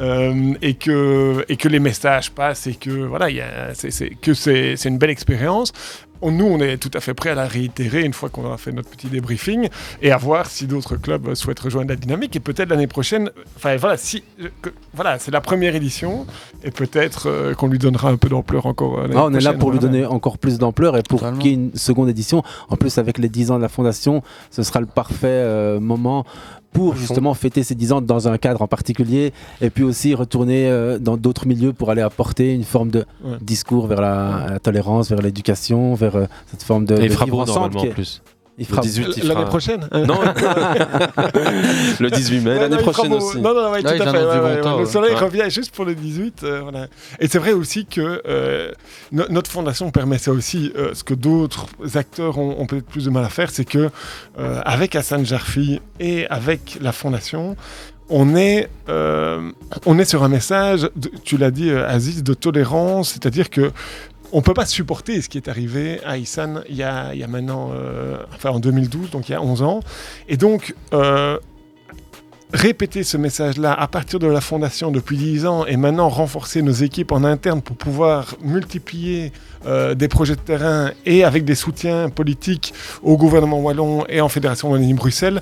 [0.00, 3.28] euh, et, que, les messages passent et que voilà,
[4.22, 5.72] que c'est une belle expérience.
[6.22, 8.56] On- Nous, on est tout à fait prêt à la réitérer une fois qu'on aura
[8.58, 9.68] fait notre petit débriefing
[10.02, 12.36] et à voir si d'autres clubs souhaitent rejoindre la dynamique.
[12.36, 14.22] Et peut-être l'année prochaine, enfin voilà, si,
[14.62, 16.26] que- voilà, c'est la première édition
[16.62, 18.98] et peut-être euh, qu'on lui donnera un peu d'ampleur encore.
[18.98, 21.46] euh, l'année Ah, on est là pour lui donner encore plus d'ampleur et pour qu'il
[21.46, 22.42] y ait une seconde édition.
[22.68, 26.24] En plus, avec les 10 ans de la fondation, ce sera le parfait euh, moment
[26.72, 30.68] pour justement fêter ces 10 ans dans un cadre en particulier et puis aussi retourner
[30.68, 33.36] euh, dans d'autres milieux pour aller apporter une forme de Ouais.
[33.40, 37.38] discours vers la, la tolérance, vers l'éducation, vers euh, cette forme de, Et de vivre
[37.40, 37.76] ensemble.
[37.78, 38.22] en plus.
[38.58, 40.20] Il fera 18, il L'année fera- prochaine Non,
[42.00, 43.40] le 18 mai, l'année prochaine aussi.
[43.40, 44.12] Non, non, ouais, tout à fait.
[44.12, 44.86] Le ouais.
[44.86, 45.18] soleil Ouais.
[45.20, 46.42] revient juste pour le 18.
[46.42, 46.86] euh, voilà.
[47.18, 48.72] Et c'est vrai aussi que euh,
[49.12, 50.72] no- notre fondation permet ça aussi.
[50.76, 53.90] euh, ce que d'autres acteurs ont, ont peut-être plus de mal à faire, c'est que
[54.38, 57.56] euh, avec Hassan Jarfi et avec la fondation,
[58.08, 59.50] on est, euh,
[59.86, 63.70] on est sur un message, de- tu l'as dit euh, Aziz, de tolérance, c'est-à-dire que
[64.32, 67.24] on peut pas supporter ce qui est arrivé à Issan il y a, il y
[67.24, 69.80] a maintenant, euh, enfin en 2012, donc il y a 11 ans.
[70.28, 71.38] Et donc, euh,
[72.52, 76.72] répéter ce message-là à partir de la fondation depuis 10 ans et maintenant renforcer nos
[76.72, 79.32] équipes en interne pour pouvoir multiplier
[79.66, 84.28] euh, des projets de terrain et avec des soutiens politiques au gouvernement wallon et en
[84.28, 85.40] Fédération Wallonie-Bruxelles,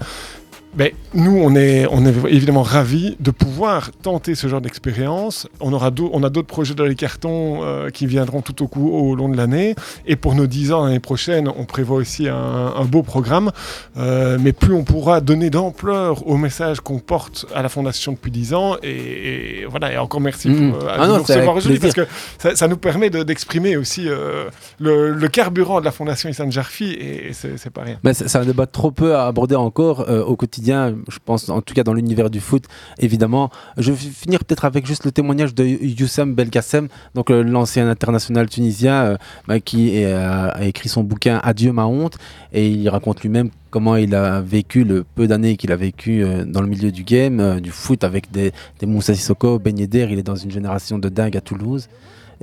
[1.15, 5.49] nous, on est, on est évidemment ravis de pouvoir tenter ce genre d'expérience.
[5.61, 8.89] On, aura on a d'autres projets dans les cartons euh, qui viendront tout au, coup,
[8.91, 9.75] au long de l'année.
[10.07, 12.35] Et pour nos 10 ans l'année prochaine, on prévoit aussi un,
[12.77, 13.51] un beau programme.
[13.97, 18.31] Euh, mais plus on pourra donner d'ampleur au message qu'on porte à la Fondation depuis
[18.31, 18.77] 10 ans.
[18.83, 20.73] Et, et voilà, et encore merci Mhm.
[20.73, 22.07] pour, euh, Ah de non, nous c'est recevoir aujourd'hui parce que
[22.39, 24.45] ça, ça nous permet de- d'exprimer aussi euh,
[24.79, 27.97] le, le carburant de la Fondation Issan Jarfi et, et c'est pas rien.
[28.05, 31.75] Mais c'est un débat trop peu à aborder encore au quotidien, je pense, en tout
[31.75, 32.65] cas dans l'univers du foot,
[32.99, 33.51] évidemment.
[33.77, 38.49] Je vais finir peut-être avec juste le témoignage de Youssam Belkacem, donc euh, l'ancien international
[38.49, 39.17] tunisien euh,
[39.47, 42.19] bah, qui est, euh, a écrit son bouquin Adieu ma honte,
[42.53, 46.63] et il raconte lui-même comment il a vécu le peu d'années qu'il a vécu dans
[46.63, 50.23] le milieu du game, du foot avec des, des Moussa Sissoko, Ben Yedder, il est
[50.23, 51.89] dans une génération de dingue à Toulouse.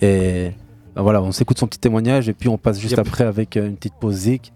[0.01, 0.51] Et
[0.95, 3.07] bah, voilà, on s'écoute son petit témoignage et puis on passe juste Yep.
[3.07, 4.53] après avec une petite pause zik.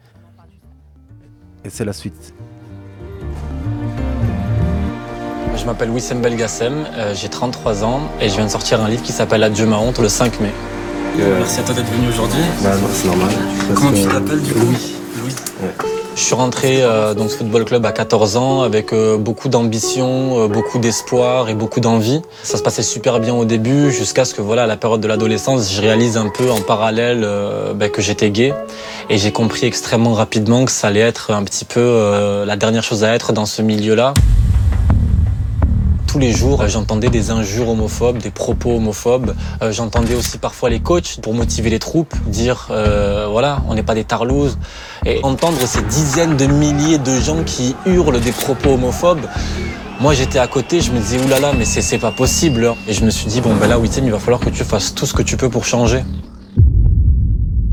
[1.65, 2.34] Et c'est la suite.
[5.60, 9.03] Je m'appelle Wissem Belgassem, euh, j'ai 33 ans et je viens de sortir un livre
[9.03, 10.51] qui s'appelle Adieu ma honte le 5 mai.
[11.18, 12.39] Merci à toi d'être venu aujourd'hui.
[12.64, 13.30] Bah, c'est normal.
[13.76, 15.36] Comment tu t'appelles du coup Louis.
[16.16, 20.43] Je suis rentré euh, dans ce football club à 14 ans avec euh, beaucoup d'ambition,
[20.43, 22.22] euh, beaucoup d'espoir et beaucoup d'envie.
[22.43, 25.07] Ça se passait super bien au début jusqu'à ce que voilà, à la période de
[25.07, 28.53] l'adolescence, je réalise un peu en parallèle euh, ben, que j'étais gay
[29.10, 32.84] et j'ai compris extrêmement rapidement que ça allait être un petit peu euh, la dernière
[32.84, 34.14] chose à être dans ce milieu-là.
[36.12, 39.36] Tous les jours, euh, j'entendais des injures homophobes, des propos homophobes.
[39.62, 43.84] Euh, j'entendais aussi parfois les coachs pour motiver les troupes, dire euh, voilà, on n'est
[43.84, 44.57] pas des tarlouses.
[45.05, 49.28] Et entendre ces dizaines de milliers de gens qui hurlent des propos homophobes.
[49.99, 52.66] Moi, j'étais à côté, je me disais oulala, mais c'est pas possible.
[52.66, 52.76] hein.
[52.88, 54.95] Et je me suis dit bon ben là, Wissem, il va falloir que tu fasses
[54.95, 56.01] tout ce que tu peux pour changer.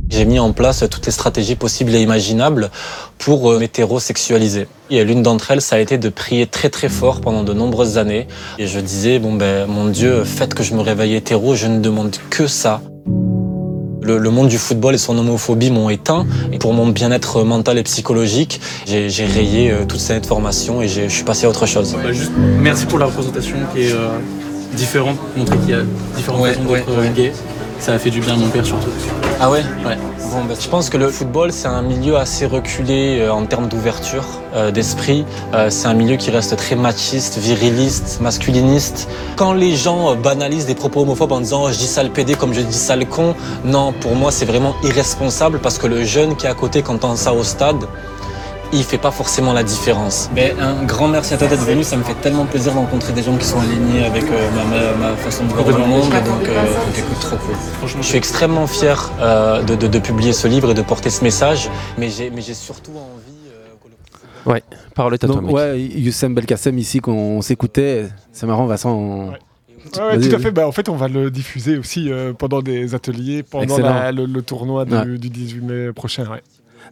[0.09, 2.71] J'ai mis en place toutes les stratégies possibles et imaginables
[3.19, 4.69] pour euh, m'hétérosexualiser.
[4.91, 7.99] Et l'une d'entre elles, ça a été de prier très très fort pendant de nombreuses
[7.99, 8.29] années.
[8.59, 11.81] Et je disais, bon ben, mon Dieu, faites que je me réveille hétéro, je ne
[11.81, 12.81] demande que ça.
[14.01, 16.25] Le, le monde du football et son homophobie m'ont éteint.
[16.53, 21.09] Et pour mon bien-être mental et psychologique, j'ai rayé euh, toute cette formation et je
[21.09, 21.97] suis passé à autre chose.
[22.01, 22.31] Bah, juste
[22.61, 24.11] merci pour la représentation qui est euh,
[24.77, 25.81] différente, montrer qu'il y a
[26.17, 27.13] différentes Ouais, façons d'être ouais, euh, ouais.
[27.17, 27.33] gay.
[27.79, 28.91] Ça a fait du bien mon père surtout.
[29.41, 29.63] Ah ouais?
[29.85, 29.91] Bah,
[30.61, 34.25] je pense que le football, c'est un milieu assez reculé euh, en termes d'ouverture
[34.55, 35.25] euh, d'esprit.
[35.55, 39.09] Euh, c'est un milieu qui reste très machiste, viriliste, masculiniste.
[39.37, 42.53] Quand les gens banalisent des propos homophobes en disant oh, je dis sale pédé comme
[42.53, 46.47] je dis sale con, non, pour moi, c'est vraiment irresponsable parce que le jeune qui
[46.47, 47.85] est à côté, quand entend ça au stade,
[48.77, 50.31] il fait pas forcément la différence.
[50.35, 53.13] Mais un grand merci à toi d'être venu, ça me fait tellement plaisir de rencontrer
[53.13, 56.11] des gens qui sont alignés avec euh, ma, ma- ma façon de voir le monde,
[56.11, 56.65] donc, euh,
[57.21, 57.55] trop cool.
[58.01, 61.25] Je suis extrêmement fier euh, de, de- de publier ce livre et de porter ce
[61.25, 61.69] message,
[61.99, 63.51] mais j'ai mais j'ai surtout envie...
[64.47, 64.63] euh, Ouais,
[64.95, 65.53] parole est à toi, mec.
[65.55, 68.07] ouais, Youssem Belkacem ici qu'on s'écoutait.
[68.33, 68.93] C'est marrant, Vincent.
[68.93, 69.33] on-
[69.95, 70.51] Ouais, ouais, Vas-y, tout à fait.
[70.51, 74.27] Bah, en fait, on va le diffuser aussi euh, pendant des ateliers, pendant la- le,
[74.27, 75.19] le tournoi du, Ouais.
[75.19, 76.25] du 18 mai prochain.
[76.25, 76.43] ouais.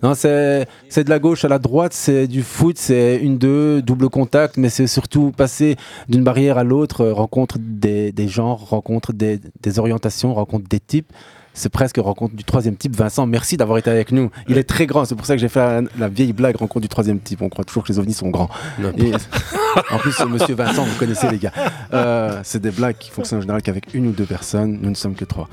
[0.03, 0.67] Non, c'est
[0.97, 4.69] de la gauche à la droite, c'est du foot, c'est une deux, double contact, mais
[4.69, 5.77] c'est surtout passer
[6.09, 10.81] d'une barrière à l'autre, euh, rencontre des, des genres, rencontre des, des orientations, rencontre des
[10.81, 11.13] types.
[11.57, 12.97] C'est presque rencontre du troisième type.
[12.97, 14.31] Vincent, merci d'avoir été avec nous.
[14.49, 16.81] Il est très grand, c'est pour ça que j'ai fait la, la vieille blague rencontre
[16.83, 17.43] du troisième type.
[17.43, 18.51] On croit toujours que les ovnis sont grands.
[18.99, 19.13] Et-
[19.93, 21.53] en plus, monsieur Vincent, vous connaissez les gars.
[21.93, 24.79] Euh, c'est des blagues qui fonctionnent en général qu'avec une ou deux personnes.
[24.83, 25.49] Nous ne sommes que trois.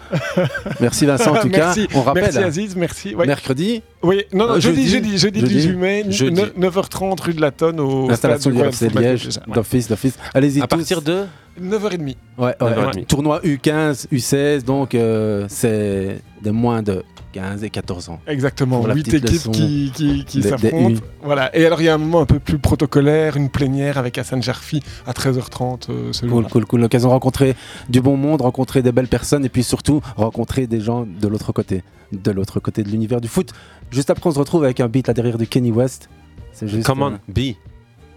[0.79, 1.87] Merci Vincent en tout Merci.
[1.87, 1.97] cas.
[1.97, 2.23] On rappelle.
[2.23, 3.15] Merci Aziz, merci.
[3.15, 3.27] Ouais.
[3.27, 5.17] Mercredi Oui, non, non, Euh, jeudi, jeudi.
[5.17, 5.55] jeudi, jeudi, Jeudi.
[5.55, 6.41] 18 mai, Jeudi.
[6.59, 10.15] 9h30 rue de la Tonne au L'installation du RFC Liège, d'office, d'office.
[10.33, 10.77] Allez-y À tous.
[10.77, 11.25] partir de
[11.59, 12.01] 9h30.
[12.05, 12.95] Ouais, ouais, 9h30.
[12.95, 13.03] ouais.
[13.03, 18.19] Tournoi U15, U16, donc euh, c'est des moins de 15 et 14 ans.
[18.27, 21.01] Exactement, Pour la 8 petite équipes qui, s'affrontent.
[21.23, 21.55] Voilà.
[21.55, 24.41] Et alors, il y a un moment un peu plus protocolaire, une plénière avec Hassan
[24.41, 26.81] Jarfi à 13h30 euh, ce Cool, cool, cool.
[26.81, 27.55] L'occasion de rencontrer
[27.89, 31.51] du bon monde, rencontrer des belles personnes et puis surtout rencontrer des gens de l'autre
[31.51, 33.51] côté, de l'autre côté de l'univers du foot.
[33.91, 36.09] Juste après, on se retrouve avec un beat là derrière de Kenny West.
[36.53, 36.85] C'est juste.
[36.85, 37.55] Come on, euh, B.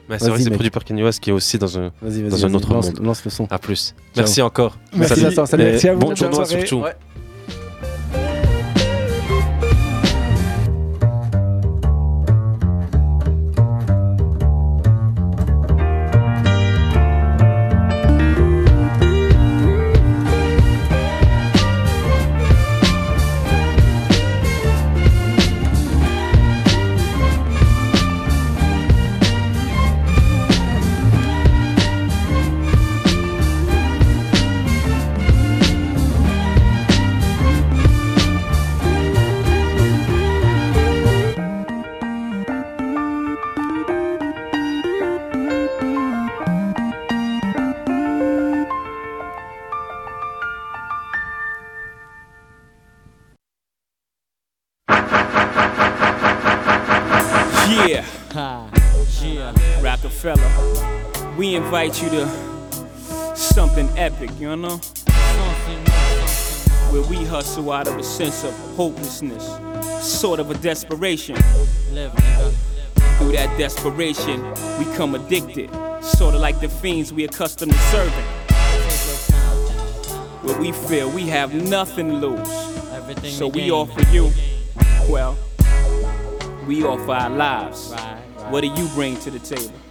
[0.09, 2.55] Mais c'est vrai que c'est produit par Kanye West qui est aussi dans un, dans
[2.55, 3.01] autre lance, monde.
[3.03, 3.47] lance le son.
[3.51, 3.95] À plus.
[3.97, 3.97] Ciao.
[4.17, 4.79] Merci encore.
[4.95, 5.27] Merci, Salut.
[5.29, 5.63] Vincent, salut.
[5.65, 6.81] Et Merci à vous, Bon bonne tournoi surtout.
[6.83, 6.93] Ouais.
[61.95, 64.79] Invite you to something epic, you know?
[66.91, 69.45] Where we hustle out of a sense of hopelessness,
[70.05, 71.37] sort of a desperation.
[71.37, 74.43] Through that desperation,
[74.79, 75.71] we come addicted,
[76.03, 78.25] sort of like the fiends we accustomed to serving.
[80.43, 83.37] Where we feel we have nothing to lose.
[83.37, 84.33] So we offer you,
[85.09, 85.39] well,
[86.67, 87.95] we offer our lives.
[88.49, 89.84] What do you bring to the table?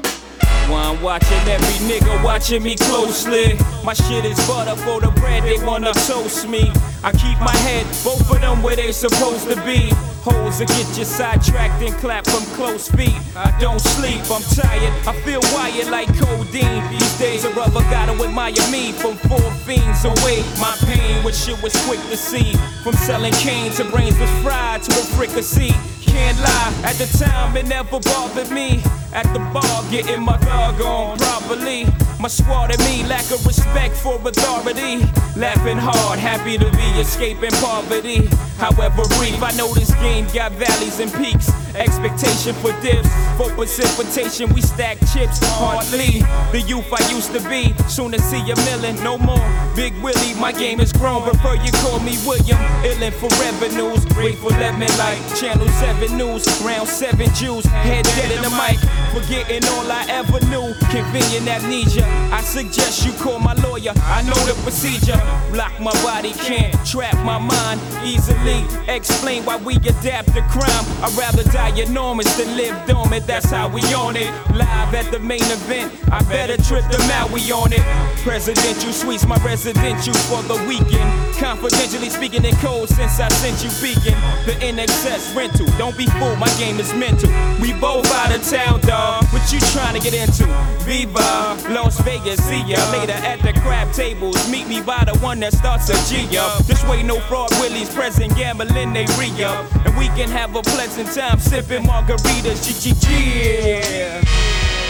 [0.70, 3.58] One watching every nigga watching me closely.
[3.84, 6.72] My shit is butter for the bread, they wanna toast me.
[7.04, 9.92] I keep my head, both of them where they supposed to be.
[10.24, 13.20] Holes that get you sidetracked and clap from close feet.
[13.36, 14.94] I don't sleep, I'm tired.
[15.06, 16.88] I feel wired like codeine.
[16.90, 20.44] These days a rubber gotta admire me from four fiends away.
[20.62, 22.54] My pain, which shit was quick to see.
[22.84, 25.76] From selling cane to brains was fried to a fricassee.
[26.14, 28.84] Can't lie, at the time it never bothered me.
[29.14, 31.88] At the bar, getting my dog on properly.
[32.24, 35.04] My squad and me lack of respect for authority.
[35.36, 38.28] Laughing hard, happy to be escaping poverty.
[38.58, 41.52] However brief, I know this game got valleys and peaks.
[41.76, 46.22] Expectation for dips, for precipitation, we stack chips hardly.
[46.54, 49.44] The youth I used to be, soon to see a million, no more.
[49.76, 52.62] Big Willie, my game is grown, prefer you call me William.
[52.86, 58.32] Illin for revenues, grateful let me like Channel 7 News, round 7 Jews, head dead
[58.32, 58.78] in the mic.
[59.12, 62.06] Forgetting all I ever knew, convenient amnesia.
[62.34, 65.22] I suggest you call my lawyer, I know the procedure.
[65.52, 68.66] Block my body, can't trap my mind easily.
[68.88, 70.86] Explain why we adapt to crime.
[71.06, 74.32] I'd rather die enormous than live dormant, that's how we on it.
[74.50, 77.86] Live at the main event, I better trip them out, we on it.
[78.24, 81.36] Presidential suites, my residential for the weekend.
[81.38, 84.18] Confidentially speaking in code since I sent you beacon.
[84.46, 87.30] The NXS rental, don't be fooled, my game is mental.
[87.62, 89.26] We both out of town, dog.
[89.26, 90.46] What you trying to get into?
[90.84, 91.58] Viva,
[92.04, 94.36] Vegas, see ya later at the crab tables.
[94.52, 96.66] Meet me by the one that starts a G up.
[96.66, 99.66] This way, no fraud, Willie's present, gambling, they re up.
[99.86, 103.08] And we can have a pleasant time sipping margaritas, G G G.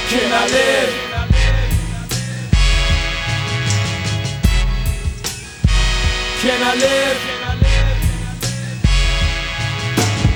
[0.10, 0.94] Can I live?
[6.42, 7.18] Can I live?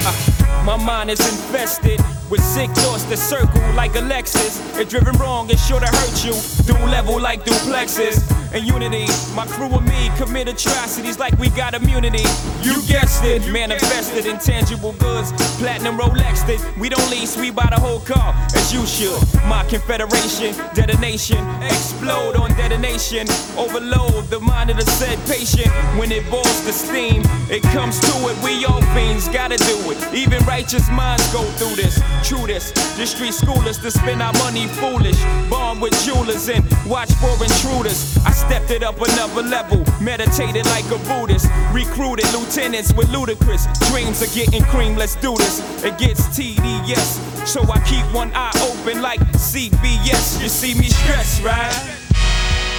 [0.05, 1.99] Ah, my mind is infested
[2.29, 4.59] with sick thoughts that circle like a Lexus.
[4.79, 6.33] If driven wrong, it's sure to hurt you.
[6.65, 8.36] Dual level like duplexes.
[8.53, 12.23] And unity, my crew and me commit atrocities like we got immunity.
[12.61, 15.31] You guessed it, manifested in tangible goods.
[15.57, 16.61] Platinum Rolexed it.
[16.77, 19.19] We don't lease, we buy the whole car, as you should.
[19.45, 23.27] My confederation, detonation, explode on detonation.
[23.57, 25.71] Overload the mind of the said patient.
[25.99, 28.37] When it boils the steam, it comes to it.
[28.43, 30.13] We all fiends gotta do it.
[30.13, 32.01] Even righteous minds go through this.
[32.23, 35.19] True this, the street schoolers to spend our money foolish.
[35.49, 38.17] Born with jewelers and watch for intruders.
[38.25, 41.47] I stepped it up another level, meditated like a Buddhist.
[41.73, 44.95] Recruited lieutenants with ludicrous dreams of getting cream.
[44.95, 45.59] Let's do this.
[45.83, 50.41] It gets TDS, so I keep one eye open like CBS.
[50.41, 51.73] You see me stressed, right?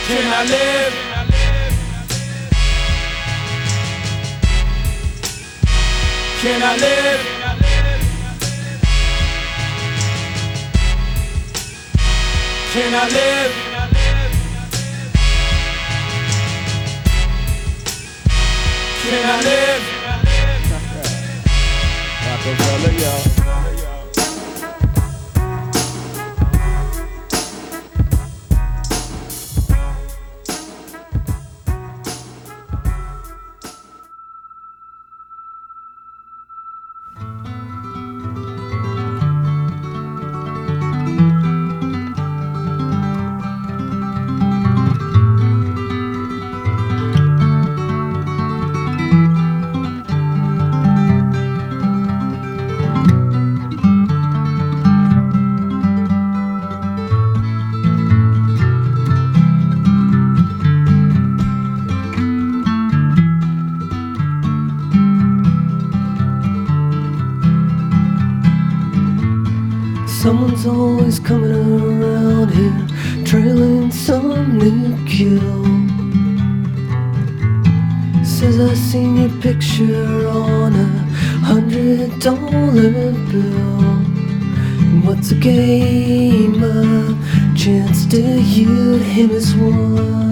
[0.07, 0.95] Can I live?
[6.41, 7.21] Can I live?
[12.73, 13.68] Can I live?
[19.09, 19.85] Can I live?
[22.27, 23.38] Rockefeller, y'all.
[79.79, 80.87] Picture on a
[81.47, 83.95] hundred dollar bill.
[85.05, 86.63] What's a game?
[86.63, 90.28] A chance to use him as one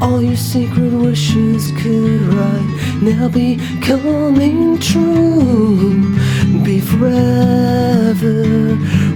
[0.00, 6.14] All your secret wishes could right now be coming true.
[6.62, 8.42] Be forever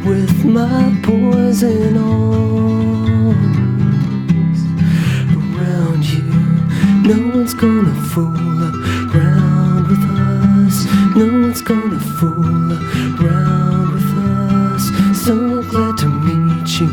[0.09, 3.41] with my poison arms
[5.37, 6.23] around you.
[7.05, 8.35] No one's gonna fool
[9.15, 10.87] around with us.
[11.15, 12.73] No one's gonna fool
[13.23, 14.85] around with us.
[15.25, 16.89] So glad to meet you,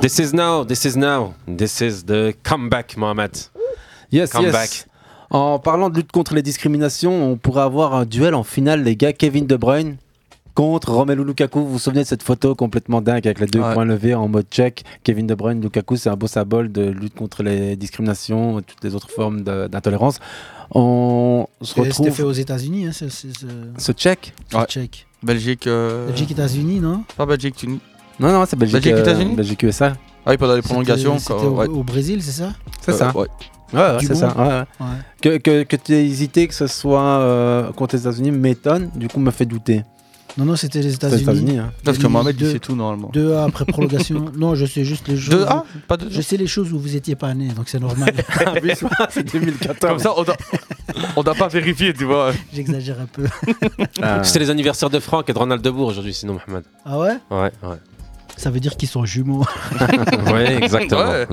[0.00, 3.32] This is now, this is now, this is the comeback, Mohamed.
[4.10, 4.70] Yes, Comeback.
[4.70, 4.86] yes.
[5.30, 8.96] En parlant de lutte contre les discriminations, on pourrait avoir un duel en finale, les
[8.96, 9.12] gars.
[9.14, 9.96] Kevin De Bruyne
[10.54, 11.60] contre Romelu Lukaku.
[11.60, 13.72] Vous vous souvenez de cette photo complètement dingue avec les deux Ouais.
[13.72, 14.84] points levés en mode check?
[15.04, 18.84] Kevin De Bruyne, Lukaku, c'est un beau symbole de lutte contre les discriminations et toutes
[18.84, 20.18] les autres formes d'intolérance.
[20.74, 22.24] On se Et C'était fait retrouve.
[22.26, 23.46] aux États-Unis, hein, ce, ce, ce-
[23.78, 24.34] Ce check?
[24.50, 24.66] ce Ouais.
[24.66, 25.06] check.
[25.22, 25.66] Belgique.
[25.66, 27.04] euh, Belgique, États-Unis, non?
[27.16, 27.78] Pas Belgique, Tunis.
[28.20, 28.74] Non, non, c'est Belgique.
[28.82, 29.92] Belgique, euh, États-Unis Belgique, USA.
[30.24, 31.18] Ah oui, pendant les prolongations.
[31.18, 31.66] C'était au, ouais.
[31.66, 32.52] au Brésil, c'est ça?
[32.80, 33.12] C'est Euh, ça.
[33.16, 33.26] ouais.
[33.74, 34.28] Ouais, c'est ça.
[34.36, 34.64] ouais, ouais.
[34.80, 34.86] Ouais.
[35.22, 39.08] Que, que, que tu aies hésité que ce soit euh, contre les États-Unis m'étonne, du
[39.08, 39.82] coup, me fait douter.
[40.38, 41.58] Non, non, c'était les États-Unis.
[41.58, 41.72] Hein.
[41.84, 43.10] Parce que Deux- Mohamed, il sait tout normalement.
[43.12, 44.26] 2 A après prolongation.
[44.36, 45.34] non, je sais juste les choses.
[45.34, 47.80] Où- A Pas deux Je sais les choses où vous étiez pas né, donc c'est
[47.80, 48.12] normal.
[49.10, 49.78] c'est 2014.
[49.80, 50.36] Comme ça, on doit,
[51.16, 52.32] on doit pas vérifier, tu vois.
[52.52, 53.24] J'exagère un peu.
[54.00, 54.22] Ah.
[54.24, 56.64] C'était les anniversaires de Franck et de Ronald Debourg aujourd'hui, sinon, Mohamed.
[56.86, 57.16] Ah ouais?
[57.30, 57.76] Ouais, ouais.
[58.36, 59.44] Ça veut dire qu'ils sont jumeaux.
[60.32, 61.10] Ouais, exactement.
[61.10, 61.26] Ouais.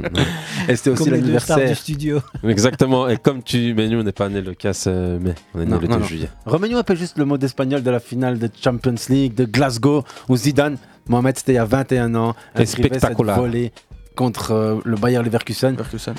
[0.68, 1.78] Et c'était aussi stars du l'anniversaire.
[1.78, 2.22] studio.
[2.44, 3.08] Exactement.
[3.08, 3.74] Et comme tu.
[3.74, 5.88] Mais nous, on n'est pas né le 15 euh, mai, on est né le 2
[5.88, 6.06] non, non.
[6.06, 6.30] juillet.
[6.46, 10.36] Un peu juste le mot d'espagnol de la finale de Champions League de Glasgow où
[10.36, 10.78] Zidane,
[11.08, 13.36] Mohamed, c'était il y a 21 ans, cette spectaculaire.
[13.38, 13.72] volée
[14.16, 15.72] contre euh, le Bayer Leverkusen.
[15.72, 16.16] Leverkusen.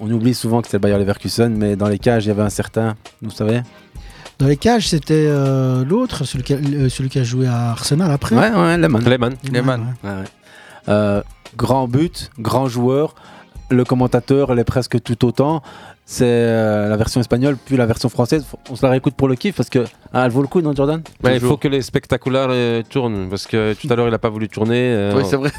[0.00, 2.42] On oublie souvent que c'est le Bayer Leverkusen, mais dans les cages, il y avait
[2.42, 3.62] un certain, vous savez
[4.38, 7.70] Dans les cages, c'était euh, l'autre, celui, qui a- euh, celui qui a joué à
[7.70, 8.36] Arsenal après.
[8.36, 9.02] Ouais, ouais, Lehmann.
[9.04, 9.34] Lehmann.
[9.52, 9.80] Lehmann.
[10.04, 10.10] ouais.
[10.10, 10.24] Ouais, ouais.
[10.88, 11.22] Euh,
[11.56, 13.14] grand but, grand joueur.
[13.70, 15.62] Le commentateur, elle est presque tout autant.
[16.06, 18.46] C'est euh, la version espagnole, puis la version française.
[18.70, 19.84] On se la réécoute pour le kiff parce que
[20.14, 21.02] ah, elle vaut le coup, non, Jordan?
[21.24, 24.30] Il faut que les spectaculaires euh, tournent parce que tout à l'heure il a pas
[24.30, 24.94] voulu tourner.
[24.94, 25.50] euh, Oui, c'est vrai.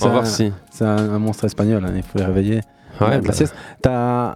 [0.00, 0.50] On va voir si.
[0.70, 2.60] C'est un, un monstre espagnol, hein, il faut les réveiller.
[2.98, 3.34] Ouais, bah.
[3.82, 4.34] T'as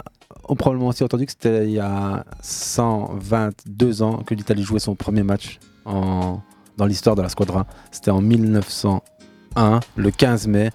[0.49, 4.95] on probablement aussi entendu que c'était il y a 122 ans que l'Italie jouait son
[4.95, 6.41] premier match en,
[6.77, 7.67] dans l'histoire de la squadra.
[7.91, 10.71] C'était en 1901, le 15 mai.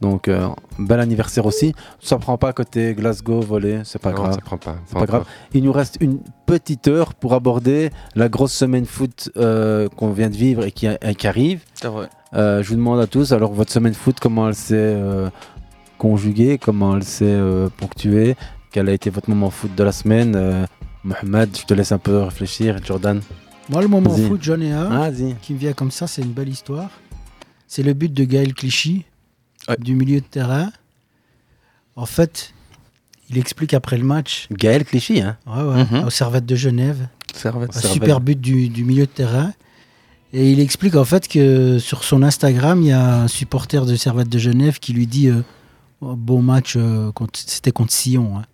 [0.00, 0.48] Donc, euh,
[0.78, 1.74] bel anniversaire aussi.
[2.00, 4.34] Ça prend pas côté Glasgow volé, c'est pas non, grave.
[4.34, 4.76] ça prend pas.
[4.86, 5.24] C'est pas grave.
[5.54, 10.28] Il nous reste une petite heure pour aborder la grosse semaine foot euh, qu'on vient
[10.28, 11.62] de vivre et qui, et qui arrive.
[11.74, 12.08] C'est vrai.
[12.34, 15.30] Euh, je vous demande à tous, alors votre semaine foot, comment elle s'est euh,
[15.98, 18.36] conjuguée, comment elle s'est euh, ponctuée,
[18.74, 20.66] quel a été votre moment foot de la semaine euh,
[21.04, 23.20] Mohamed, je te laisse un peu réfléchir, Jordan.
[23.68, 25.10] Moi, le moment foot, j'en ai un Ah,
[25.40, 26.90] qui me vient comme ça, c'est une belle histoire.
[27.68, 29.04] C'est le but de Gaël Clichy,
[29.68, 29.76] Ouais.
[29.78, 30.72] du milieu de terrain.
[31.94, 32.52] En fait,
[33.30, 36.04] il explique après le match, Gaël Clichy, hein ouais, ouais, Mhm.
[36.06, 37.70] aux Servettes de Genève, Servette.
[37.70, 37.92] un Servette.
[37.92, 39.52] super but du, du milieu de terrain.
[40.32, 43.94] Et il explique en fait que sur son Instagram, il y a un supporter de
[43.94, 45.42] Servette de Genève qui lui dit euh,
[46.00, 48.38] Oh, Bon match, euh, c'était contre Sion.
[48.38, 48.44] hein.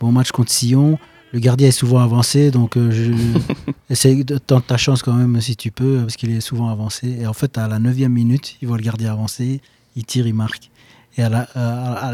[0.00, 0.98] Bon match contre Sion.
[1.32, 3.12] Le gardien est souvent avancé, donc euh, je...
[3.90, 7.18] essaye de tenter ta chance quand même si tu peux, parce qu'il est souvent avancé.
[7.20, 9.60] Et en fait, à la 9 minute, il voit le gardien avancer,
[9.94, 10.70] il tire, il marque.
[11.16, 12.12] Et à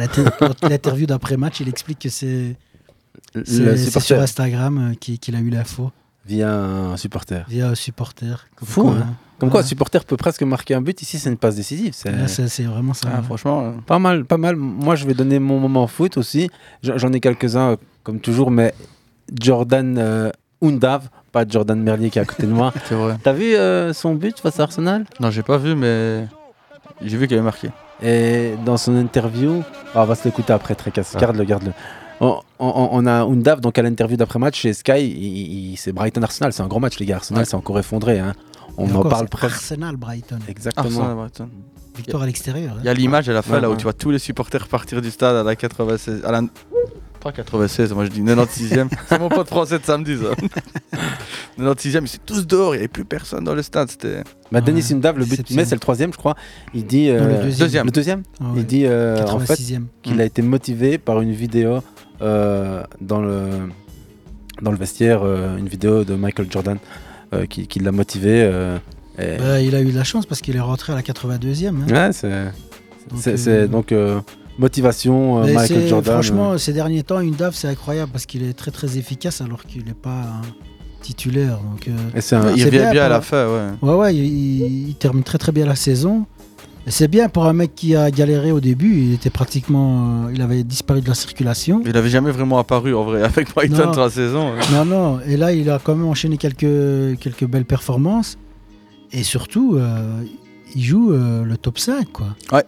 [0.62, 2.56] l'interview d'après-match, il explique que c'est
[3.44, 5.92] sur Instagram euh, qu'il qu'il a eu l'info
[6.26, 7.44] via un supporter.
[7.48, 8.46] via un supporter.
[8.56, 9.06] Comme Fou, quoi, hein.
[9.10, 9.14] hein.
[9.38, 11.00] Comme quoi, un supporter peut presque marquer un but.
[11.02, 11.92] Ici, c'est une passe décisive.
[11.94, 13.08] C'est vraiment ça.
[13.12, 13.22] Ah, ouais.
[13.24, 13.66] franchement.
[13.66, 14.56] euh, pas mal, pas mal.
[14.56, 16.48] Moi, je vais donner mon moment foot aussi.
[16.82, 18.72] J'en ai quelques-uns, comme toujours, mais
[19.38, 20.30] Jordan euh,
[20.62, 22.72] Undav, pas Jordan Merlier qui est à côté de moi.
[22.88, 23.16] C'est vrai.
[23.22, 25.04] T'as vu euh, son but face à Arsenal?
[25.20, 26.26] Non, j'ai pas vu, mais
[27.02, 27.68] j'ai vu qu'il avait marqué.
[28.02, 29.62] Et dans son interview,
[29.94, 31.20] ah, on va se l'écouter après, Trécasse, Ah.
[31.20, 31.72] garde-le, garde-le.
[32.20, 36.66] On, on- on a Undav, donc à l'interview d'après-match chez Sky, c'est Brighton-Arsenal, c'est un
[36.68, 37.44] grand match les gars, Arsenal Ouais.
[37.44, 38.18] c'est encore effondré.
[38.18, 38.32] hein.
[38.78, 39.54] On en parle presque.
[39.54, 40.38] Arsenal Brighton.
[40.48, 40.86] Exactement.
[40.86, 41.48] Arsenal, Brighton.
[41.96, 42.74] Victoire à l'extérieur.
[42.74, 42.80] hein.
[42.82, 43.76] Il y a l'image à la fin Ouais, là où ouais.
[43.78, 46.22] tu vois tous les supporters partir du stade à la 96.
[46.24, 46.42] À la...
[47.20, 48.88] Pas 96, moi je dis 96e.
[49.08, 50.34] C'est mon pote français de samedi ça.
[51.58, 53.90] 96e, ils étaient tous dehors, il n'y avait plus personne dans le stade.
[53.90, 54.22] C'était.
[54.52, 56.34] Bah, Denis Undav, le but qu'il met, c'est le troisième, je crois.
[56.74, 57.08] Il dit.
[57.08, 57.86] Non, le euh, deuxième.
[57.86, 58.50] Le deuxième Ah ouais.
[58.58, 59.84] Il dit euh, en fait 86e.
[60.02, 61.80] qu'il a été motivé par une vidéo euh,
[62.20, 63.48] dans, le,
[64.62, 66.78] dans le vestiaire, euh, une vidéo de Michael Jordan
[67.32, 68.42] euh, qui, qui l'a motivé.
[68.42, 68.78] euh,
[69.18, 71.74] et- Bah, il a eu de la chance parce qu'il est rentré à la 82e.
[71.90, 72.08] hein.
[72.08, 73.68] Ouais, c'est.
[73.68, 74.20] Donc, euh, euh,
[74.58, 76.14] motivation, euh, Michael Jordan.
[76.14, 76.58] Franchement, euh.
[76.58, 79.84] ces derniers temps, une DAF, c'est incroyable parce qu'il est très très efficace alors qu'il
[79.84, 80.24] n'est pas
[81.02, 81.58] titulaire.
[81.58, 83.68] Donc, euh, Et c'est un- Il revient bien à pour- la fin, ouais.
[83.82, 86.26] Ouais, ouais, il, il- il termine très très bien la saison.
[86.88, 88.96] C'est bien pour un mec qui a galéré au début.
[89.00, 91.82] Il était pratiquement, euh, il avait disparu de la circulation.
[91.84, 94.52] Il n'avait jamais vraiment apparu en vrai avec Brighton toute la saison.
[94.52, 94.60] ouais.
[94.72, 95.20] Non, non.
[95.26, 98.38] Et là, il a quand même enchaîné quelques, quelques belles performances.
[99.12, 100.22] Et surtout, euh,
[100.76, 102.28] il joue euh, le top 5, quoi.
[102.52, 102.64] Ouais.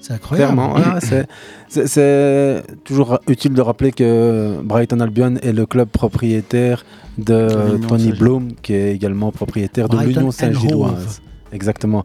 [0.00, 0.52] C'est incroyable.
[0.54, 1.26] Clairement, ouais, c'est-
[1.68, 6.84] c'est- c'est toujours utile de rappeler que Brighton Albion est le club propriétaire
[7.18, 8.12] de Tony.
[8.12, 11.20] Bloom, qui est également propriétaire de l'Union Saint-Gilloise.
[11.52, 12.04] Exactement.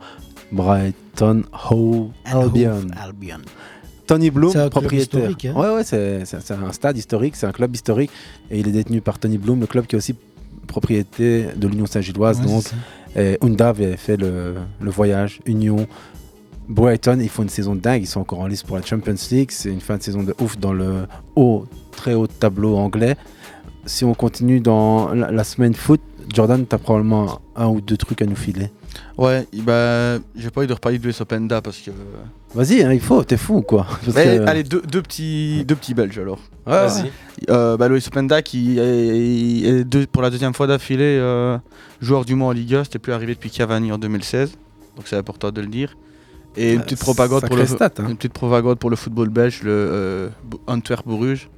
[1.14, 3.42] Brighton Hove Albion.
[4.06, 5.22] Tony Bloom, un propriétaire.
[5.22, 5.54] historique, hein.
[5.56, 8.12] Ouais, ouais, c'est un stade historique, c'est un club historique
[8.52, 10.16] et il est détenu par Tony Bloom, le club qui est aussi
[10.68, 12.40] propriété de l'Union Saint-Gilloise.
[12.42, 12.64] Ouais, donc,
[13.16, 15.88] et Undav avait fait le, le voyage Union.
[16.68, 19.52] Brighton, ils font une saison dingue, ils sont encore en liste pour la Champions League.
[19.52, 21.06] C'est une fin de saison de ouf dans le
[21.36, 23.16] haut, très haut tableau anglais.
[23.86, 26.02] Si on continue dans la, la semaine foot,
[26.34, 28.70] Jordan, tu as probablement un ou deux trucs à nous filer.
[29.18, 31.92] Ouais, bah, j'ai pas envie de reparler de l'US Openda parce que.
[32.56, 35.64] Vas-y, hein, il faut, t'es fou ou quoi Parce Mais, que- Allez, deux, deux petits,
[35.66, 36.40] deux petits Belges alors.
[36.68, 37.12] Ouais, Vas-y.
[37.50, 41.58] Euh, bah, Loïs Openda qui est, est deux- pour la deuxième fois d'affilée euh,
[42.02, 44.52] joueur du mois en Ligue 1, c'était plus arrivé depuis Cavani en 2016,
[44.96, 45.96] donc c'est important de le dire.
[46.56, 48.06] Et une Ouais, petite propagande pour le stat, hein.
[48.10, 50.30] une petite propagande pour le football belge, le euh,
[50.68, 51.50] Antwerp Bruges,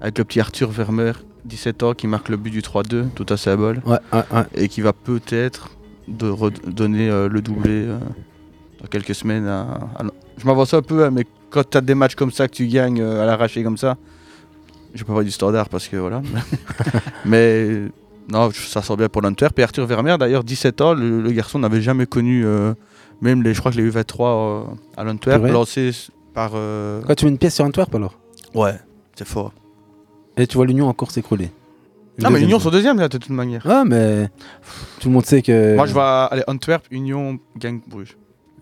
[0.00, 1.14] avec le petit Arthur Vermeer,
[1.46, 4.42] 17 ans, qui marque le but du 3-2, tout à sa bol, Ouais, ouais, ouais.
[4.54, 5.70] et qui va peut-être
[6.08, 7.98] de redonner euh, le doublé euh,
[8.80, 9.46] dans quelques semaines.
[9.46, 10.04] à- à-
[10.38, 12.66] Je m'avance un peu, hein, mais quand tu as des matchs comme ça que tu
[12.66, 13.96] gagnes euh, à l'arraché comme ça,
[14.94, 16.22] je peux pas du standard parce que voilà.
[17.24, 17.82] mais
[18.28, 19.58] non, ça sort bien pour l'Antwerp.
[19.58, 22.44] Et Arthur Vermeer, d'ailleurs, 17 ans, le, le garçon n'avait jamais connu,
[23.20, 24.62] même les, je crois que les U23 euh,
[24.96, 25.90] à l'Antwerp, lancé
[26.34, 26.52] par.
[26.54, 28.18] euh, Quoi, tu mets une pièce sur Antwerp alors?
[28.54, 28.74] Ouais,
[29.16, 29.52] c'est fort.
[30.36, 31.50] Et tu vois l'Union encore s'écrouler?
[32.24, 33.62] Ah, mais l'Union sont deuxième là, de toute manière.
[33.68, 34.28] Ah, mais
[35.00, 35.76] tout le monde sait que.
[35.76, 38.16] Moi, je vois aller Antwerp, Union, Gang, Bruges.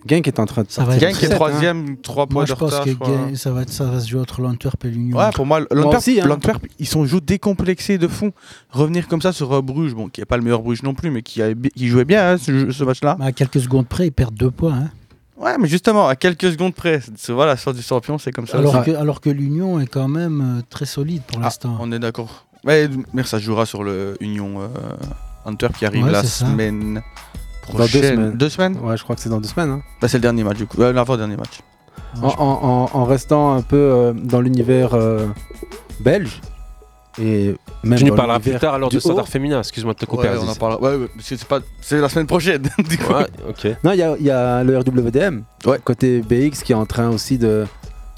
[0.07, 1.09] Genk est en train de Ça va sortir.
[1.09, 3.09] être Genk est sept, troisième, trois points Moi, de je pense retard, que je crois.
[3.09, 5.17] Gen- ça, va être- ça va se jouer entre l'Antwerp et l'Union.
[5.17, 6.27] Ouais, pour moi, l'Antwerp, aussi, hein.
[6.27, 8.33] l'Antwerp, ils sont joués décomplexés de fond.
[8.69, 11.11] Revenir comme ça sur euh, Bruges, bon, qui n'est pas le meilleur Bruges non plus,
[11.11, 13.17] mais qui, a, qui jouait bien hein, ce, ce match-là.
[13.19, 14.75] À quelques secondes près, ils perdent deux points.
[14.75, 14.91] hein.
[15.39, 18.59] Ouais, mais justement, à quelques secondes près, c'est- voilà, sur du champion, c'est comme ça.
[18.59, 18.91] Alors, aussi.
[18.91, 21.79] que, alors que l'Union est quand même euh, très solide pour Ah, l'instant.
[21.81, 22.44] on est d'accord.
[22.67, 24.69] Ouais, mais ça jouera sur le Union euh,
[25.45, 26.47] Antwerp qui arrive Ouais, la ça.
[26.47, 27.03] semaine
[27.69, 28.01] Dans prochaine.
[28.01, 28.33] deux semaines.
[28.39, 28.79] Deux semaines?
[28.83, 29.71] Ouais, je crois que c'est dans deux semaines.
[29.71, 29.83] hein.
[30.01, 30.81] Bah, C'est le dernier match, du coup.
[30.83, 31.61] Euh, L'avant-dernier match.
[32.23, 35.27] En, en- en- en restant un peu euh, dans l'univers euh,
[36.01, 36.41] belge
[37.21, 37.55] et
[37.85, 39.29] même Tu nous dans parleras plus tard alors du de Standard.
[39.29, 40.29] Féminin, excuse-moi de te couper.
[40.29, 40.79] Ouais, on en.
[40.81, 41.61] Ouais, c'est pas...
[41.81, 42.62] c'est la semaine prochaine.
[42.89, 43.12] du coup.
[43.12, 43.69] Ouais, ok.
[43.85, 45.43] Non, il y a, il y a le RWDM
[45.85, 47.67] côté BX qui est en train aussi de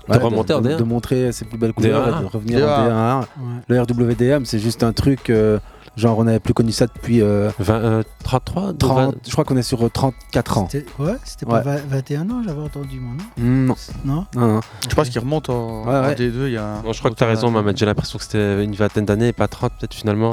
[0.09, 0.77] De remonter en de, D1.
[0.79, 2.19] de montrer ses plus belles couleurs D1.
[2.19, 2.65] et de revenir D1.
[2.65, 3.25] en D1.
[3.69, 5.59] Le RWDM, c'est juste un truc euh,
[5.97, 9.15] genre on n'avait plus connu ça depuis euh, 20, euh, 33 de 30, 20.
[9.27, 10.69] je crois qu'on est sur euh, 34 ans.
[10.71, 11.63] C'était- Ouais, c'était pas Ouais.
[11.63, 13.43] 20 21 ans, j'avais entendu moi, non?
[13.45, 13.75] Mm, Non.
[14.05, 14.27] Non?
[14.37, 14.61] Non, non.
[14.89, 16.13] Je pense qu'il remonte en, Ouais, ouais.
[16.13, 16.47] en D2.
[16.47, 17.77] Il y a Non, je crois que tu as raison, Mohamed.
[17.77, 20.33] J'ai l'impression que c'était une vingtaine d'années et pas 30 peut-être finalement.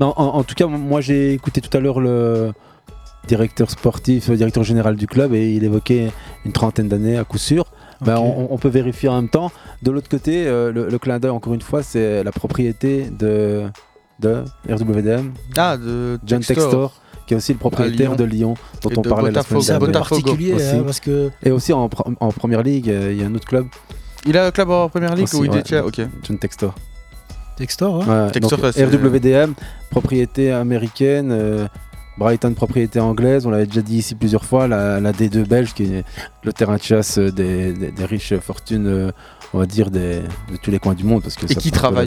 [0.00, 2.52] Non, en, en tout cas, moi j'ai écouté tout à l'heure le
[3.28, 6.12] directeur sportif, le directeur général du club, et il évoquait
[6.44, 7.64] une trentaine d'années à coup sûr.
[8.00, 9.50] Ben, on, on peut vérifier en même temps.
[9.82, 13.64] De l'autre côté, euh, le, le clin d'œil, encore une fois, c'est la propriété de,
[14.20, 16.56] de RWDM, Ah, de John Textor.
[16.64, 16.92] Textor,
[17.26, 18.16] qui est aussi le propriétaire Lyon.
[18.16, 20.64] de Lyon, dont Et on de parlait la C'est un peu particulier aussi.
[20.76, 23.66] hein, parce que Et aussi en, première ligue, euh, il y a un autre club,
[24.26, 25.56] Il a un club en première ligue Aussi, où il ouais.
[25.58, 25.84] détient?
[25.84, 26.00] Ok.
[26.22, 26.74] John Textor.
[27.56, 29.52] Textor, hein, Ouais, Textor, donc, RWDM,
[29.90, 31.66] propriété américaine, euh,
[32.18, 33.46] Brighton, propriété anglaise.
[33.46, 36.04] On l'avait déjà dit ici plusieurs fois, la, la D2 belge, qui est
[36.44, 39.10] le terrain de chasse des, des- des riches fortunes, euh,
[39.52, 41.22] on va dire, des, de tous les coins du monde.
[41.22, 42.06] Parce que Et ça qui travaille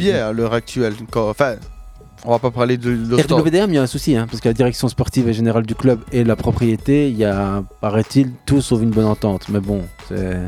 [0.00, 0.94] bien à l'heure actuelle.
[1.10, 1.56] Quand- Enfin,
[2.24, 2.96] On va pas parler de.
[3.34, 5.74] RWDM, il y a un souci, hein, parce que la direction sportive et générale du
[5.74, 9.48] club et la propriété, il y a, paraît-il, tout sauf une bonne entente.
[9.50, 10.38] Mais bon, c'est.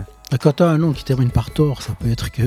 [0.40, 2.42] Quand t'as un nom qui termine par tort, ça peut être que.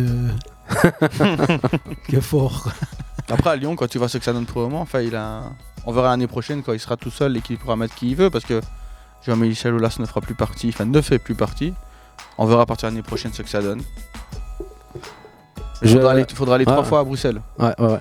[2.10, 2.64] que fort.
[2.64, 2.74] quoi.
[3.32, 5.16] Après, à Lyon, quand tu vois ce que ça donne pour le moment, enfin, il
[5.16, 5.44] a...
[5.86, 8.16] on verra l'année prochaine quand il sera tout seul et qu'il pourra mettre qui il
[8.16, 8.62] veut parce que
[9.26, 11.74] Jean-Michel Aulas ne fera plus partie, enfin, ne fait plus partie.
[12.38, 13.82] On verra à partir de l'année prochaine ce que ça donne.
[15.84, 16.86] Il Je- faudra aller, faudra aller trois Ouais.
[16.86, 17.42] fois à Bruxelles.
[17.58, 18.00] Ouais, ouais, ouais.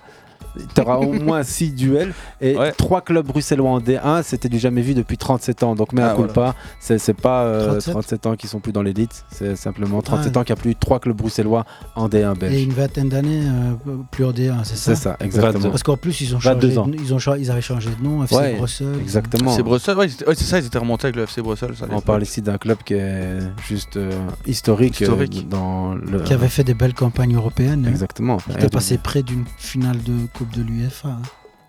[0.74, 2.72] Tu auras au moins 6 duels et Ouais.
[2.72, 5.74] 3 clubs bruxellois en D1, c'était du jamais vu depuis 37 ans.
[5.74, 6.26] Donc, mais Ah, voilà.
[6.32, 7.92] culpa, c'est c'est pas euh, 37.
[7.92, 10.40] 37 ans qui sont plus dans l'élite, c'est simplement 37 Ah.
[10.40, 12.62] ans qu'il n'y a plus 3 clubs bruxellois en D1 Et belge.
[12.62, 14.94] une vingtaine d'années euh, plus en D1, c'est ça?
[14.94, 15.70] C'est ça, exactement.
[15.70, 16.86] Parce qu'en plus, ils ont 22 changé, ans.
[16.88, 18.98] de- ils, ont ils avaient changé de nom, FC Ouais, Bruxelles.
[19.00, 19.50] exactement.
[19.56, 21.74] C'est Bruxelles, ouais, c'est ça, ils étaient remontés avec le FC Bruxelles.
[21.78, 23.38] ça, On parle ici d'un club qui est
[23.68, 24.10] juste euh,
[24.46, 25.48] historique, euh, Historique.
[25.48, 26.20] dans le.
[26.20, 27.84] Qui avait fait des belles campagnes européennes.
[27.86, 27.90] hein.
[27.90, 28.38] Exactement.
[28.38, 31.08] Qui Et était passé près d'une finale de Coupe de l'UEFA.
[31.08, 31.22] hein.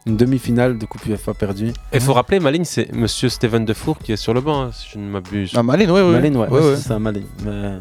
[0.07, 1.67] Une demi-finale de Coupe UEFA perdue.
[1.67, 4.69] Et il faut rappeler, Maline, c'est monsieur Steven Defour qui est sur le banc, hein,
[4.73, 5.51] si je ne m'abuse.
[5.55, 6.11] Ah, Malines, ouais, ouais.
[6.13, 6.75] Malines, ouais, Ouais, ouais, ouais.
[6.77, 7.27] c'est ça, Malines.
[7.45, 7.73] Mais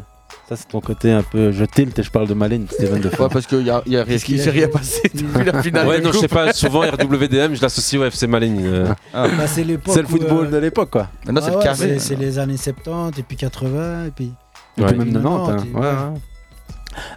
[0.47, 1.51] ça, c'est ton côté un peu.
[1.51, 3.25] Je tilte et je parle de Malines, Steven Defour.
[3.27, 5.87] Ouais, parce qu'il y a, y a rien, il s'est rien passé depuis la finale.
[5.87, 6.37] Ouais, de non, je sais coupe.
[6.37, 8.61] pas, souvent RWDM, je l'associe au FC Malines.
[8.65, 8.93] euh.
[9.13, 9.27] Ah.
[9.35, 11.07] Bah, c'est l'époque C'est le football euh, de l'époque, quoi.
[11.25, 11.75] Maintenant, c'est ah le ouais, carré.
[11.77, 14.31] c'est- C'est les années 70 et puis 80 et puis.
[14.77, 15.25] Et puis même 90.
[15.25, 15.55] hein.
[15.57, 16.19] 90, Ouais, ouais.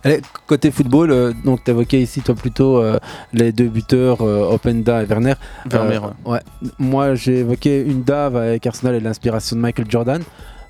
[0.03, 2.99] Allez, côté football, euh, donc tu évoquais ici toi plutôt euh,
[3.33, 5.35] les deux buteurs euh, Openda et Werner.
[5.71, 6.41] Werner, Euh, ouais.
[6.79, 10.23] Moi j'ai évoqué une dave avec Arsenal et l'inspiration de Michael Jordan.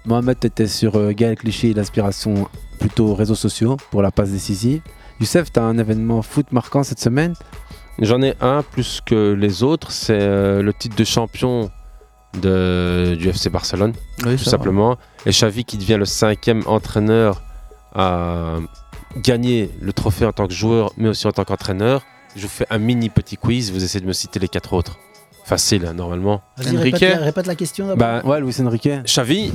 [0.06, 2.48] Mohamed était sur euh, Gaël Clichy et l'inspiration
[2.78, 4.80] plutôt réseaux sociaux pour la passe décisive.
[5.20, 7.34] Youssef, tu as un événement foot marquant cette semaine?
[8.00, 11.70] J'en ai un plus que les autres, c'est euh, le titre de champion
[12.42, 13.92] de, du FC Barcelone,
[14.26, 14.96] Oui, tout ça simplement.
[15.24, 17.42] Et Xavi qui devient le cinquième entraîneur
[17.94, 18.56] à
[19.16, 22.04] gagner le trophée en tant que joueur, mais aussi en tant qu'entraîneur.
[22.36, 24.98] Je vous fais un mini petit quiz, vous essayez de me citer les quatre autres.
[25.44, 26.40] Facile, hein, normalement.
[26.56, 26.94] Vas-y, Enrique.
[26.96, 27.98] répète, la- répète la question d'abord.
[27.98, 28.88] Bah, Ouais, Luis Enrique.
[29.04, 29.52] Xavi.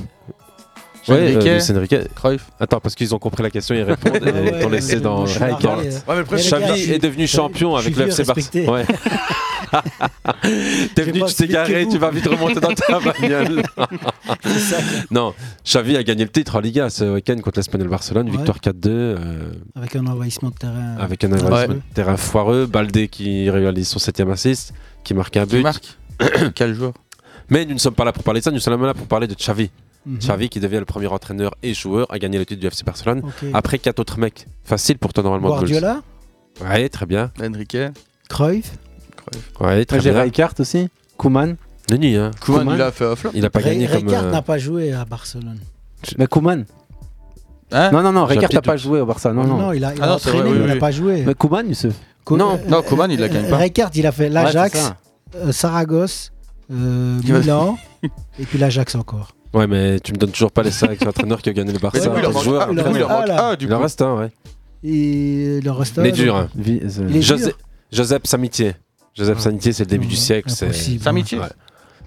[1.16, 1.38] Enrique.
[1.38, 2.14] Ouais, euh, Luis Enrique.
[2.16, 2.45] Cruyff.
[2.60, 5.28] Attends, parce qu'ils ont compris la question, ils répondent et ouais, t'ont laissé dans, euh.
[6.36, 8.24] Xavi suis- est devenu champion avec le FC.
[8.24, 8.70] Barcelone.
[8.70, 8.86] Ouais.
[10.95, 13.62] T'es venu, tu t'es garé, tu vas vite remonter dans ta bagnole.
[15.12, 15.34] non,
[15.64, 18.38] Xavi a gagné le titre en Liga ce week-end contre l'Espagnol Barcelone, Ouais.
[18.38, 20.95] victoire 4-2, euh, Avec un envahissement de terrain.
[20.99, 21.68] avec un envahissement Ouais.
[21.68, 25.62] de terrain foireux, Baldé qui réalise son 7 assist, qui marque un Qui but.
[25.64, 25.97] marque
[26.55, 26.93] Quel joueur
[27.49, 29.28] Mais nous ne sommes pas là pour parler de ça, nous sommes là pour parler
[29.28, 29.70] de Xavi.
[30.10, 30.18] Mhm.
[30.18, 33.22] Xavi qui devient le premier entraîneur et joueur à gagner le titre du FC Barcelone.
[33.53, 34.47] Après quatre autres mecs.
[34.64, 35.49] Facile pour toi normalement.
[35.49, 36.01] Guardiola,
[36.62, 37.32] Ouais, très bien.
[37.41, 37.78] Enrique.
[38.30, 38.72] Cruyff,
[39.60, 40.22] Ouais, très J'ai bien.
[40.24, 40.89] Rijkaard aussi.
[41.18, 41.55] Kuman.
[41.91, 42.32] Neni, hein.
[42.41, 42.76] Koeman, Koeman.
[42.76, 43.28] il a fait off.
[43.34, 43.95] Il a pas Ray- gagné comme.
[44.07, 45.60] Rijkaard euh, n'a pas joué à Barcelone.
[46.18, 46.66] Mais Kuman.
[47.72, 49.32] Hein Non, non, non, petit n'a pas joué au Barça.
[49.32, 49.72] Non, non.
[49.74, 51.24] il a, il Ah a non, c'est entraîné, vrai, oui, mais il n'a pas joué.
[51.26, 51.93] Mais Kuman, Youssef.
[52.26, 52.53] Co- Non.
[52.55, 53.57] euh, Non, Koeman, il la euh, gagne pas.
[53.57, 54.91] Rijkaard, il a fait l'Ajax,
[55.36, 56.32] euh, Saragosse,
[56.72, 59.30] euh, Il Milan, et puis l'Ajax encore.
[59.54, 61.80] Ouais, mais tu me donnes toujours pas les cinq entraîneurs qui ont gagné le Mais
[61.80, 62.00] Barça.
[62.02, 63.74] du coup, il en manque un, du coup, il en Ah, manque un, du Il
[63.74, 63.84] en coup.
[63.84, 64.32] reste un, ouais.
[64.84, 65.95] Et le reste.
[65.97, 66.50] Il est dur, hein.
[66.56, 66.80] Vi-
[67.10, 67.58] Il est José- dur.
[67.91, 68.74] Joseph Samitier.
[69.16, 69.39] Joseph.
[69.39, 70.50] Samitier, c'est le début du siècle.
[70.50, 71.41] C'est impossible.
[71.41, 71.47] Ouais.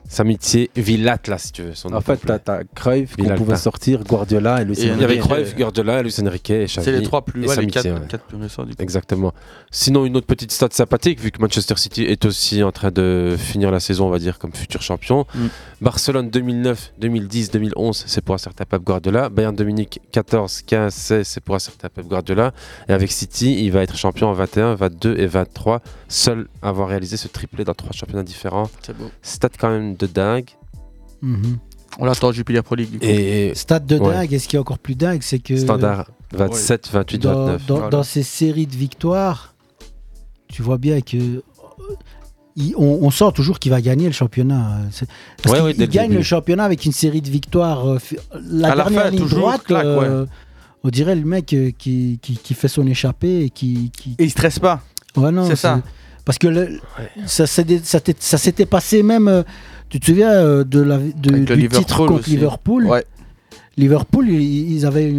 [0.08, 1.74] Samitier, Villat, là, si tu veux.
[1.74, 5.04] son En fait, t'as t'as Cruyff qu'on pouvait sortir, Guardiola et Luis Et il y
[5.04, 5.20] avait Enrique.
[5.22, 6.84] Cruyff, Guardiola, Luis Enrique et Xavi.
[6.84, 7.42] C'est les trois plus.
[7.42, 8.06] Ouais, les Samitié, quatre ouais.
[8.08, 8.82] quatre plus récents du coup.
[8.82, 9.32] Exactement.
[9.70, 13.36] Sinon, une autre petite stat sympathique, vu que Manchester City est aussi en train de
[13.38, 15.26] finir la saison, on va dire, comme futur champion.
[15.34, 15.46] Mm.
[15.80, 19.28] Barcelone 2009, 2010, 2011, c'est pour un certain Pep Guardiola.
[19.28, 22.52] Bayern Munich 14, 15, 16, c'est pour un certain Pep Guardiola.
[22.88, 26.88] Et avec City, il va être champion en 21, 22 et 23, seul à avoir
[26.88, 28.70] réalisé ce triplé dans trois championnats différents.
[28.82, 29.10] C'est beau.
[29.22, 30.48] Stat quand même de dingue.
[31.22, 31.58] Mhm.
[31.98, 33.04] On l'attend Jupiler Pro League du coup.
[33.06, 34.12] Et Stade de Ouais.
[34.14, 35.56] dingue, et ce qui est encore plus dingue, c'est que.
[35.56, 37.66] standard 27, 28, dans, 29.
[37.66, 37.90] dans- Voilà.
[37.90, 39.54] dans ces séries de victoires,
[40.48, 41.42] tu vois bien que euh,
[42.56, 44.78] il- on, on sent toujours qu'il va gagner le championnat.
[44.90, 45.00] Parce
[45.52, 46.18] Ouais, qu'il ouais, dès il le gagne début.
[46.18, 47.86] le championnat avec une série de victoires.
[47.86, 47.98] euh,
[48.50, 50.26] la À la dernière fin, ligne toujours, droite, euh,
[50.84, 53.90] on dirait le mec euh, qui, qui, qui fait son échappée et qui.
[53.96, 54.16] qui...
[54.18, 54.80] Et il stresse pas.
[55.16, 55.82] Ouais, non, c'est ça.
[56.24, 56.80] Parce que le-
[57.26, 59.44] ça, ça s'était passé même.
[59.92, 62.30] Tu te souviens euh, de la, de, du titre Liverpool contre aussi.
[62.30, 62.86] Liverpool?
[62.86, 63.04] Ouais.
[63.76, 65.12] Liverpool, ils, ils avaient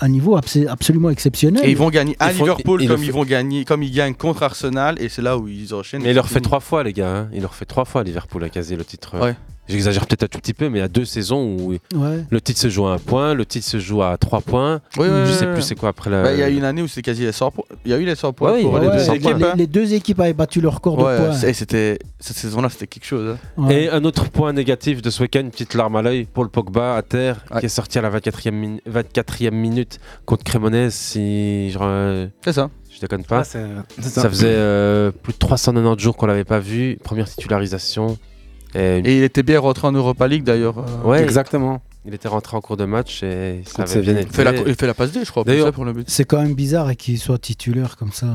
[0.00, 1.64] un niveau abs- absolument exceptionnel.
[1.64, 3.90] Et ils vont gagner à Ils font- Liverpool ils comme ils vont gagner, comme ils
[3.90, 6.02] gagnent contre Arsenal et c'est là où ils enchaînent.
[6.02, 7.08] Mais il leur fait trois fois, les gars.
[7.16, 7.28] hein.
[7.32, 9.18] Il leur fait trois fois Liverpool à caser le titre.
[9.20, 9.34] Ouais.
[9.68, 12.24] J'exagère peut-être un tout petit peu, mais il y a deux saisons où Ouais.
[12.28, 14.80] le titre se joue à un point, le titre se joue à trois points.
[14.98, 16.22] Oui, oui, Je sais plus c'est quoi après la.
[16.22, 17.64] Bah, Il y a une année où c'était quasi les 100 points.
[17.84, 19.38] Il y a eu les 100 points Ouais, pour ouais, les ouais, deux les- équipes.
[19.38, 19.54] les, hein.
[19.56, 21.32] les deux équipes avaient battu leur record Ouais, de points.
[21.32, 23.36] c'est- c'était cette saison-là, c'était quelque chose.
[23.56, 23.62] hein.
[23.62, 23.84] Ouais.
[23.84, 26.96] Et un autre point négatif de ce week-end, une petite larme à l'œil, Paul Pogba
[26.96, 27.60] à terre, Ouais.
[27.60, 30.92] qui est sorti à la 24e, min- 24e minute contre Cremonese.
[30.94, 32.68] Si je, C'est ça.
[32.94, 33.38] Je déconne pas.
[33.40, 33.64] Ah, c'est-
[33.96, 34.28] c'est ça ça.
[34.28, 36.96] faisait euh, plus de 390 jours qu'on l'avait pas vu.
[37.02, 38.18] Première titularisation.
[38.74, 40.78] Et, Et il était bien rentré en Europa League d'ailleurs.
[40.78, 41.82] euh, Ouais, Exactement.
[42.06, 44.20] Il était rentré en cours de match et ça Contre avait bien.
[44.20, 46.04] Il fait la, il fait la passe D, je crois, pour, pour le but.
[46.10, 48.26] C'est quand même bizarre qu'il soit titulaire comme ça.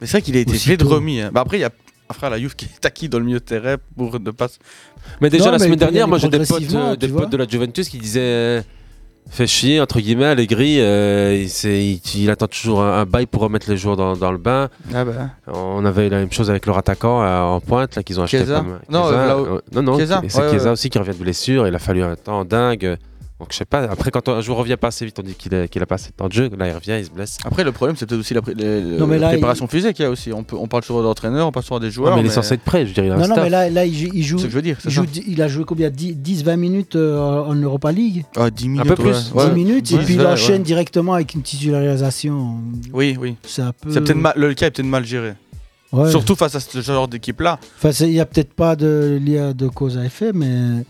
[0.00, 0.70] Mais c'est vrai qu'il a été Aussitôt.
[0.70, 1.20] vite remis.
[1.22, 1.30] hein.
[1.32, 1.70] Bah après, il y a
[2.10, 4.48] un frère la Juve qui est acquis dans le milieu de terrain pour ne pas.
[4.48, 4.58] se-
[5.22, 7.30] Mais déjà Non, la mais semaine il dernière, moi j'ai des potes, euh, des potes
[7.30, 8.62] de la Juventus qui disaient euh,
[9.30, 13.26] fait chier entre guillemets Allegri, euh, il, s'est- il, il attend toujours un, un bail
[13.26, 14.68] pour remettre les joueurs dans, dans le bain.
[14.94, 15.12] Ah bah.
[15.46, 18.44] On avait la même chose avec leur attaquant euh, en pointe là qu'ils ont acheté.
[18.44, 20.70] Comme- Non, là où- euh, non, non, c'est Ouais, Chiesa ouais.
[20.70, 21.66] aussi qui revient de blessure.
[21.68, 22.96] Il a fallu un temps dingue.
[23.40, 23.84] Donc je sais pas.
[23.84, 25.94] Après quand un joueur revient pas assez vite, on dit qu'il a, qu'il a pas
[25.96, 26.50] assez de temps de jeu.
[26.58, 27.38] Là il revient, il se blesse.
[27.44, 29.94] Après, le problème, c'est peut-être aussi la, pré- les- Non, mais la là, préparation physique
[29.94, 30.30] qu'il y a aussi.
[30.32, 32.10] On, peut, on parle souvent d'entraîneurs, on parle souvent des joueurs.
[32.14, 33.32] Ouais, mais il est censé être prêt, je veux dire, il a un Non, non,
[33.32, 33.44] staff.
[33.44, 34.10] mais là, là il joue.
[34.12, 35.88] Il, ce que je veux dire, il, joue il a joué combien?
[35.88, 38.24] 10-20 minutes euh, en Europa League?
[38.36, 38.86] Ah, 10 minutes.
[38.86, 39.06] peu plus.
[39.10, 39.14] ouais.
[39.14, 39.54] 10 Ouais.
[39.54, 40.58] minutes, et 10, puis il enchaîne ouais.
[40.60, 42.56] directement avec une titularisation.
[42.92, 43.36] Oui, oui.
[43.42, 43.90] C'est un peu.
[43.90, 45.32] C'est peut-être mal- le cas est peut-être mal géré.
[45.92, 46.10] Ouais.
[46.10, 47.58] Surtout face à ce genre d'équipe-là.
[47.82, 50.84] Enfin, il n'y a peut-être pas de lien de cause à effet, mais.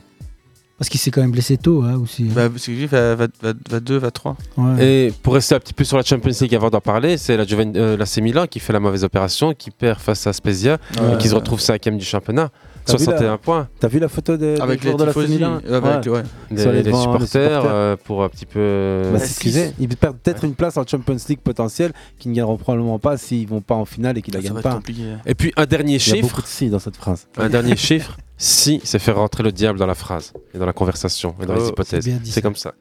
[0.80, 2.22] Parce qu'il s'est quand même blessé tôt hein, aussi.
[2.24, 2.32] hein.
[2.34, 4.34] Bah, que je dis, va, va, va, va 2, va 3.
[4.56, 4.82] Ouais.
[4.82, 7.44] Et pour rester un petit peu sur la Champions League avant d'en parler, c'est la
[7.46, 11.14] Juven, euh, Milan qui fait la mauvaise opération, qui perd face à Spezia Ouais.
[11.14, 12.48] et qui se retrouve cinquième du championnat.
[12.86, 13.68] T'as vu 61 la- points.
[13.78, 16.22] T'as vu la photo des, des Avec les joueurs de la Milan avec- ouais.
[16.50, 16.92] Les, supporters, les
[17.26, 17.62] supporters.
[17.66, 19.02] euh, pour un petit peu.
[19.12, 19.72] Bah, s'excuser.
[19.78, 23.46] Ils perdent peut-être une place en Champions League potentielle qu'ils ne gagneront probablement pas s'ils
[23.46, 24.76] vont pas en finale et qu'ils la gagnent pas.
[24.76, 25.02] compliqué.
[25.14, 25.18] hein.
[25.26, 26.28] Et puis un dernier Il y a chiffre.
[26.28, 27.26] beaucoup de si dans cette phrase.
[27.36, 28.16] Un dernier chiffre.
[28.42, 31.54] Si, c'est faire rentrer le diable dans la phrase et dans la conversation et dans
[31.54, 32.08] Oh, les hypothèses.
[32.24, 32.72] c'est comme ça.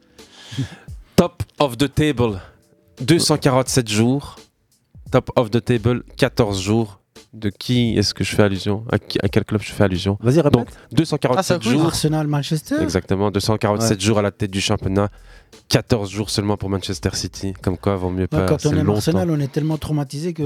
[1.16, 2.40] Top of the table,
[3.02, 4.36] 247 jours.
[5.10, 6.96] Top of the table, 14 jours.
[7.32, 8.84] De qui est-ce que je fais allusion?
[8.90, 10.18] À, qui- à quel club je fais allusion?
[10.20, 10.52] Vas-y, répète.
[10.52, 11.84] Donc, Ah, 247 jours.
[11.86, 12.76] Arsenal, Manchester?
[12.82, 14.04] Exactement, 247 Ouais.
[14.04, 15.10] jours à la tête du championnat.
[15.68, 17.52] 14 jours seulement pour Manchester City.
[17.62, 18.46] Comme quoi, vaut mieux Ouais, pas.
[18.46, 18.94] Quand on longtemps.
[18.96, 20.42] Arsenal, on est tellement traumatisé que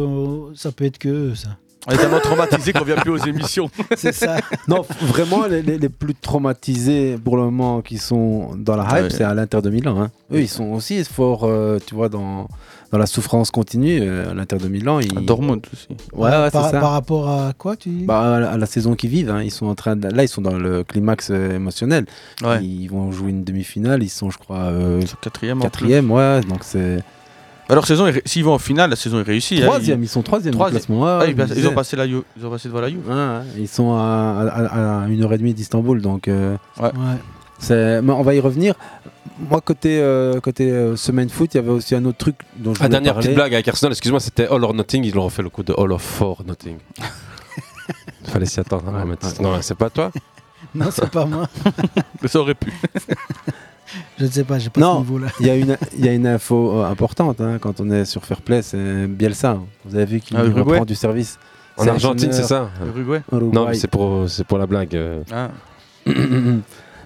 [0.56, 1.56] ça peut être que eux, ça.
[1.86, 3.68] On est tellement traumatisé qu'on vient plus aux émissions.
[3.96, 4.36] C'est ça.
[4.68, 8.92] Non, vraiment, les, les- les plus traumatisés pour le moment qui sont dans la hype,
[9.04, 9.10] Ouais.
[9.10, 10.00] c'est à l'Inter de Milan.
[10.00, 10.10] hein.
[10.32, 12.48] Eux, ils sont aussi forts, euh, tu vois, dans,
[12.90, 13.98] dans la souffrance continue.
[14.00, 15.16] euh, à l'Inter de Milan, ils...
[15.18, 15.88] À Dortmund aussi.
[16.14, 16.80] Ouais, ouais, c'est par, ça.
[16.80, 18.04] par rapport à quoi, tu dis?
[18.04, 20.22] Bah, à la- à la saison qu'ils vivent, hein, ils sont en train de- là
[20.24, 22.06] ils sont dans le climax euh, émotionnel.
[22.42, 22.64] Ouais.
[22.64, 25.58] Ils vont jouer une demi-finale, ils sont je crois euh, Ils sont quatrième.
[25.58, 27.02] en quatrième, ouais, donc c'est.
[27.68, 29.58] Alors, saison, est s'ils vont en finale, la saison est réussie.
[29.62, 29.66] hein.
[29.66, 30.78] troisième, ils sont troisième au Troisième.
[30.80, 31.02] classement.
[31.02, 33.08] ouais, Ah, ouais, ils, ils ont passé la Ju- ils ont passé devant la Juve.
[33.08, 36.90] Ouais, ouais, ils sont à, à- à une heure et demie d'Istanbul, donc euh, Ouais.
[37.58, 38.74] c'est- mais on va y revenir.
[39.50, 42.72] Moi côté euh, côté euh, semaine foot, il y avait aussi un autre truc dont
[42.74, 43.28] je La voulais dernière parler.
[43.28, 45.02] petite blague avec Arsenal, excuse-moi, c'était All or Nothing.
[45.04, 46.76] Ils l'ont refait le coup de All of For Nothing.
[48.24, 48.84] Fallait s'y attendre.
[48.88, 49.42] hein, Ouais, ouais.
[49.42, 50.10] Non, c'est pas toi
[50.74, 51.46] Non, c'est pas moi.
[52.22, 52.72] Mais ça aurait pu.
[54.18, 54.94] Je ne sais pas, j'ai pas Non.
[54.96, 55.28] ce niveau-là.
[55.40, 58.04] Il y a une il y a une info euh, importante hein, quand on est
[58.04, 59.58] sur Fair Play, c'est Bielsa.
[59.84, 61.38] Vous avez vu qu'il Ah, reprend du service.
[61.76, 63.22] En Argentine, c'est ça Uruguay.
[63.32, 64.94] Non, mais c'est pour, c'est pour la blague.
[64.94, 65.22] euh.
[65.32, 65.50] Ah.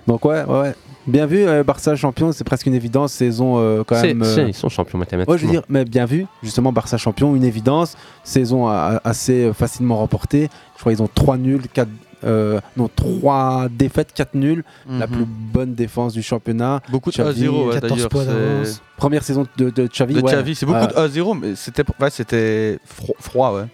[0.06, 0.74] Donc ouais, ouais.
[1.06, 3.12] Bien vu, euh, Barça champion, c'est presque une évidence.
[3.14, 4.22] Saison euh, quand même.
[4.22, 5.32] euh, Ils sont champions mathématiquement.
[5.32, 7.96] Ouais, je veux dire, mais bien vu, justement, Barça champion, une évidence.
[8.24, 10.48] Saison a- a- assez facilement remportée.
[10.76, 11.88] Je crois qu'ils ont 3 nuls, 4,
[12.24, 14.64] non, 3 défaites, 4 nuls.
[14.88, 15.12] La Mhm.
[15.16, 16.80] plus bonne défense du championnat.
[16.90, 18.66] Beaucoup de Xavi, 1-0 ouais, 14 d'ailleurs.
[18.96, 20.14] Première saison de, de Xavi.
[20.14, 20.32] De ouais.
[20.32, 23.66] Xavi, c'est beaucoup Ah, de 1-0, mais c'était ouais, c'était fro- froid, ouais.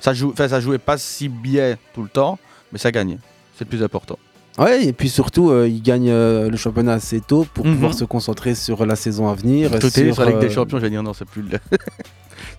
[0.00, 2.38] Ça, joue, enfin, ça jouait pas si bien tout le temps,
[2.72, 3.18] mais ça gagnait.
[3.56, 4.18] C'est le plus important.
[4.58, 7.74] Ouais, et puis surtout, euh, ils gagnent euh, le championnat assez tôt pour Mhm.
[7.74, 9.70] pouvoir se concentrer sur la saison à venir.
[9.78, 11.58] Tout est sur la Ligue des euh, Champions, j'allais dire non, c'est plus, le-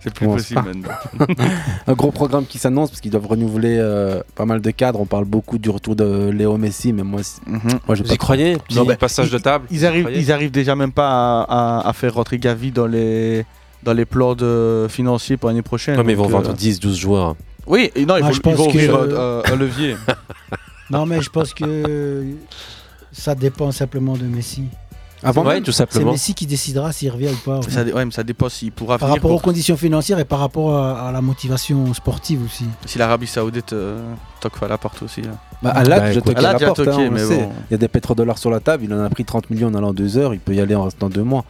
[0.00, 0.88] c'est plus possible maintenant.
[1.86, 5.00] un gros programme qui s'annonce parce qu'ils doivent renouveler euh, pas mal de cadres.
[5.00, 7.60] On parle beaucoup du retour de Léo Messi, mais moi, c'est- Mhm.
[7.86, 10.32] moi j'ai Vous pas y croyez Petit Non, mais passage de table Ils arrivent, ils
[10.32, 13.46] arrivent déjà même pas à, à- à faire rentrer Gavi dans les,
[13.84, 15.96] dans les plans de, financiers pour l'année prochaine.
[15.96, 17.36] Ouais, mais ils vont euh, vendre 10-12 joueurs.
[17.68, 19.96] Oui, et non, il Ah, ils vont ouvrir euh, un levier.
[20.90, 22.24] Non, mais je pense que
[23.12, 24.64] ça dépend simplement de Messi.
[25.22, 26.12] Avant Ouais, tout C'est simplement.
[26.12, 27.56] Messi qui décidera s'il revient ou pas.
[27.58, 27.70] en fait.
[27.70, 30.18] ça, dé- ouais, mais ça dépend s'il pourra Par venir rapport pour- aux conditions financières
[30.18, 32.66] et par rapport à, à la motivation sportive aussi.
[32.84, 35.22] si l'Arabie Saoudite euh, toque à la porte aussi.
[35.22, 35.30] là.
[35.62, 37.50] Bah, à l'âge, Bah, je toque à à la porte, hein, mais bon.
[37.70, 39.74] Il y a des pétrodollars sur la table, il en a pris 30 millions en
[39.74, 41.46] allant deux heures, il peut y aller en restant deux mois,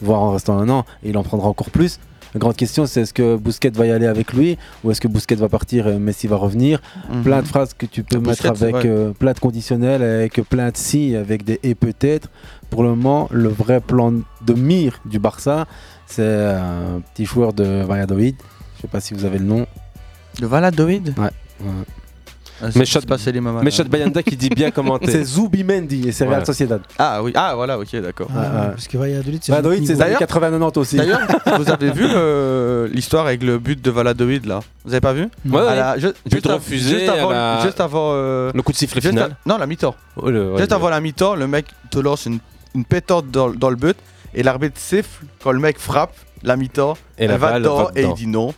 [0.00, 1.98] voire en restant un an, et il en prendra encore plus.
[2.36, 5.08] La grande question, c'est est-ce que Bousquet va y aller avec lui, ou est-ce que
[5.08, 7.22] Bousquet va partir et Messi va revenir Mhm.
[7.22, 10.76] Plein de phrases que tu peux mettre avec euh, plein de conditionnels, avec plein de
[10.76, 12.28] si, avec des et peut-être.
[12.68, 15.66] Pour le moment, le vrai plan de mire du Barça,
[16.04, 18.36] c'est un petit joueur de Valladolid.
[18.76, 19.66] Je sais pas si vous avez le nom.
[20.38, 21.14] De Valladolid?
[21.16, 21.30] Ouais.
[22.60, 23.62] Mamans.
[23.62, 25.10] Meshot Bayanda qui dit bien commenter.
[25.10, 26.44] C'est Zubimendi et c'est Real Ouais.
[26.44, 26.80] Sociedad.
[26.98, 28.28] Ah oui, ah voilà, ok, d'accord.
[28.34, 29.52] Ah, Ah, Parce que Valladolid, c'est.
[29.52, 30.02] Valladolid, notre c'est
[30.40, 30.96] années 80-90 aussi.
[30.96, 31.20] D'ailleurs,
[31.58, 34.60] vous avez vu euh, l'histoire avec le but de Valadoid là?
[34.84, 35.22] Vous avez pas vu?
[35.48, 35.60] Ouais,
[36.30, 39.32] But refusé juste avant, juste avant euh, Le coup de sifflet final.
[39.32, 39.94] à- non, la mi-temps.
[40.16, 42.38] Oh, juste avant la mi-temps, le mec te lance une,
[42.74, 43.96] une pétante dans, dans le but
[44.34, 46.94] et l'arbitre siffle quand le mec frappe la mi-temps.
[47.18, 48.54] Et elle la va dedans et il dit non,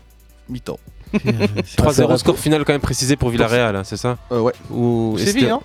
[0.48, 0.78] mi-temps.
[1.14, 4.52] 3-0 score final quand même précisé pour Villarreal, hein, c'est ça Euh, ouais.
[4.70, 5.60] Ou Séville, non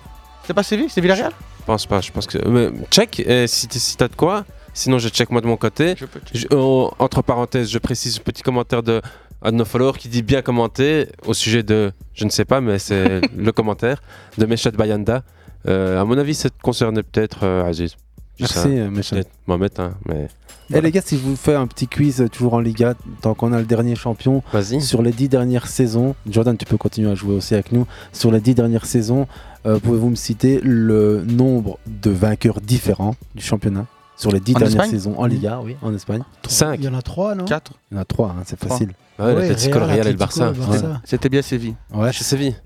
[0.46, 2.38] C'est pas Séville, c'est Villarreal Je pense pas, je pense que.
[2.48, 5.94] mais check, si si t'as de quoi, sinon je check moi de mon côté.
[5.98, 6.38] Je peux checker.
[6.50, 9.00] Je- oh, entre parenthèses, je précise un petit commentaire de
[9.46, 12.62] un de nos followers qui dit bien commenter au sujet de, je ne sais pas,
[12.62, 14.00] mais c'est le commentaire
[14.38, 15.22] de Meshat Bayanda.
[15.68, 17.96] Euh, à mon avis, ça te concernait peut-être, euh, Aziz.
[18.38, 19.16] Je Merci, euh, Meshat.
[19.46, 20.28] Mohamed, hein, mais.
[20.72, 23.52] Eh les gars, si je vous fais un petit quiz toujours en Liga, tant qu'on
[23.52, 24.42] a le dernier champion,
[24.80, 27.86] sur les dix dernières saisons, Jordan, tu peux continuer à jouer aussi avec nous.
[28.12, 29.26] Sur les dix dernières saisons,
[29.66, 33.86] euh, pouvez-vous me citer le nombre de vainqueurs différents du championnat
[34.16, 36.22] sur les dix En dernières Espagne saisons en Liga, oui, en Espagne?
[36.48, 36.76] 5.
[36.78, 37.44] Il y en a trois, non?
[37.44, 38.92] 4 Il y en a trois, hein, c'est facile.
[39.18, 40.46] Ouais, Ouais, Real, Real et le Atlético, Barça.
[40.50, 41.00] le Barça.
[41.04, 41.74] C'était bien Séville.
[41.92, 42.12] Ouais.
[42.12, 42.56] Chez Séville.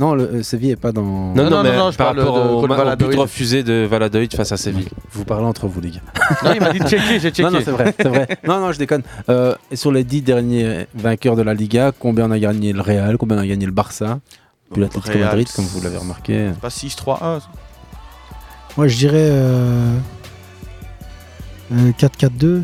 [0.00, 1.02] Non, le euh, Séville est pas dans.
[1.02, 3.62] Non, non, non, mais non, je par parle rapport de- au, ma- au but refusé
[3.62, 4.88] de Valadoid face à Séville.
[5.12, 6.00] Vous parlez entre vous, les gars.
[6.42, 7.42] Non, il m'a dit de checker, j'ai checké.
[7.42, 8.26] Non, non, c'est vrai, c'est vrai.
[8.48, 9.02] Non, non, je déconne.
[9.28, 12.80] Euh, et sur les dix derniers vainqueurs de la Liga, combien on a gagné le
[12.80, 14.20] Real, combien on a gagné le Barça,
[14.72, 16.50] puis l'Atlético Real, Madrid, comme vous l'avez remarqué.
[16.62, 17.40] Pas 6-3-1.
[18.76, 19.16] Moi, je dirais.
[19.18, 19.96] euh,
[21.72, 22.62] euh, 4-4-2.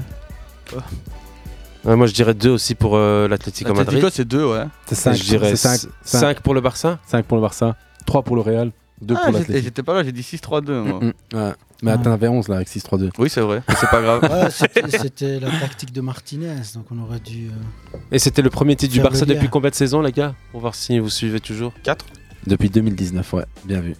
[1.87, 3.87] Ouais, moi je dirais 2 aussi pour euh, l'Atlético Madrid.
[4.03, 4.65] L'Atlético, c'est 2, ouais.
[4.87, 6.99] C'est 5, Je dirais 5 pour le Barça.
[7.07, 7.77] 5 pour le Barça,
[8.07, 8.73] 3 pour le Real,
[9.03, 9.65] 2 Ah, pour l'Atlético.
[9.65, 10.83] j'étais pas là, j'ai dit 6-3-2.
[10.83, 11.01] moi.
[11.01, 11.53] Mm, mm, ouais.
[11.83, 13.11] Mais t'en avais 11 là avec 6-3-2.
[13.19, 14.23] Oui, c'est vrai, c'est pas grave.
[14.31, 14.51] Ouais,
[14.99, 17.49] c'était- la tactique de Martinez, donc on aurait dû.
[17.49, 20.35] euh, Et c'était le premier titre du Barça depuis combien de saisons, les gars?
[20.53, 21.73] Pour voir si vous suivez toujours.
[21.85, 22.05] 4
[22.47, 23.95] Depuis 2019, ouais, bien vu.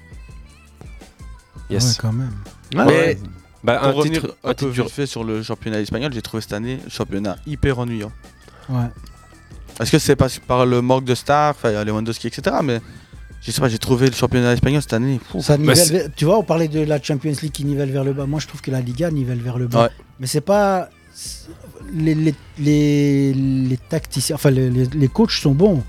[1.71, 1.85] Yes.
[1.85, 2.33] Ouais, quand même.
[2.75, 3.19] Mais
[3.67, 6.13] Bah, pour un revenir titre, un un peu titre vite fait sur le championnat espagnol,
[6.13, 8.13] j'ai trouvé cette année le championnat hyper ennuyant.
[8.69, 8.87] Ouais.
[9.81, 12.57] Est-ce que c'est parce- par le manque de stars, enfin Lewandowski, etc.
[12.65, 12.81] Mais
[13.43, 15.21] je sais pas, j'ai trouvé le championnat espagnol cette année.
[15.41, 18.05] Ça nivelle Bah, vers- tu vois, on parlait de la Champions League qui nivelle vers
[18.05, 18.25] le bas.
[18.27, 19.85] Moi, je trouve que la Liga nivelle vers le bas.
[19.85, 19.91] Ouais.
[20.21, 20.89] Mais c'est pas.
[21.95, 25.83] Les, les, les, les tacticiens, enfin, les, les, les coachs sont bons.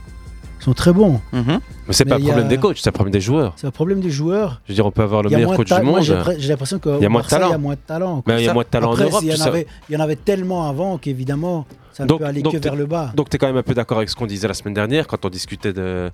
[0.63, 1.21] Sont très bons.
[1.33, 1.43] Mhm.
[1.87, 3.53] Mais c'est Mais pas un a- problème des coachs, c'est un problème des joueurs.
[3.55, 4.61] C'est un problème des joueurs.
[4.65, 6.01] Je veux dire, on peut avoir le meilleur coach ta- du monde.
[6.01, 7.47] j'ai pre- j'ai l'impression qu'au Il y a moins de talent.
[7.47, 8.15] Il y a moins de talent.
[8.17, 8.33] Mais quoi.
[8.33, 9.97] il y a Ça- moins de talent en Europe, Il y, en avait, il y
[9.97, 13.11] en avait tellement avant qu'évidemment, ça ne peut aller que t'es- vers le bas.
[13.15, 15.07] Donc, tu es quand même un peu d'accord avec ce qu'on disait la semaine dernière
[15.07, 16.11] quand on discutait de,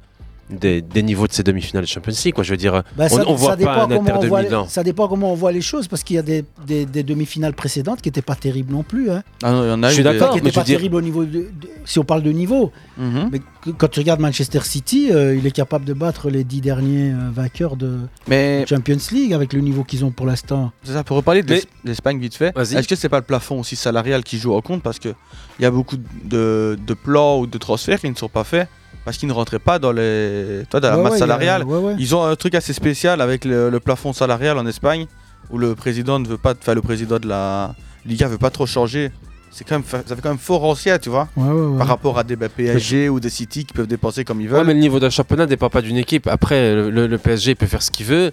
[0.50, 2.34] des, des niveaux de ces demi-finales de Champions League.
[2.34, 2.44] Quoi.
[2.44, 4.28] Je veux dire, Bah, on, ça, on voit pas un comment Inter
[4.64, 7.04] de ça dépend comment on voit les choses parce qu'il y a des, des- des
[7.04, 9.10] demi-finales précédentes qui n'étaient pas terribles non plus.
[9.10, 9.24] Hein.
[9.42, 10.66] Ah non, il y en a Je suis d'accord, qui mais n'étaient je veux pas
[10.66, 11.50] dire, terribles au niveau de, de-
[11.86, 12.72] si on parle de niveau.
[12.98, 13.30] Mhm.
[13.32, 16.62] Mais que- quand tu regardes Manchester City, euh, il est capable de battre les dix
[16.62, 20.72] derniers euh, vainqueurs de Mais Champions League avec le niveau qu'ils ont pour l'instant.
[20.84, 23.76] c'est ça, pour reparler de l'Espagne vite fait, est-ce que c'est pas le plafond aussi
[23.76, 24.84] salarial qui joue en compte?
[24.84, 25.16] Parce qu'il
[25.60, 28.68] y a beaucoup de, de plans ou de transferts qui ne sont pas faits
[29.06, 31.64] parce qu'ils ne rentraient pas dans, les, toi, dans la masse ouais, a- salariale.
[31.64, 31.96] ouais, ouais.
[32.00, 35.08] Ils ont un truc assez spécial avec le, le plafond salarial en Espagne
[35.50, 37.76] où le président ne veut pas, enfin le président de la
[38.06, 39.12] Liga veut pas trop changer.
[39.52, 41.78] C'est quand même, ça fait quand même fort ancien, tu vois, Ouais, ouais, ouais.
[41.78, 44.58] par rapport à des bah, PSG ou des City qui peuvent dépenser comme ils Ouais,
[44.58, 44.66] veulent.
[44.68, 46.26] mais le niveau d'un championnat dépend pas d'une équipe.
[46.28, 48.32] Après, le, le- le PSG peut faire ce qu'il veut.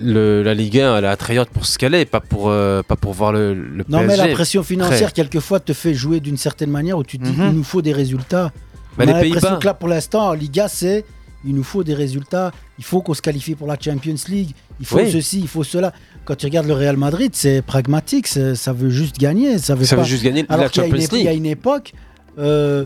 [0.00, 2.96] Le- la Ligue 1, elle est attrayante pour ce qu'elle est, pas pour, euh, pas
[2.96, 4.06] pour voir le, le Non, PSG.
[4.06, 7.32] mais la pression financière, quelquefois, te fait jouer d'une certaine manière où tu te dis
[7.32, 7.48] Mhm.
[7.50, 8.50] il nous faut des résultats.
[8.96, 11.04] Bah, On a l'impression que là, pour l'instant, en Liga, c'est
[11.44, 12.52] il nous faut des résultats.
[12.78, 14.50] Il faut qu'on se qualifie pour la Champions League.
[14.80, 15.10] Il faut Oui.
[15.10, 15.92] ceci, il faut cela.
[16.24, 18.28] Quand tu regardes le Real Madrid, c'est pragmatique.
[18.28, 19.58] Ça veut juste gagner.
[19.58, 20.02] Ça veut, Ça pas...
[20.02, 21.40] veut juste gagner Alors la Champions époque- Il y a League.
[21.40, 21.94] une époque,
[22.38, 22.84] euh,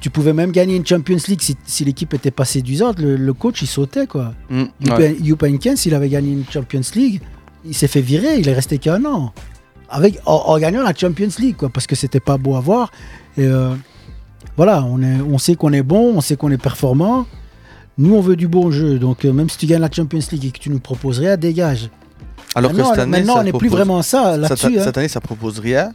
[0.00, 2.98] tu pouvais même gagner une Champions League si, si l'équipe était pas séduisante.
[2.98, 4.08] Le, le coach, il sautait.
[4.08, 4.34] quoi.
[4.50, 4.62] Mm,
[4.98, 5.16] ouais.
[5.20, 7.20] Il avait gagné une Champions League.
[7.64, 8.38] Il s'est fait virer.
[8.38, 9.32] Il est resté qu'un an.
[9.88, 12.90] Avec, en, en gagnant la Champions League, quoi, parce que c'était pas beau à voir.
[13.36, 13.74] Et euh,
[14.56, 17.26] voilà, on, est, on sait qu'on est bon, on sait qu'on est performant.
[17.98, 18.98] Nous, on veut du bon jeu.
[18.98, 21.36] Donc, euh, même si tu gagnes la Champions League et que tu nous proposes rien,
[21.36, 21.90] dégage.
[22.54, 24.78] Alors que cette année, maintenant, ça on n'est plus propose- vraiment ça là-dessus.
[24.78, 24.84] hein.
[24.84, 25.92] cette année, ça propose rien.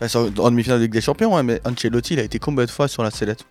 [0.00, 2.70] Enfin, en demi-finale de Ligue des Champions, ouais, mais Ancelotti, il a été combien de
[2.70, 3.44] fois sur la sellette?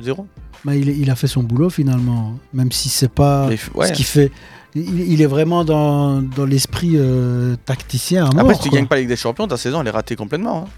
[0.00, 0.26] Zéro?
[0.64, 3.88] Bah, il, il a fait son boulot finalement, même si c'est pas Mais f- ouais.
[3.88, 4.30] ce qu'il fait.
[4.74, 8.40] Il, il est vraiment dans, dans l'esprit euh, tacticien à mort.
[8.44, 8.78] Après, si tu quoi.
[8.78, 10.66] gagnes pas la Ligue des Champions, ta saison, elle est ratée complètement.
[10.66, 10.70] hein.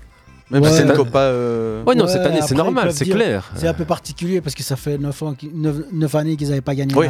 [0.53, 0.69] Même Ouais.
[0.71, 1.19] si c'est une Copa.
[1.21, 3.51] euh, Ouais, non, Ouais, cette année, c'est normal, c'est clair.
[3.57, 6.49] C'est un peu particulier parce que ça fait 9, ans, qu'ils- neuf- neuf années qu'ils
[6.51, 7.07] n'avaient pas gagné Oui.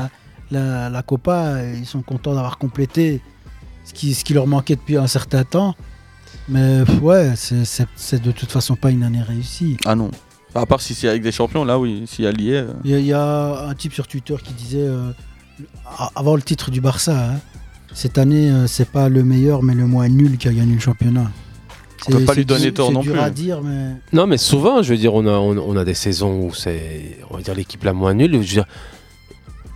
[0.50, 1.62] la, la- la Copa.
[1.64, 3.20] et Ils sont contents d'avoir complété
[3.84, 5.74] ce qui, ce qui leur manquait depuis un certain temps.
[6.48, 9.76] Mais ouais, c'est- c'est c'est de toute façon pas une année réussie.
[9.84, 10.10] Ah non.
[10.50, 12.54] Enfin, à part si c'est avec des champions, là oui, s'il y a lié.
[12.56, 12.72] euh.
[12.84, 15.10] Il y, a- il y a un type sur Twitter qui disait, euh,
[16.14, 17.38] avant le titre du Barça, hein,
[17.94, 20.80] cette année, euh, c'est pas le meilleur, mais le moins nul qui a gagné le
[20.80, 21.30] championnat.
[22.08, 23.20] On peut pas lui donner tort c'est non dur plus.
[23.22, 23.92] à dire, mais.
[24.12, 27.18] Non, mais souvent, je veux dire, on a, on, on a des saisons où c'est,
[27.30, 28.32] on va dire, l'équipe la moins nulle.
[28.32, 28.66] Je veux dire,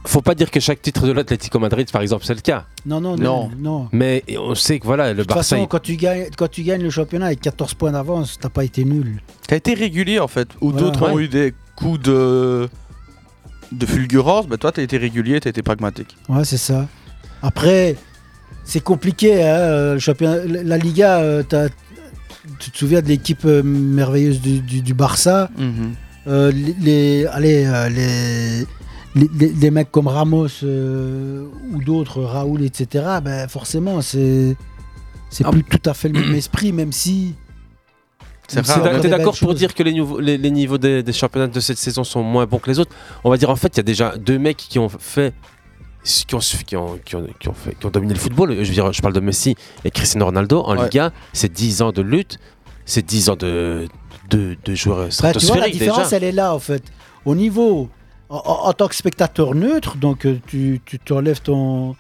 [0.07, 2.67] faut pas dire que chaque titre de l'Atlético Madrid, par exemple, c'est le cas.
[2.85, 3.51] Non, non, non.
[3.59, 3.89] non.
[3.93, 5.57] Mais on sait que voilà, le De toute Barça.
[5.57, 8.49] façon, il- quand tu, gagnes, quand tu gagnes le championnat avec 14 points d'avance, t'as
[8.49, 9.21] pas été nul.
[9.49, 10.49] T'as été régulier en fait.
[10.61, 10.87] Ou Voilà.
[10.87, 12.69] d'autres ont eu des coups de
[13.73, 16.17] de fulgurance, bah toi t'as été régulier, t'as été pragmatique.
[16.29, 16.87] Ouais, c'est ça.
[17.43, 17.97] Après,
[18.65, 19.43] c'est compliqué.
[19.43, 21.69] hein, euh, le championnat, la Liga, euh, t'as-
[22.59, 25.95] tu te souviens de l'équipe euh, merveilleuse du, du- du Barça Mhm.
[26.29, 33.47] Euh, les, les- allez, euh, les, les, mecs comme Ramos ou d'autres, Raoul, etc., ben
[33.49, 34.57] forcément, c'est
[35.31, 35.51] c'est Ah.
[35.53, 37.35] plus tout à fait le même esprit, même si.
[38.55, 41.49] On a t'es d'accord pour dire que les, niveaux- les, les niveaux des, des championnats
[41.49, 42.95] de cette saison sont moins bons que les autres?
[43.25, 45.33] On va dire en fait, il y a déjà deux mecs qui ont fait.
[46.27, 48.53] Qui ont, qui, ont, qui, ont, qui ont fait, qui ont dominé le football.
[48.53, 50.85] Je veux dire, je parle de Messi et Cristiano Ronaldo en Ouais.
[50.85, 51.13] Liga.
[51.33, 52.39] C'est 10 ans de lutte,
[52.85, 53.89] c'est 10 ans de,
[54.31, 56.17] de, de joueurs Bah, tu vois, la stratosphériques différence, déjà.
[56.17, 56.83] elle est là, en fait.
[57.25, 57.89] Au niveau,
[58.29, 61.97] en, en- en tant que spectateur neutre, donc euh, tu, tu t'enlèves ton,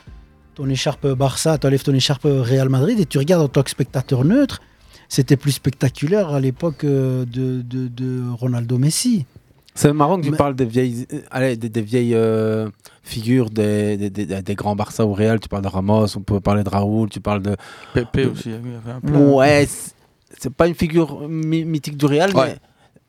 [0.54, 3.70] ton écharpe Barça, tu enlèves ton écharpe Real Madrid et tu regardes en tant que
[3.70, 4.60] spectateur neutre,
[5.08, 9.26] c'était plus spectaculaire à l'époque euh, de, de, de Ronaldo Messi.
[9.74, 12.68] C'est marrant que tu Mais- parles des vieilles, allez, des, des vieilles euh,
[13.06, 15.40] figures des, des, des- des grands Barça au Real.
[15.40, 17.56] Tu parles de Ramos, on peut parler de Raoul, tu parles de.
[17.94, 19.18] Pepe de- aussi, il y avait un plein.
[19.32, 19.66] Ouais,
[20.38, 22.48] c'est- pas une figure mythique du Real, Ouais.
[22.48, 22.56] mais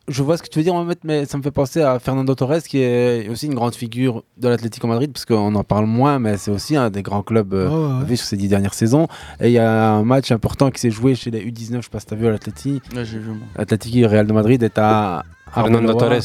[0.07, 2.33] je vois ce que tu veux dire, Mohamed, mais ça me fait penser à Fernando
[2.33, 6.17] Torres, qui est aussi une grande figure de l'Atlético Madrid, parce qu'on en parle moins,
[6.19, 9.07] mais c'est aussi un des grands clubs euh, ouais, vus sur ces dix dernières saisons.
[9.41, 11.89] Et il y a un match important qui s'est joué chez les U19, je sais
[11.91, 12.81] pas si tu as vu à l'Atleti.
[12.95, 16.21] Ouais, j'ai vu, Real de Madrid est à Fernando Torres.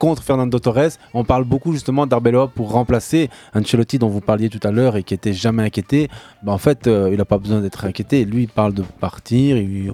[0.00, 0.96] Contre Fernando Torres.
[1.14, 5.04] On parle beaucoup justement d'Arbeloa pour remplacer Ancelotti dont vous parliez tout à l'heure et
[5.04, 6.08] qui était jamais inquiété.
[6.42, 8.24] Ben, en fait, euh, il n'a pas besoin d'être inquiété.
[8.24, 9.56] Lui, il parle de partir.
[9.58, 9.92] Il,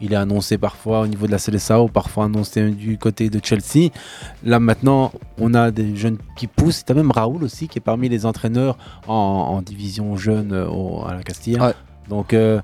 [0.00, 3.90] il est annoncé parfois au niveau de la Seleção, parfois annoncé du côté de Chelsea.
[4.44, 6.84] Là maintenant, on a des jeunes qui poussent.
[6.84, 8.76] Tu même Raoul aussi qui est parmi les entraîneurs
[9.06, 11.58] en, en division jeune euh, au- à la Castille.
[12.10, 12.60] Donc euh,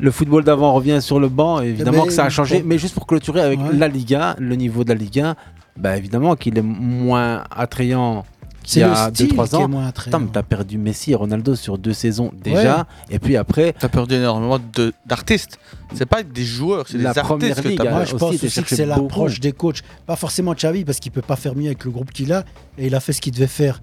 [0.00, 1.60] le football d'avant revient sur le banc.
[1.62, 2.62] Évidemment Mais- que ça a changé.
[2.66, 3.72] Mais juste pour clôturer avec Ouais.
[3.72, 5.36] la Liga, le niveau de la Liga,
[5.76, 8.24] bah évidemment qu'il est moins attrayant
[8.62, 10.26] qu'il y C'est le a style 2-3 qui est ans.
[10.32, 12.78] t'as perdu Messi et Ronaldo sur deux saisons déjà.
[12.78, 13.14] Ouais.
[13.16, 13.74] Et puis après.
[13.78, 14.58] T'as perdu énormément
[15.06, 15.58] d'artistes.
[15.94, 17.90] C'est pas des joueurs, c'est des artistes première que ligue, t'as.
[17.90, 19.82] Moi, je pense aussi que c'est l'approche des coachs.
[20.06, 22.44] Pas forcément Xavi, parce qu'il peut pas faire mieux avec le groupe qu'il a,
[22.78, 23.80] et il a fait ce qu'il devait faire.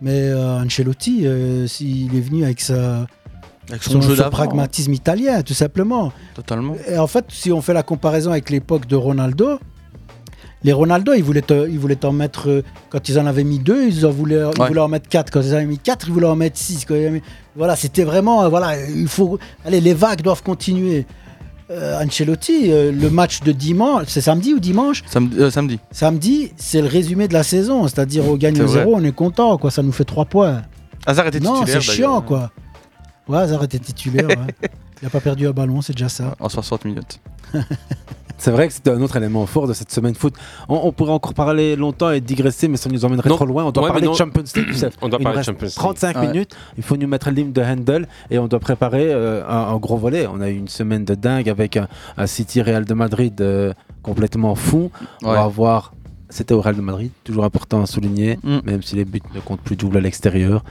[0.00, 3.06] Mais euh, Ancelotti, euh, s'il est venu avec sa,
[3.68, 4.30] Avec son jeu d'avant.
[4.30, 6.12] pragmatisme italien, tout simplement.
[6.34, 6.74] Totalement.
[6.88, 9.58] Et en fait, si on fait la comparaison avec l'époque de Ronaldo,
[10.66, 12.50] les Ronaldo, ils voulaient, te- ils voulaient en mettre.
[12.50, 14.68] euh, Quand ils en avaient mis deux, ils, en voulaient, ils Ouais.
[14.68, 15.30] voulaient en mettre quatre.
[15.32, 16.84] Quand ils en avaient mis quatre, ils voulaient en mettre six.
[16.84, 17.22] Quand ils avaient mis-
[17.56, 18.42] Voilà, c'était vraiment.
[18.44, 19.38] euh, Voilà, il faut.
[19.64, 21.06] Allez, les vagues doivent continuer.
[21.70, 25.50] Euh, Ancelotti, le match de dimanche, c'est samedi ou dimanche Samedi.
[25.50, 25.78] samedi.
[25.90, 27.88] Samedi, c'est le résumé de la saison.
[27.88, 28.80] C'est-à-dire, on gagne C'est vrai.
[28.84, 29.70] 0, on est content, quoi.
[29.72, 30.62] Ça nous fait 3 points.
[31.06, 31.82] Hazard était Non, titulaire.
[31.82, 32.50] c'est chiant, quoi.
[33.28, 34.28] Ouais, Hazard était titulaire.
[34.28, 34.36] ouais.
[35.02, 36.34] Il n'a pas perdu un ballon, c'est déjà ça.
[36.40, 37.20] En 60 minutes.
[38.38, 40.34] C'est vrai que c'était un autre élément fort de cette semaine foot.
[40.68, 43.36] On, on pourrait encore parler longtemps et digresser, mais ça nous emmènerait Non.
[43.36, 43.64] trop loin.
[43.64, 44.12] On doit Ouais, parler de.
[44.12, 44.66] Champions League.
[44.68, 44.90] tu sais.
[45.02, 45.74] On doit Il parler de reste Champions League.
[45.76, 46.26] 35 Ouais.
[46.28, 46.54] minutes.
[46.76, 49.96] Il faut nous mettre l'hymne de Handel et on doit préparer euh, un, un gros
[49.96, 50.26] volet.
[50.26, 53.72] On a eu une semaine de dingue avec un, un City Real de Madrid euh,
[54.02, 54.90] complètement fou.
[55.22, 55.92] On va voir.
[56.28, 58.58] C'était au Real de Madrid, toujours important à souligner, Mm.
[58.64, 60.64] même si les buts ne comptent plus double à l'extérieur.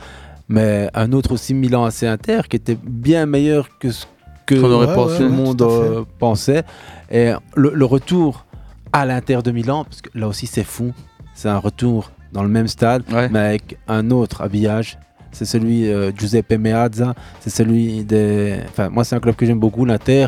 [0.49, 4.05] Mais un autre aussi Milan AC Inter qui était bien meilleur que ce
[4.45, 5.11] que Qu'on aurait Ouais, pensé.
[5.13, 6.63] ouais, tout le monde tout euh, pensait.
[7.11, 8.45] Et le, le retour
[8.93, 10.93] à l'Inter de Milan, parce que là aussi c'est fou,
[11.33, 13.29] c'est un retour dans le même stade, Ouais.
[13.29, 14.97] mais avec un autre habillage.
[15.31, 18.55] C'est celui euh, Giuseppe Meazza, c'est celui des.
[18.69, 20.27] Enfin, moi c'est un club que j'aime beaucoup, l'Inter.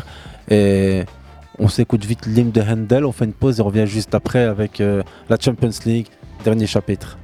[0.50, 1.04] Et
[1.58, 4.44] on s'écoute vite l'hymne de Handel, on fait une pause et on revient juste après
[4.44, 6.06] avec euh, la Champions League,
[6.44, 7.16] dernier chapitre.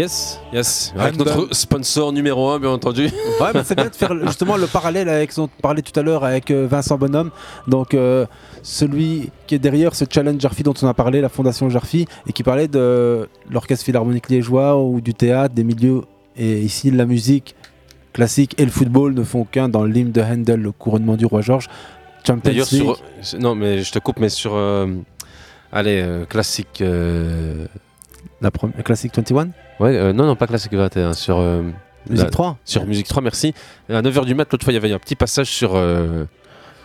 [0.00, 0.94] Yes, yes.
[0.98, 3.04] Avec notre sponsor numéro 1, bien entendu.
[3.40, 5.98] Ouais, mais c'est bien de faire justement le parallèle avec ce dont on parlait tout
[5.98, 7.30] à l'heure avec euh, Vincent Bonhomme.
[7.68, 8.24] Donc, euh,
[8.62, 12.32] celui qui est derrière ce challenge Jarfi dont on a parlé, la fondation Jarfi, et
[12.32, 16.02] qui parlait de l'orchestre philharmonique liégeois ou du théâtre, des milieux.
[16.36, 17.54] Et ici, la musique
[18.14, 21.42] classique et le football ne font qu'un dans l'hymne de Handel, le couronnement du roi
[21.42, 21.68] Georges.
[22.26, 22.98] Champions D'ailleurs, sur.
[23.20, 24.52] sur- Non, mais je te coupe, mais sur.
[24.54, 24.86] euh,
[25.72, 26.82] allez, euh, classique.
[28.40, 29.48] La première, classique 21
[29.80, 31.38] Ouais, euh, non, non, pas classique 21, sur.
[31.38, 31.62] euh,
[32.08, 32.56] Musique la- 3.
[32.64, 33.52] Sur Musique 3, merci.
[33.90, 35.72] À 9h du mat, l'autre fois, il y avait un petit passage sur.
[35.76, 36.24] euh,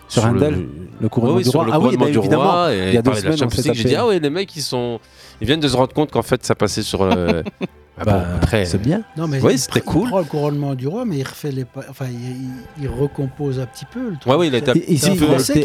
[0.07, 0.68] Sur Handel,
[1.02, 1.68] le couronnement Ouais, oui, du sur roi.
[1.68, 2.44] le Ah oui, couronnement bah, du évidemment.
[2.44, 2.73] roi.
[2.76, 3.73] Et Il y a deux semaines, on s'est.
[3.73, 4.99] J'ai dit, ah ouais, les mecs, ils sont.
[5.41, 7.02] Ils viennent de se rendre compte qu'en fait, ça passait sur.
[7.02, 7.41] euh,
[7.98, 8.65] ah bon, Bah, après.
[8.65, 9.02] c'est bien.
[9.18, 10.03] Non, mais Oui, il c'était cool.
[10.03, 11.65] Il prend le couronnement du roi, mais il refait les.
[11.90, 14.27] Enfin, il, il- il recompose un petit peu le truc.
[14.32, 14.99] Ouais, oui, il a été- il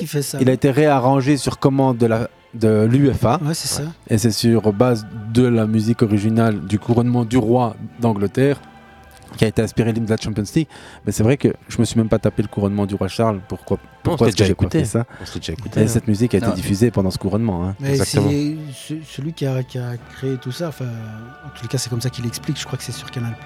[0.06, 0.38] fait ça.
[0.40, 3.38] il a été réarrangé sur commande de la de l'UFA.
[3.44, 3.82] Ouais, c'est ça.
[4.08, 8.60] Et c'est sur base de la musique originale du couronnement du roi d'Angleterre
[9.36, 10.66] qui a été inspiré l'hymne de la Champions League.
[11.06, 13.40] Mais c'est vrai que je me suis même pas tapé le couronnement du roi Charles.
[13.48, 14.84] Pourquoi, pourquoi est-ce que j'ai écouté.
[14.84, 15.86] ça On s'était déjà écouté, Et hein.
[15.86, 16.54] cette musique a été Ah.
[16.54, 17.64] diffusée pendant ce couronnement.
[17.68, 17.76] hein.
[17.78, 20.86] Mais celui qui a, qui a créé tout ça, enfin,
[21.46, 22.58] en tout cas, c'est comme ça qu'il explique.
[22.58, 23.36] Je crois que c'est sur Canal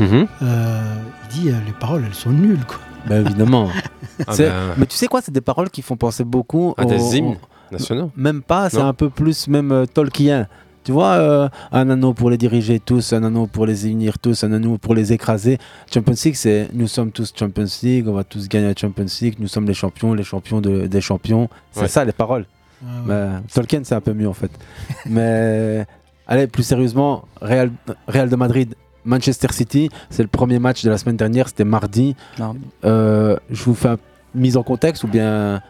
[0.00, 0.26] Mhm.
[0.42, 0.94] Euh,
[1.30, 2.78] il dit euh, les paroles, elles sont nulles, quoi.
[3.06, 3.68] Bah, évidemment.
[4.26, 4.52] Ah ben.
[4.76, 7.36] Mais tu sais quoi, c'est des paroles qui font penser beaucoup À des au- hymnes
[7.72, 8.10] nationaux.
[8.16, 10.46] Même pas, c'est un peu plus même euh, Tolkien.
[10.84, 14.42] Tu vois, euh, un anneau pour les diriger tous, un anneau pour les unir tous,
[14.44, 15.58] un anneau pour les écraser.
[15.92, 19.34] Champions League, c'est nous sommes tous Champions League, on va tous gagner la Champions League,
[19.38, 21.50] nous sommes les champions, les champions de- des champions.
[21.72, 21.88] C'est Ouais.
[21.88, 22.46] ça les paroles.
[23.06, 24.50] Mais Tolkien, c'est un peu mieux en fait.
[25.06, 25.84] Mais
[26.26, 27.70] allez, plus sérieusement, Real,
[28.06, 28.74] Real de Madrid.
[29.04, 32.14] Manchester City, c'est le premier match de la semaine dernière, c'était mardi.
[32.84, 33.88] Euh, je vous fais
[34.34, 35.60] une mise en contexte ou bien.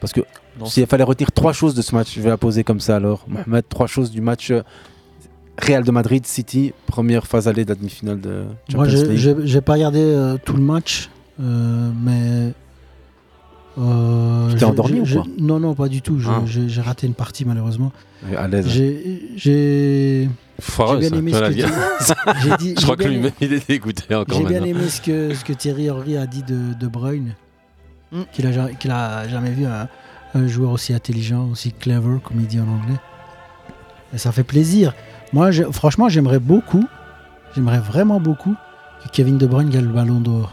[0.00, 0.20] Parce que
[0.66, 3.24] s'il fallait retirer trois choses de ce match, je vais la poser comme ça alors.
[3.28, 4.62] Mohamed, trois choses du match euh,
[5.58, 9.16] Real de Madrid, City, première phase allée de la demi-finale de Moi, Champions j'ai- League.
[9.18, 11.10] j'ai j'ai pas regardé euh, tout le match,
[11.40, 12.52] euh, mais.
[13.78, 16.18] euh, Tu t'es j'ai- endormi ou quoi Non, non, pas du tout.
[16.18, 16.42] J'ai Ah.
[16.46, 17.92] j'ai- raté une partie, malheureusement.
[18.36, 18.66] À l'aise.
[18.68, 19.30] J'ai.
[19.36, 20.28] J'ai
[20.60, 24.44] Foireux, bien aimé ce que dit- Je crois que lui-même, il est dégoûté encore J'ai
[24.44, 27.34] bien aimé ce que, ce que Thierry Henry a dit de, de Bruyne,
[28.12, 28.22] Hmm.
[28.32, 28.46] qu'il
[28.92, 29.88] a, jamais vu un,
[30.34, 32.98] un joueur aussi intelligent, aussi clever, comme il dit en anglais.
[34.14, 34.94] Et ça fait plaisir.
[35.32, 36.84] Moi, je- franchement, j'aimerais beaucoup,
[37.54, 38.54] j'aimerais vraiment beaucoup
[39.02, 40.52] que Kevin De Bruyne gagne le ballon d'or.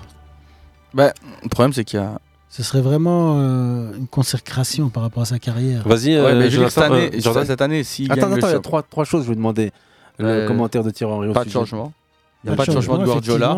[0.93, 2.19] Bah, le problème, c'est qu'il y a.
[2.51, 5.87] Ce serait vraiment euh, une consécration par rapport à sa carrière.
[5.87, 7.45] Vas-y, Ouais, mais euh, dire, cette année, euh, Jordan.
[7.45, 9.71] cette année, Attends, attends, il y a trois, trois choses, je vais demander.
[10.17, 11.93] Le Euh, commentaire de Thierry Henry Pas de changement.
[12.43, 13.55] Il n'y a pas de changement de Guardiola.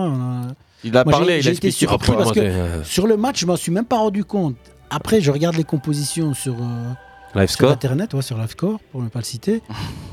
[0.83, 1.87] Il a Moi, parlé, j'ai- il a été expliqué.
[1.87, 4.55] surpris parce que sur le match, je m'en suis même pas rendu compte.
[4.91, 6.91] Après, je regarde les compositions sur, euh,
[7.33, 7.71] Live sur score.
[7.71, 9.61] Internet, ouais, sur Livescore, pour ne pas le citer,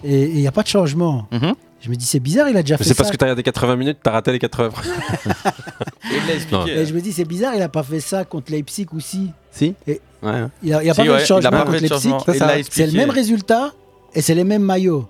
[0.04, 1.26] et il n'y a pas de changement.
[1.32, 1.54] Mhm.
[1.80, 2.96] Je me dis, c'est bizarre, il a déjà Mais fait c'est ça.
[2.96, 4.70] parce que t'as regardé 80 minutes, t'as raté les 80.
[6.10, 6.70] Il l'a expliqué.
[6.72, 9.30] Et je me dis, c'est bizarre, il a pas fait ça contre Leipzig aussi.
[9.50, 10.44] Si Et Ouais.
[10.62, 12.08] Il a, il a Si, pas ouais, il changement a pas contre fait de Leipzig.
[12.10, 12.24] changement.
[12.34, 13.72] Il l'a C'est le même résultat
[14.14, 15.08] et c'est les mêmes maillots.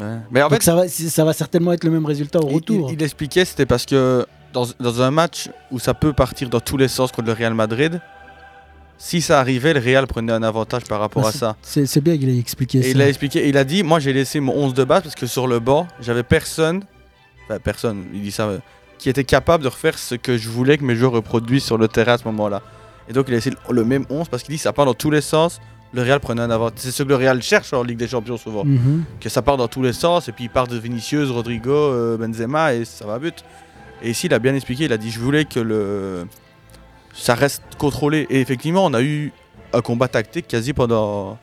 [0.00, 0.06] Ouais.
[0.30, 2.54] Mais en Donc fait, ça, va, ça va certainement être le même résultat au il-
[2.54, 2.90] retour.
[2.90, 6.60] Il, il expliquait, c'était parce que dans, dans un match où ça peut partir dans
[6.60, 8.00] tous les sens contre le Real Madrid,
[8.98, 11.56] si ça arrivait, le Real prenait un avantage par rapport Ah, à ça.
[11.62, 12.88] C'est bien qu'il ait expliqué Et ça.
[12.90, 15.26] il a expliqué, il a dit, moi j'ai laissé mon 11 de base parce que
[15.26, 16.82] sur le banc, j'avais personne,
[17.44, 18.58] enfin personne, il dit ça, euh,
[18.98, 21.88] qui était capable de refaire ce que je voulais que mes joueurs reproduisent sur le
[21.88, 22.62] terrain à ce moment-là.
[23.08, 24.94] Et donc il a laissé le- le même 11 parce qu'il dit ça part dans
[24.94, 25.60] tous les sens,
[25.92, 26.78] le Real prenait un avantage.
[26.80, 28.64] C'est ce que le Real cherche en Ligue des Champions souvent.
[28.64, 29.04] Mhm.
[29.20, 32.16] Que ça part dans tous les sens et puis il part de Vinicius, Rodrigo, euh,
[32.16, 33.44] Benzema et ça va à but.
[34.02, 36.26] Et ici il a bien expliqué, il a dit je voulais que le
[37.14, 38.26] ça reste contrôlé.
[38.30, 39.32] Et effectivement on a eu
[39.72, 41.38] un combat tactique quasi pendant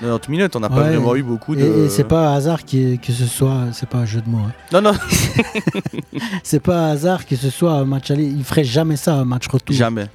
[0.00, 1.60] 90 minutes, on n'a pas vraiment eu beaucoup de...
[1.62, 4.28] Et, et c'est pas un hasard qui- que ce soit, c'est pas un jeu de
[4.28, 4.38] mots.
[4.46, 4.52] hein.
[4.72, 4.92] Non, non.
[6.42, 8.24] c'est pas un hasard que ce soit un match aller.
[8.24, 9.74] Il ferait jamais ça, un match retour.
[9.74, 10.06] Jamais.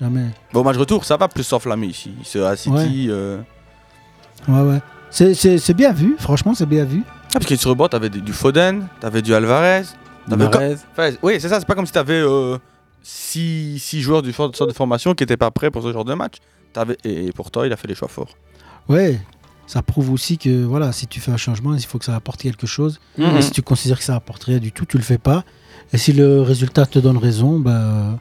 [0.00, 0.26] Jamais.
[0.52, 2.12] Bon, match retour, ça va plus s'enflammer ici.
[2.24, 2.70] C'est à City.
[2.74, 3.06] Ouais.
[3.10, 3.38] euh,
[4.48, 4.78] Ouais, ouais.
[5.10, 7.02] C'est- bien vu, franchement, c'est bien vu.
[7.06, 9.82] Ah, parce que sur le banc, t'avais du du Foden, t'avais du Alvarez.
[10.28, 10.76] t'avais Alvarez.
[10.92, 12.20] Enfin, oui, c'est ça, c'est pas comme si t'avais
[13.02, 16.34] 6 joueurs du centre de formation qui étaient pas prêts pour ce genre de match.
[16.72, 18.36] T'avais- Et, et pourtant, il a fait les choix forts.
[18.88, 19.18] Ouais.
[19.66, 22.40] Ça prouve aussi que voilà, si tu fais un changement, il faut que ça apporte
[22.42, 23.00] quelque chose.
[23.18, 23.36] Mhm.
[23.36, 25.44] Et si tu considères que ça apporte rien du tout, tu le fais pas.
[25.92, 28.18] Et si le résultat te donne raison, bah.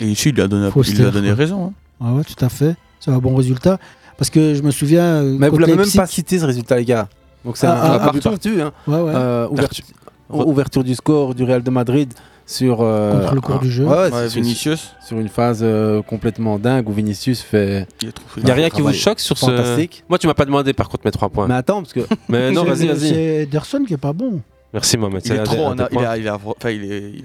[0.00, 1.66] Et ici, il lui a donné, il lui a raison.
[1.66, 1.72] hein.
[2.00, 2.74] Ah ouais, tout à fait.
[3.00, 3.78] C'est un bon résultat.
[4.16, 5.04] Parce que je me souviens.
[5.04, 7.08] euh, Mais vous l'avez même pas cité ce résultat, les gars.
[7.44, 8.48] Donc c'est Ah, un, ah, un ah, partout.
[8.60, 8.72] Hein.
[8.86, 9.12] Ouais, ouais.
[9.14, 9.84] Euh, ouverture,
[10.30, 12.12] ouverture du score du Real de Madrid
[12.46, 12.78] sur.
[12.80, 13.84] euh, Contre le cours un- du jeu.
[13.84, 14.90] Ouais, Ouais, Vinicius.
[15.06, 17.86] Sur une phase euh, complètement dingue où Vinicius fait.
[18.02, 19.86] Il est trop Il n'y a rien qui vous choque sur ce.
[20.08, 21.48] Moi, tu m'as pas demandé par contre mes 3 points.
[21.48, 22.00] Mais attends, parce que.
[22.28, 23.08] Mais non, C'est- vas-y, vas-y.
[23.08, 24.40] C'est Ederson qui est pas bon.
[24.72, 25.20] Merci Mohamed.
[25.24, 26.32] Il c'est est trop, il a,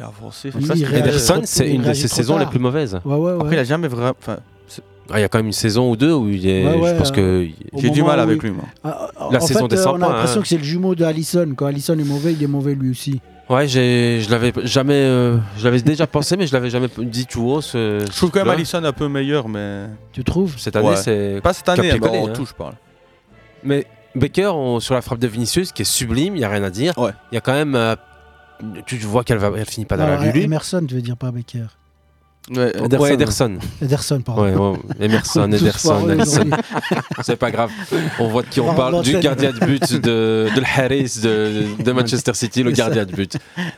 [0.07, 0.51] avancé.
[0.93, 2.99] Ederson, c'est une de ses saisons les plus mauvaises.
[3.05, 4.15] Ouais, ouais, Après, il a jamais vraiment.
[5.09, 6.65] Ah, Il y a quand même une saison ou deux où il est.
[6.65, 7.21] Ouais, ouais, je pense que.
[7.21, 8.65] euh, J'ai du mal avec lui, moi.
[8.83, 10.41] Ah, ah, La en saison fait, des euh, 100 on a l'impression hein.
[10.41, 11.47] que c'est le jumeau de Allison.
[11.55, 13.21] Quand Allison est mauvais, il est mauvais lui aussi.
[13.49, 17.25] Ouais, j'ai, je l'avais jamais, euh, je l'avais déjà pensé, mais je l'avais jamais dit
[17.25, 17.61] tout haut.
[17.61, 18.49] Ce, Je trouve quand même.
[18.49, 19.85] Allison un peu meilleur, mais.
[20.11, 20.95] Tu trouves Cette année, Ouais.
[20.97, 21.39] c'est.
[21.41, 22.33] Pas cette année, mais en hein.
[22.33, 22.73] tout, je parle.
[23.63, 26.63] Mais Baker, on- sur la frappe de Vinicius, qui est sublime, il n'y a rien
[26.63, 26.97] à dire.
[26.97, 27.11] Ouais.
[27.31, 27.75] Il y a quand même.
[27.75, 27.95] euh,
[28.85, 30.41] tu vois qu'elle va, elle finit pas dans Alors, la lulu.
[30.43, 31.65] Emerson, tu veux dire pas Baker?
[32.49, 33.03] Ouais, Ederson.
[33.03, 33.57] Ouais, Ederson.
[33.81, 34.43] Ederson, pardon.
[34.43, 36.49] Ouais, ouais, Emerson, Ederson, Ederson.
[37.23, 37.71] C'est pas grave.
[38.19, 39.01] On voit de qui on Par parle.
[39.03, 43.37] Du gardien de but de, de Harris de, de Manchester City, le gardien de but.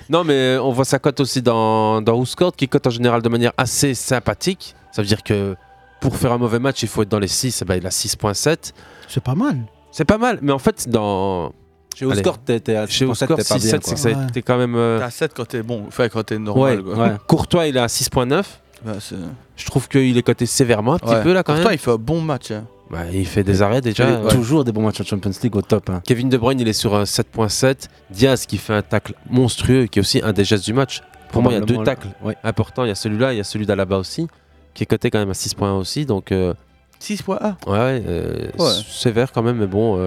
[0.10, 2.24] Non, mais on voit sa cote aussi dans, dans
[2.56, 4.76] qui cote en général de manière assez sympathique.
[4.92, 5.56] Ça veut dire que
[6.00, 7.64] pour faire un mauvais match, il faut être dans les 6.
[7.66, 8.74] Ben, il a 6.7.
[9.08, 9.58] C'est pas mal.
[9.92, 11.54] C'est pas mal, mais en fait, dans.
[11.96, 13.82] Chez WhoScored, t'es- à Chez 6.7, WhoScored, t'es pas bien, 6.7, quoi.
[13.84, 14.28] c'est que ça- Ouais.
[14.34, 14.76] t'es quand même.
[14.76, 16.84] euh, T'es à 7 quand t'es bon, enfin quand t'es Ouais, normal.
[16.84, 16.96] quoi.
[16.98, 17.12] ouais.
[17.28, 18.62] Courtois, il est à 6.9.
[18.86, 19.16] Bah, c'est-
[19.58, 21.22] Je trouve qu'il est coté sévèrement un petit Ouais.
[21.24, 21.76] peu là quand Pourtant, même.
[21.76, 22.52] il fait un bon match.
[22.52, 22.64] hein.
[22.90, 24.06] Bah, il fait des arrêts déjà.
[24.10, 25.90] Il euh, fait Toujours des bons matchs en Champions League au top.
[25.90, 26.02] hein.
[26.06, 27.90] Kevin De Bruyne, il est sur un 7.7.
[28.10, 31.02] Diaz qui fait un tacle monstrueux, qui est aussi un des gestes du match.
[31.32, 32.36] Pour moi, il y a deux tacles ouais.
[32.44, 32.86] importants.
[32.86, 34.28] Il y a celui-là, il y a celui d'Alaba aussi,
[34.74, 36.06] qui est coté quand même à 6.1 aussi.
[36.06, 36.54] Donc, euh,
[37.00, 37.58] 6.1.
[37.68, 38.72] ouais, ouais, euh, Ouais.
[38.90, 39.98] sévère quand même, mais bon.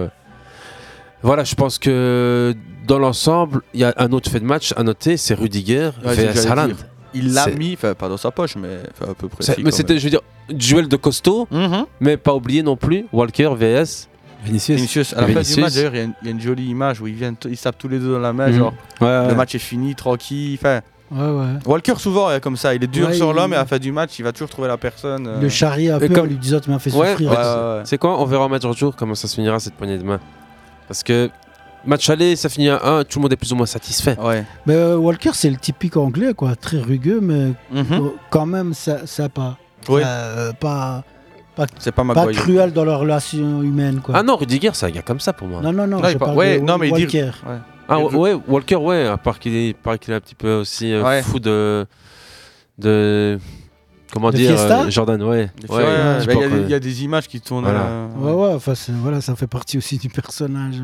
[1.23, 2.53] Voilà, je pense que
[2.85, 6.13] dans l'ensemble, il y a un autre fait de match à noter, c'est Rudiger Ouais,
[6.15, 6.67] vs Haaland.
[6.67, 6.75] dire.
[7.15, 9.43] Il l'a mis, enfin pas dans sa poche, mais à peu près.
[9.43, 11.85] Si, Mais c'était, je veux dire, duel de costaud, Mhm.
[11.99, 14.09] mais pas oublier non plus Walker vs
[14.43, 14.75] Vinicius.
[14.77, 16.41] Vinicius, à la fin du match, d'ailleurs, il y a une- il y, a une
[16.41, 18.57] jolie image où ils, viennent ils tapent tous les deux dans la main, Mhm.
[18.57, 19.27] genre Ouais, ouais.
[19.29, 20.57] le match est fini, tranquille.
[20.59, 20.81] Enfin,
[21.11, 21.45] Ouais, ouais.
[21.67, 23.65] Walker, souvent, est comme ça, il est dur Ouais, sur il- l'homme et à la
[23.67, 25.27] fin du match, il va toujours trouver la personne.
[25.27, 27.29] euh, Le charrier un peu comme- en lui disant Tu m'as fait Ouais, souffrir.
[27.31, 27.43] ouais, ouais,
[27.77, 27.81] ouais.
[27.85, 30.19] C'est quoi On verra en match retour comment ça se finira cette poignée de main.
[30.93, 31.31] Parce que
[31.85, 34.15] match aller, ça finit à 1, tout le monde est plus ou moins satisfait.
[34.19, 34.45] Ouais.
[34.67, 36.55] Mais euh, Walker, c'est le typique anglais, quoi.
[36.55, 37.85] Très rugueux, mais Mhm.
[37.93, 39.57] euh, quand même sympa.
[39.89, 41.03] Euh, pas,
[41.55, 44.13] pas, C'est pas pas cruel dans leur relation humaine, quoi.
[44.17, 45.61] Ah non, Rudiger, c'est un gars comme ça pour moi.
[45.61, 45.99] non, non, non.
[45.99, 47.31] Non, je parle ouais, de non, mais il dit- Walker.
[47.47, 47.57] Ouais.
[47.89, 50.53] Ah ouais, Walker, ouais, à part qu'il est, il paraît qu'il est un petit peu
[50.53, 51.23] aussi euh, Ouais.
[51.23, 51.85] fou de,
[52.77, 53.39] de.
[54.13, 55.49] Comment De dire Fiesta euh, Jordan, ouais.
[55.69, 56.57] Ouais, ouais, ouais, je bah, sais il y, a des- quoi.
[56.65, 57.63] il y a des images qui tournent.
[57.63, 57.81] Voilà.
[57.81, 60.75] euh, Ouais, ouais, enfin, voilà, ça fait partie aussi du personnage.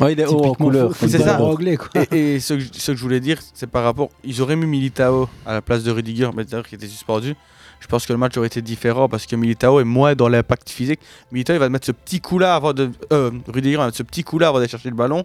[0.00, 0.90] euh, Ouais, il est haut en couleur.
[0.96, 1.40] C'est ça.
[1.40, 1.88] anglais, quoi.
[2.12, 4.08] Et, et ce, que, je- ce que je voulais dire, c'est par rapport.
[4.24, 7.34] Ils auraient mis Militao à la place de Rudiger, mais d'ailleurs qui était suspendu.
[7.78, 10.70] Je pense que le match aurait été différent parce que Militao est moins dans l'impact
[10.70, 11.00] physique.
[11.32, 12.90] Militao, il va mettre ce petit coup-là avant de.
[13.12, 15.24] Euh, Rudiger va mettre ce petit coup-là avant d'aller chercher le ballon.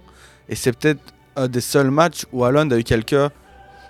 [0.50, 1.00] Et c'est peut-être
[1.36, 3.30] un des seuls matchs où Haaland a eu quelqu'un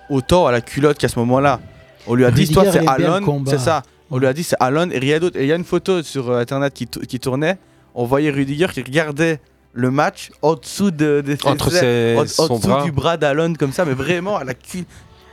[0.10, 1.60] autant à la culotte qu'à ce moment-là.
[2.08, 3.52] On lui a dit, Rudiger toi, c'est combat.
[3.52, 3.84] C'est ça.
[4.10, 5.38] On lui a dit, c'est Haaland et rien d'autre.
[5.38, 7.58] Et il y a une photo sur euh, internet qui, qui tournait.
[7.94, 9.40] On voyait Rudiger qui regardait
[9.74, 12.84] le match en dessous de, de- Entre ses- en- dessous bras.
[12.84, 14.88] du bras d'Haaland comme ça, mais vraiment à la culotte.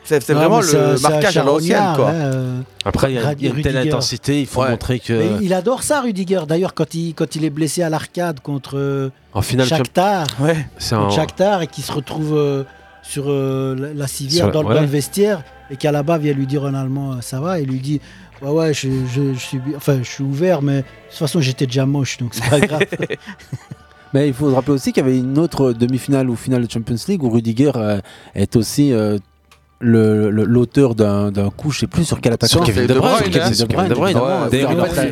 [0.06, 2.10] C'est vraiment le marquage à l'ancienne, quoi.
[2.10, 2.60] hein, euh.
[2.84, 4.68] Après, il y a, il y a une telle intensité, il faut Ouais.
[4.70, 5.14] montrer que.
[5.14, 6.40] Mais il adore ça, Rudiger.
[6.46, 10.66] D'ailleurs, quand il, quand il est blessé à l'arcade contre euh, En finale, Shakhtar, Ouais.
[10.78, 11.08] contre un.
[11.10, 12.64] Shakhtar et qui se retrouve euh,
[13.04, 14.74] sur euh, la, la civière Sur dans, le- ouais.
[14.74, 17.60] dans le vestiaire et qu'à la bas vient lui dire en allemand euh, ça va
[17.60, 18.00] et lui dit
[18.42, 21.66] ouais ouais je, je, je suis enfin je suis ouvert mais de toute façon j'étais
[21.66, 22.82] déjà moche donc c'est pas grave
[24.12, 26.70] Mais il faut se rappeler aussi qu'il y avait une autre demi-finale ou finale de
[26.70, 28.00] Champions League où Rudiger euh,
[28.36, 29.18] est aussi euh,
[29.80, 32.50] l'auteur d'un d'un coup, je sais plus sur quel attaquant.
[32.50, 33.52] Sur Kevin De Bruyne, Sur Kevin hein.
[33.52, 34.18] Sur Kevin De Bruyne.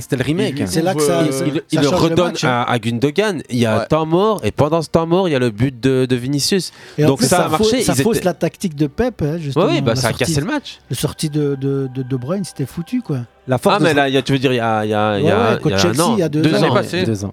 [0.01, 0.61] c'était le remake.
[0.61, 0.65] Hein.
[0.67, 2.45] c'est là que ça, Il, ça- il- ça il le redonne match.
[2.45, 3.43] à, à Gundogan.
[3.51, 3.87] Il y a un Ouais.
[3.87, 6.73] temps mort et pendant ce temps mort, il y a le but de, de Vinicius.
[6.99, 9.81] Donc ça a marché, ça fausse étaient- la tactique de Pep hein, justement Ouais, oui,
[9.81, 10.79] bah, ça a sortie- cassé le match.
[10.91, 14.09] le sortie de de, de, de Bruyne c'était foutu quoi La force Ah, mais là,
[14.09, 15.51] il y a- tu veux dire, il y a, il y a, il y a,
[15.53, 16.17] un an.
[16.33, 17.33] deux ans.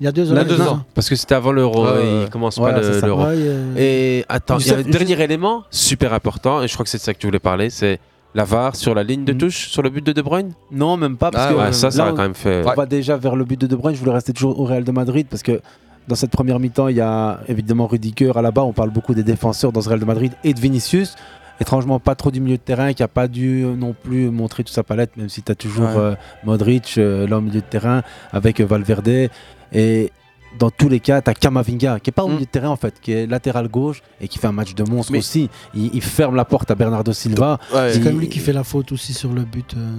[0.00, 0.80] Il y a deux ans il y a deux ans.
[0.94, 2.22] Parce que c'était avant l'euro, et ouais.
[2.24, 3.22] il commence Ouais, pas le- l'euro.
[3.24, 6.84] Ouais, euh, Et attends, il y a un dernier élément super important, et je crois
[6.84, 7.98] que c'est de ça que tu voulais parler, c'est
[8.34, 9.38] la VAR sur la ligne de Mhm.
[9.38, 10.52] touche, sur le but de De Bruyne?
[10.70, 11.30] Non, même pas.
[11.30, 12.62] Parce Ah que Ouais, ça, ça là, a quand même fait.
[12.66, 13.94] On va déjà vers le but de De Bruyne.
[13.96, 15.62] Je voulais rester toujours au Real de Madrid parce que
[16.06, 18.62] dans cette première mi-temps, il y a évidemment Rudiger à la bas.
[18.64, 21.14] On parle beaucoup des défenseurs dans ce Real de Madrid et de Vinicius.
[21.58, 24.62] Étrangement, pas trop du milieu de terrain qui a pas dû euh, non plus montrer
[24.62, 25.96] toute sa palette, même si tu as toujours Ouais.
[25.96, 26.14] euh,
[26.44, 29.30] Modric euh, là au milieu de terrain avec euh, Valverde.
[29.72, 30.10] Et
[30.58, 32.32] dans tous les cas, tu as Kamavinga qui est pas au Mm.
[32.32, 34.84] milieu de terrain en fait, qui est latéral gauche et qui fait un match de
[34.84, 35.50] monstre Mais- aussi.
[35.74, 37.58] Il, il ferme la porte à Bernardo Silva.
[37.74, 37.90] Ouais.
[37.92, 39.90] c'est Il- comme lui qui fait la faute aussi sur le but euh,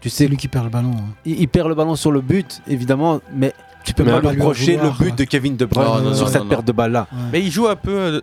[0.00, 1.14] Tu c'est sais, lui qui perd le ballon hein.
[1.24, 3.52] il, il perd le ballon sur le but, évidemment, mais
[3.84, 6.26] tu peux Mais pas lui reprocher le but de Kevin De Bruyne Non, non, sur
[6.26, 7.06] non, cette non, perte de balle là.
[7.32, 7.90] Mais il joue un peu.
[7.92, 8.20] euh,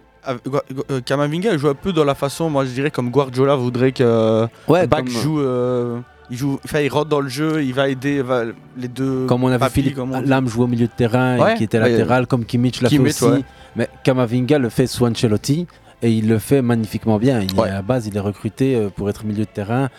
[0.91, 3.91] euh, Kamavinga il joue un peu dans la façon, moi je dirais, comme Guardiola voudrait
[3.93, 5.39] que Ouais, Bach comme, joue.
[5.39, 5.99] euh,
[6.31, 8.45] il joue, enfin, il rentre dans le jeu, il va aider va-
[8.77, 9.25] les deux.
[9.27, 10.21] comme on avait Philippe on.
[10.21, 12.89] Lam jouer au milieu de terrain Ouais, et qui était ouais, latéral, comme Kimmich l'a
[12.89, 13.25] fait aussi.
[13.25, 13.43] ouais.
[13.75, 15.67] Mais Kamavinga le fait sous Ancelotti
[16.01, 17.41] et il le fait magnifiquement bien.
[17.41, 19.89] Il, À la base, il est recruté euh, pour être milieu de terrain.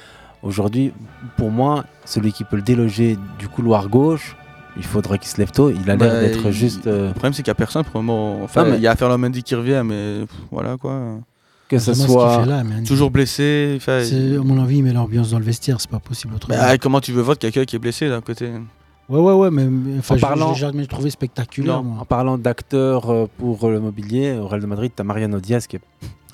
[0.43, 0.93] Aujourd'hui,
[1.37, 4.37] pour moi, celui qui peut le déloger du couloir gauche,
[4.77, 5.71] il faudrait qu'il se lève tôt.
[5.71, 6.87] Il a l'air Bah, d'être juste.
[6.87, 8.43] euh, Le problème, c'est qu'il n'y a personne pour le moment.
[8.43, 11.19] Enfin, il y a Ferland Mendy qui revient, mais pff, voilà quoi.
[11.69, 12.63] Que ce soit- qu'il fait là.
[12.87, 13.79] Toujours blessé.
[13.89, 14.01] À
[14.43, 16.57] mon avis, il met l'ambiance dans le vestiaire, c'est pas possible autrement.
[16.57, 18.51] Bah, comment tu veux voir quelqu'un qui est blessé d'un côté?
[19.09, 19.67] Ouais, ouais, ouais, mais
[19.99, 21.77] enfin, En je- parlant- j'ai jamais trouvé spectaculaire.
[21.83, 22.01] Non, moi.
[22.03, 25.67] en parlant d'acteurs euh, pour le mobilier, au Real de Madrid, tu as Mariano Diaz
[25.67, 25.81] qui est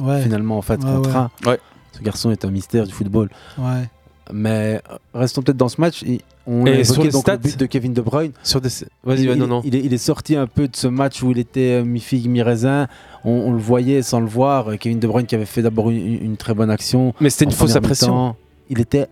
[0.00, 0.22] Ouais.
[0.22, 1.30] finalement en fait Ouais, contrat.
[1.46, 1.58] ouais.
[1.92, 3.28] Ce garçon est un mystère du football.
[3.58, 3.88] Ouais.
[4.32, 4.80] Mais
[5.14, 6.02] restons peut-être dans ce match.
[6.04, 8.32] Et on Et a sur les donc stats le but de Kevin De Bruyne.
[8.42, 8.68] Sur des...
[9.04, 9.62] Vas-y, il, non, non.
[9.64, 12.28] Il est, il est sorti un peu de ce match où il était euh, mi-figue,
[12.28, 12.88] mi-raisin.
[13.24, 14.70] On, on le voyait sans le voir.
[14.70, 17.14] Euh, Kevin De Bruyne qui avait fait d'abord une, une très bonne action.
[17.20, 18.34] Mais c'était une fausse impression.
[18.68, 19.06] Il était.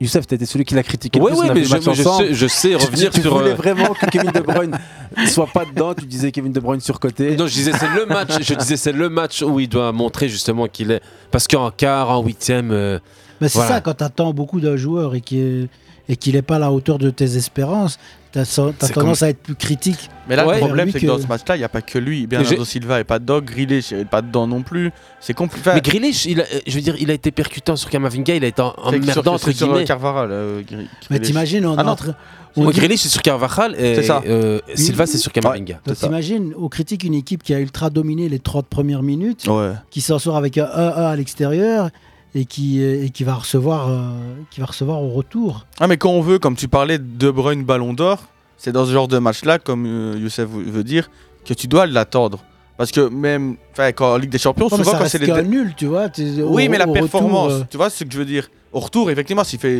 [0.00, 1.20] Youssef, tu étais celui qui l'a critiqué.
[1.20, 4.04] on a mais je- sais- je sais Tu- revenir tu, sur, voulais euh, vraiment que
[4.06, 4.76] Kevin De Bruyne
[5.28, 5.94] soit pas dedans.
[5.94, 7.36] Tu disais Kevin De Bruyne surcoté.
[7.36, 8.30] Non, je disais c'est le match.
[8.42, 11.00] Je disais c'est le match où il doit montrer justement qu'il est.
[11.30, 12.72] Parce qu'en quart, en huitième.
[12.72, 12.98] euh,
[13.40, 13.74] Mais c'est voilà.
[13.76, 15.68] ça, quand tu attends beaucoup d'un joueur et qu'il
[16.08, 17.98] n'est pas à la hauteur de tes espérances,
[18.32, 20.08] tu as, tendance comme- à être plus critique.
[20.26, 21.98] Mais là, Ouais, le problème, c'est que dans ce match-là, il n'y a pas que
[21.98, 22.26] lui.
[22.26, 24.90] Bernardo Silva et pas Dog, Grealish n'est pas dedans non plus.
[25.20, 25.70] C'est compliqué.
[25.74, 28.44] Mais Grealish, il a- euh, je veux dire, il a été percutant sur Kamavinga, il
[28.44, 29.82] a été emmerdant sur- entre sur, guillemets.
[29.82, 30.62] euh, Carvajal, euh,
[31.10, 31.90] Mais t'imagines, on Ah est non.
[31.92, 32.14] en train-
[32.56, 34.22] Ouais, on Grealish c'est sur Carvajal et C'est ça.
[34.26, 35.80] euh, Silva c'est sur Kamavinga.
[35.86, 39.72] Mais t'imagines, on critique une équipe qui a ultra dominé les 30 premières minutes, Ouais.
[39.90, 41.90] qui s'en sort avec un 1-1 à l'extérieur
[42.34, 44.10] et qui, et qui, va recevoir, euh,
[44.50, 45.66] qui va recevoir au retour.
[45.80, 48.18] Ah, mais quand on veut, comme tu parlais de Bruyne Ballon d'Or,
[48.56, 51.10] c'est dans ce genre de match-là, comme euh, Youssef veut dire,
[51.44, 52.38] que tu dois l'attendre.
[52.78, 53.56] Parce que même
[53.96, 55.26] quand en Ligue des Champions, souvent quand c'est les.
[55.26, 56.06] qu'un nul, tu vois.
[56.18, 58.48] Oui, au- mais la retour, performance, euh, tu vois ce que je veux dire.
[58.72, 59.76] Au retour, effectivement, s'il fait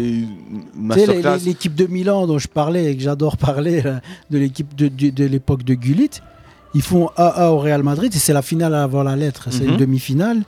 [1.44, 4.00] l'équipe de Milan dont je parlais et que j'adore parler, là,
[4.30, 6.10] de l'équipe de, de- de l'époque de Gullit,
[6.74, 9.48] ils font 1-1 au Real Madrid et c'est la finale avant la lettre.
[9.50, 9.70] C'est Mhm.
[9.70, 10.42] une demi-finale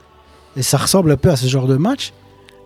[0.55, 2.13] et ça ressemble un peu à ce genre de match.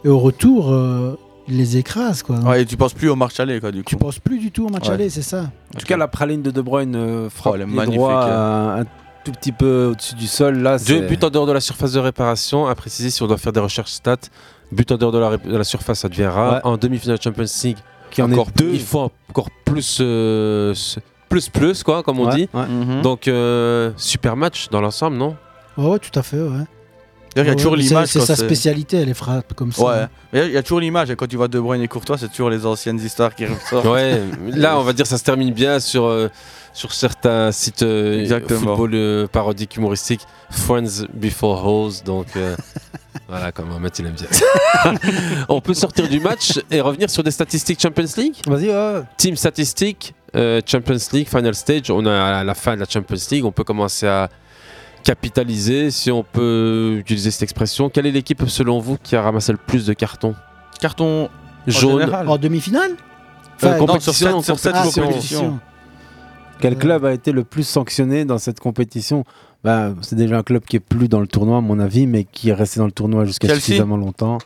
[0.06, 1.18] Et au retour, euh,
[1.48, 2.24] ils les écrasent.
[2.24, 2.38] Quoi.
[2.40, 3.90] Ouais, et tu penses plus au match aller, quoi, du coup.
[3.90, 4.94] Tu penses plus du tout au match Ouais.
[4.94, 5.52] aller, c'est ça.
[5.76, 7.98] En tout cas, la praline de De Bruyne euh, frappe Oh, elle est les magnifique,
[8.00, 8.28] droits hein.
[8.30, 8.86] euh, un
[9.26, 10.60] tout petit peu au-dessus du sol.
[10.60, 12.66] Là, Deux buts en dehors de la surface de réparation.
[12.68, 14.16] À préciser si on doit faire des recherches stats.
[14.72, 16.08] But en dehors de la, ré- de la surface, ça.
[16.08, 16.60] Ouais.
[16.64, 17.78] En demi-finale de Champions League,
[18.12, 18.70] Qui en est encore deux.
[18.72, 20.74] Il faut encore plus, euh,
[21.28, 22.50] plus, plus, quoi, comme on Ouais, dit.
[22.54, 22.68] ouais.
[22.68, 23.02] Mhm.
[23.02, 25.36] Donc, euh, super match dans l'ensemble, non?
[25.78, 26.38] Ouais, ouais, tout à fait.
[26.40, 26.64] Ouais.
[27.36, 28.08] D'ailleurs, il y a toujours l'image.
[28.08, 29.84] C'est sa spécialité, les frappes comme ça.
[30.34, 30.46] Ouais.
[30.48, 31.14] Il y a toujours l'image.
[31.16, 33.86] Quand tu vois De Bruyne et Courtois, c'est toujours les anciennes histoires qui ressortent.
[33.86, 34.22] Ouais,
[34.54, 36.30] là on va dire ça se termine bien sur, euh,
[36.74, 40.22] sur certains sites euh, football euh, parodiques humoristiques.
[40.50, 42.56] Friends before hoes, donc euh,
[43.28, 44.92] voilà, comme Mohamed il aime bien.
[45.50, 49.02] on peut sortir du match et revenir sur des statistiques Champions League Vas-y, ouais.
[49.18, 53.46] Team statistiques, Champions League, Final Stage, on est à la fin de la Champions League,
[53.46, 54.30] on peut commencer à
[55.04, 57.90] capitaliser, si on peut utiliser cette expression.
[57.90, 60.36] Quelle est l'équipe selon vous qui a ramassé le plus de cartons
[60.80, 61.30] Carton
[61.68, 62.28] jaune général.
[62.30, 65.40] En demi-finale Euh, Enfin, compétition, non, sur cette- sur cette ah, compétition.
[65.42, 65.60] compétition.
[66.62, 69.24] Quel club a été le plus sanctionné dans cette compétition?
[69.64, 72.24] Bah, C'est déjà un club qui est plus dans le tournoi, à mon avis, mais
[72.24, 74.38] qui est resté dans le tournoi jusqu'à suffisamment longtemps.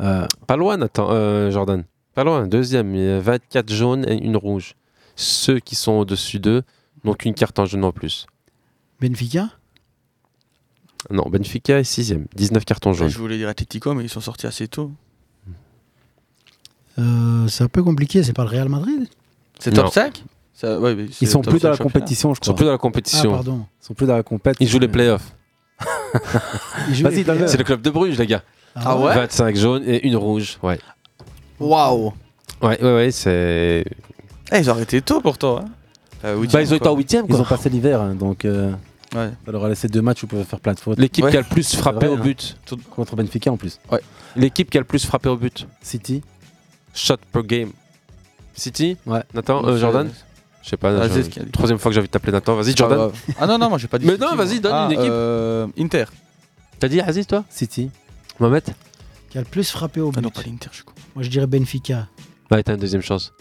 [0.00, 1.84] Euh, Pas loin, Nathan, euh, Jordan.
[2.14, 2.94] Pas loin, deuxième.
[2.94, 4.74] Il y a 24 jaunes et une rouge.
[5.16, 6.62] Ceux qui sont au-dessus d'eux
[7.04, 8.26] n'ont qu'une carte en jaune en plus.
[9.02, 9.48] Benfica
[11.10, 12.26] Non, Benfica est sixième.
[12.36, 13.08] 19 cartons jaunes.
[13.08, 14.92] Je voulais dire Atletico, mais ils sont sortis assez tôt.
[16.98, 19.08] Euh, C'est un peu compliqué, c'est pas le Real Madrid
[19.58, 19.84] C'est Non.
[19.84, 20.24] top 5
[20.54, 22.52] Ça- ouais, mais c'est ils sont top plus dans 5 la compétition, je Ils sont
[22.52, 22.56] crois.
[22.56, 23.30] plus dans la Ah, compétition.
[23.32, 23.66] pardon.
[23.82, 24.64] Ils sont plus dans la compétition.
[24.64, 25.34] Ils jouent les playoffs.
[26.88, 27.24] Vas-y.
[27.48, 28.42] C'est le club de Bruges, les gars.
[28.76, 30.58] Ah ouais 25 jaunes et une rouge.
[30.62, 30.78] Ouais.
[31.58, 32.12] Waouh
[32.62, 33.84] Ouais, ouais, ouais, c'est.
[34.52, 35.58] Eh, Ils ont arrêté tôt pourtant.
[35.58, 35.64] Hein.
[36.24, 37.40] Euh, huitième, Bah, ils ont été en huitième, Ils quoi.
[37.40, 38.70] ont passé l'hiver, hein, donc euh,
[39.14, 39.30] Ouais.
[39.44, 40.98] ça leur a laissé deux matchs où ils pouvaient faire plein de fautes.
[40.98, 41.30] L'équipe Ouais.
[41.30, 42.22] qui a le plus frappé vrai, au hein.
[42.22, 42.56] but.
[42.90, 43.78] Contre Benfica en plus.
[44.36, 45.66] L'équipe qui a le plus frappé au but.
[45.82, 46.22] City.
[46.94, 47.72] Shot per game.
[48.54, 49.22] City Ouais.
[49.34, 50.10] Nathan, euh, Jordan
[50.62, 50.90] Je sais pas.
[51.02, 51.42] Ah, je-.
[51.50, 52.54] Troisième fois que j'ai envie de t'appeler Nathan.
[52.54, 53.10] Vas-y, Jordan.
[53.38, 54.06] Ah non, non, moi j'ai pas dit.
[54.06, 55.08] Mais City, non, vas-y, donne Ah, une équipe.
[55.10, 56.04] euh, Inter.
[56.78, 57.90] T'as dit Aziz, toi City.
[58.40, 58.64] Mohamed
[59.30, 60.94] Qui a le plus frappé au Ah non, but pas l'Inter, je suis con.
[61.14, 62.08] Moi je dirais Benfica.
[62.50, 63.32] Ouais, t'as une deuxième chance.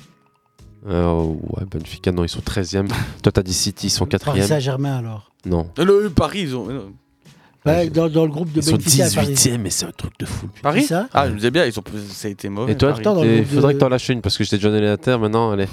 [0.88, 2.88] Euh, ouais, Benfica, non, ils sont 13e.
[3.22, 4.48] Toi, t'as dit City, ils sont Paris 4e.
[4.48, 5.32] Saint-Germain alors.
[5.46, 5.70] Non.
[5.78, 6.68] Le Paris, ils ont.
[7.68, 9.34] euh, dans, dans le groupe de Ils sont Benfica et Paris.
[9.34, 10.48] 18e, mais c'est un truc de fou.
[10.64, 11.84] Paris ça Ah, je me disais bien, ils ont...
[12.10, 12.72] ça a été mauvais.
[12.74, 13.02] Et toi, Paris.
[13.02, 14.82] Attends, dans le il faudrait de- que t'en lâches une parce que j'étais déjà donné
[14.88, 15.20] la terre.
[15.20, 15.68] Maintenant, allez.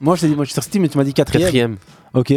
[0.00, 1.44] Moi, je t'ai dit Manchester City, mais tu m'as dit quatrième.
[1.46, 1.76] Quatrième.
[2.12, 2.32] Ok.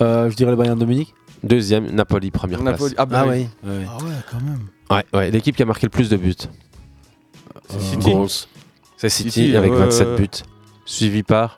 [0.00, 1.12] Euh, je dirais le Bayern de Munich.
[1.42, 2.94] Deuxième, Napoli, première Napoli.
[2.94, 2.94] place.
[2.98, 3.46] Ah, bah Ah oui.
[3.64, 3.68] Ah
[4.04, 4.60] ouais, quand même.
[4.90, 5.30] Ouais, ouais.
[5.30, 6.34] L'équipe qui a marqué le plus de buts.
[7.68, 8.12] C'est City.
[8.96, 10.16] C'est City, City, avec ouais, 27 ouais.
[10.16, 10.28] buts.
[10.90, 11.56] Suivi par.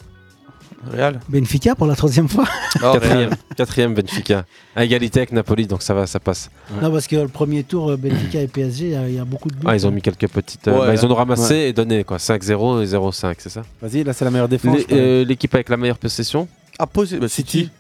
[0.92, 1.20] Real.
[1.28, 2.44] Benfica pour la troisième fois.
[2.80, 4.44] Quatrième, quatrième Benfica.
[4.76, 6.50] À égalité avec Napoli, donc ça va, ça passe.
[6.82, 9.18] Non, parce que le premier tour, euh, Benfica et PSG, il y a- il y,
[9.18, 9.62] a beaucoup de buts.
[9.66, 10.66] Ah, ils ont mis quelques petites.
[10.68, 10.86] euh, Ouais.
[10.88, 11.68] bah, ils ont ramassé Ouais.
[11.68, 12.18] et donné quoi.
[12.18, 14.80] 5-0 et 0-5, c'est ça Vas-y, là c'est la meilleure défense.
[14.90, 16.48] Euh, L'équipe avec la meilleure possession
[16.78, 17.18] Ah, posé.
[17.18, 17.70] Bah, City.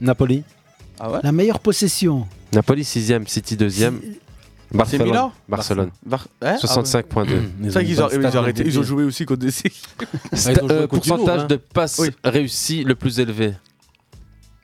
[0.00, 0.42] Napoli.
[1.00, 2.26] Ah ouais La meilleure possession.
[2.54, 3.94] Napoli 6ème, City 2ème.
[4.72, 5.06] Barcelone.
[5.08, 5.90] Milan Barcelone.
[6.06, 7.26] Bar- hein 65.2.
[7.64, 8.62] C'est vrai qu'ils ont, ils ont arrêté.
[8.66, 9.50] Ils ont joué aussi contre des
[10.32, 11.46] Sta- euh, pourcentage hein.
[11.46, 13.52] de passes réussies le plus élevé.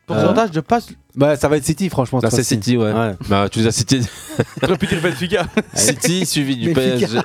[0.06, 0.88] Pourcentage de passes.
[1.14, 2.20] Bah, ça va être City, franchement.
[2.20, 2.42] Bah, c'est.
[2.42, 2.92] City, ouais.
[3.28, 3.84] Bah, tu les as
[4.78, 5.46] pu dire Benfica.
[5.74, 6.72] City suivi du.
[6.72, 7.18] PSG.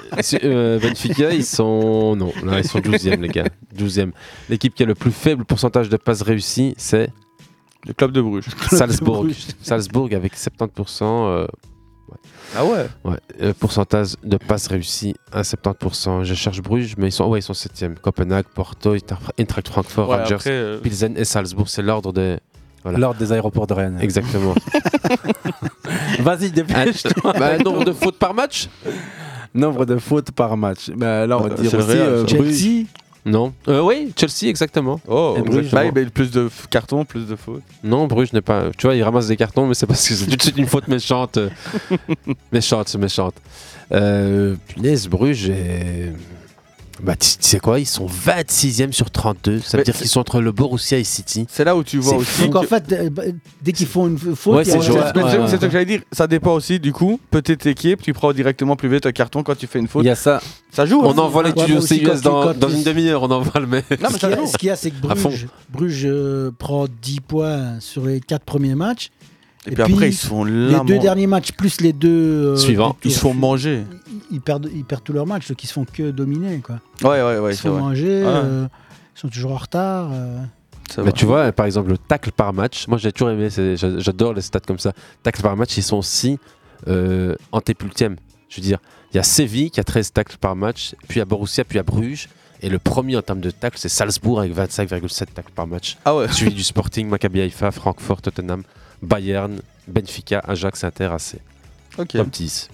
[0.43, 2.15] Euh, Benfica, ils sont.
[2.17, 3.45] Non, là, ils sont 12e, les gars.
[3.77, 4.11] 12e.
[4.49, 7.09] L'équipe qui a le plus faible pourcentage de passes réussies, c'est.
[7.87, 8.45] Le club de Bruges.
[8.71, 9.19] Salzbourg.
[9.23, 9.47] de Bruges.
[9.61, 11.03] Salzbourg avec 70%.
[11.03, 11.47] euh,
[12.55, 12.85] Ah ouais?
[13.03, 16.23] Ouais, euh, pourcentage de passes réussies à 70%.
[16.23, 17.95] Je cherche Bruges, mais ils sont, ouais, ils sont 7e.
[17.95, 21.69] Copenhague, Porto, Inter- Eintracht Francfort, Ouais, Rangers, après, euh, Pilsen et Salzbourg.
[21.69, 22.37] C'est l'ordre des.
[22.83, 22.97] Voilà.
[22.99, 23.97] L'ordre des aéroports de Rennes.
[24.01, 24.53] Exactement.
[26.19, 27.33] Vas-y, dépêche-toi.
[27.39, 28.67] Bah, nombre de fautes par match?
[29.53, 30.89] Nombre de fautes par match.
[30.95, 32.23] Bah, là, on va Euh, dire aussi euh.
[32.23, 32.85] Bruges.
[33.25, 33.53] Non.
[33.67, 34.99] Euh, oui, Chelsea, exactement.
[35.07, 37.61] Oh, Et Bruges, bah, bah, plus de cartons, plus de fautes.
[37.83, 38.65] Non, Bruges n'est pas.
[38.77, 40.67] Tu vois, il ramasse des cartons, mais c'est parce que c'est tout de suite une
[40.67, 41.39] faute méchante.
[42.51, 43.35] méchante, c'est méchante.
[43.91, 46.11] Euh, punaise, Bruges est.
[47.03, 49.59] Bah, tu sais quoi, ils sont 26e sur 32.
[49.59, 51.45] Ça veut Mais dire qu'ils sont entre le Borussia et City.
[51.49, 52.43] C'est là où tu vois aussi.
[52.43, 53.23] Donc en fait, euh, bah,
[53.61, 54.89] dès qu'ils font une faute, Ouais, il y a- c'est.
[55.15, 57.19] Mais Ouais, c'est ce que j'allais dire, ça dépend aussi du coup.
[57.29, 60.03] Petite équipe, tu prends directement plus vite un carton quand tu fais une faute.
[60.03, 60.41] Il y a ça.
[60.71, 61.01] Ça joue.
[61.03, 61.17] On hein.
[61.17, 63.67] envoie les Ouais, mais tuyaux aussi CUS quand tu- dans, une demi-heure, on envoie le
[63.67, 63.83] mail.
[63.91, 64.47] Non, mais Ce ça qu'il y a- joue.
[64.47, 65.29] ce qu'il y a, c'est que À fond.
[65.29, 69.09] Bruges, Bruges euh, prend 10 points sur les 4 premiers matchs.
[69.65, 72.09] Et puis après, ils se font Les deux derniers matchs, plus les deux.
[72.53, 72.97] euh, Suivants.
[73.03, 73.83] Ils se font manger.
[74.31, 76.59] Ils perdent, ils perdent tous leurs matchs, donc ils se font que dominer.
[76.59, 76.79] Quoi.
[77.01, 77.53] Ouais, ouais, ouais.
[77.53, 77.81] ils se font vrai.
[77.81, 78.29] manger, Ouais.
[78.29, 78.67] euh,
[79.15, 80.09] ils sont toujours en retard.
[80.11, 80.37] euh.
[80.97, 84.41] Bah, tu vois, par exemple, le tacle par match, moi j'ai toujours aimé, j'adore les
[84.41, 84.91] stats comme ça.
[85.23, 86.37] Tacle par match, ils sont aussi
[86.87, 88.17] euh, antépultièmes.
[88.49, 88.77] Je veux dire,
[89.11, 91.83] il y a Séville qui a 13 tacles par match, puis à Borussia, puis à
[91.83, 92.27] Bruges.
[92.61, 95.97] Et le premier en termes de tacles, c'est Salzbourg avec 25,7 tacles par match.
[96.05, 96.31] Ah ouais.
[96.31, 98.63] Suivi du Sporting, Maccabi Haïfa, Francfort, Tottenham,
[99.03, 101.35] Bayern, Benfica, Ajax, Inter, AC.
[101.97, 102.07] Ok.
[102.09, 102.69] Top 10.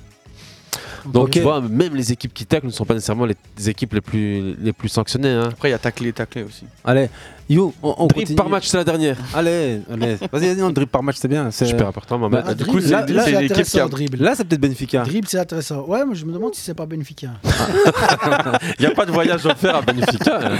[1.05, 3.35] Donc tu vois, même les équipes qui taclent ne sont pas nécessairement les
[3.69, 5.29] équipes les plus, les plus sanctionnées.
[5.31, 5.49] Hein.
[5.51, 6.65] Après, il y a taclé, taclé aussi.
[6.83, 7.09] Allez,
[7.49, 8.35] You, on, on continue.
[8.35, 9.17] par match, c'est la dernière.
[9.33, 10.15] Allez, allez.
[10.31, 11.49] Vas-y, vas-y, non, dribble par match, c'est bien.
[11.51, 12.29] c'est- Super important, maman.
[12.37, 14.17] Bah, Ah, du dribble, coup, là, c'est- l'équipe qui a- dribble.
[14.23, 15.01] là, c'est peut-être Benfica.
[15.03, 15.81] Dribble, c'est intéressant.
[15.85, 17.29] Ouais, moi je me demande si c'est pas Benfica.
[18.79, 20.39] Il n'y a pas de voyage offert à Benfica.
[20.43, 20.57] hein.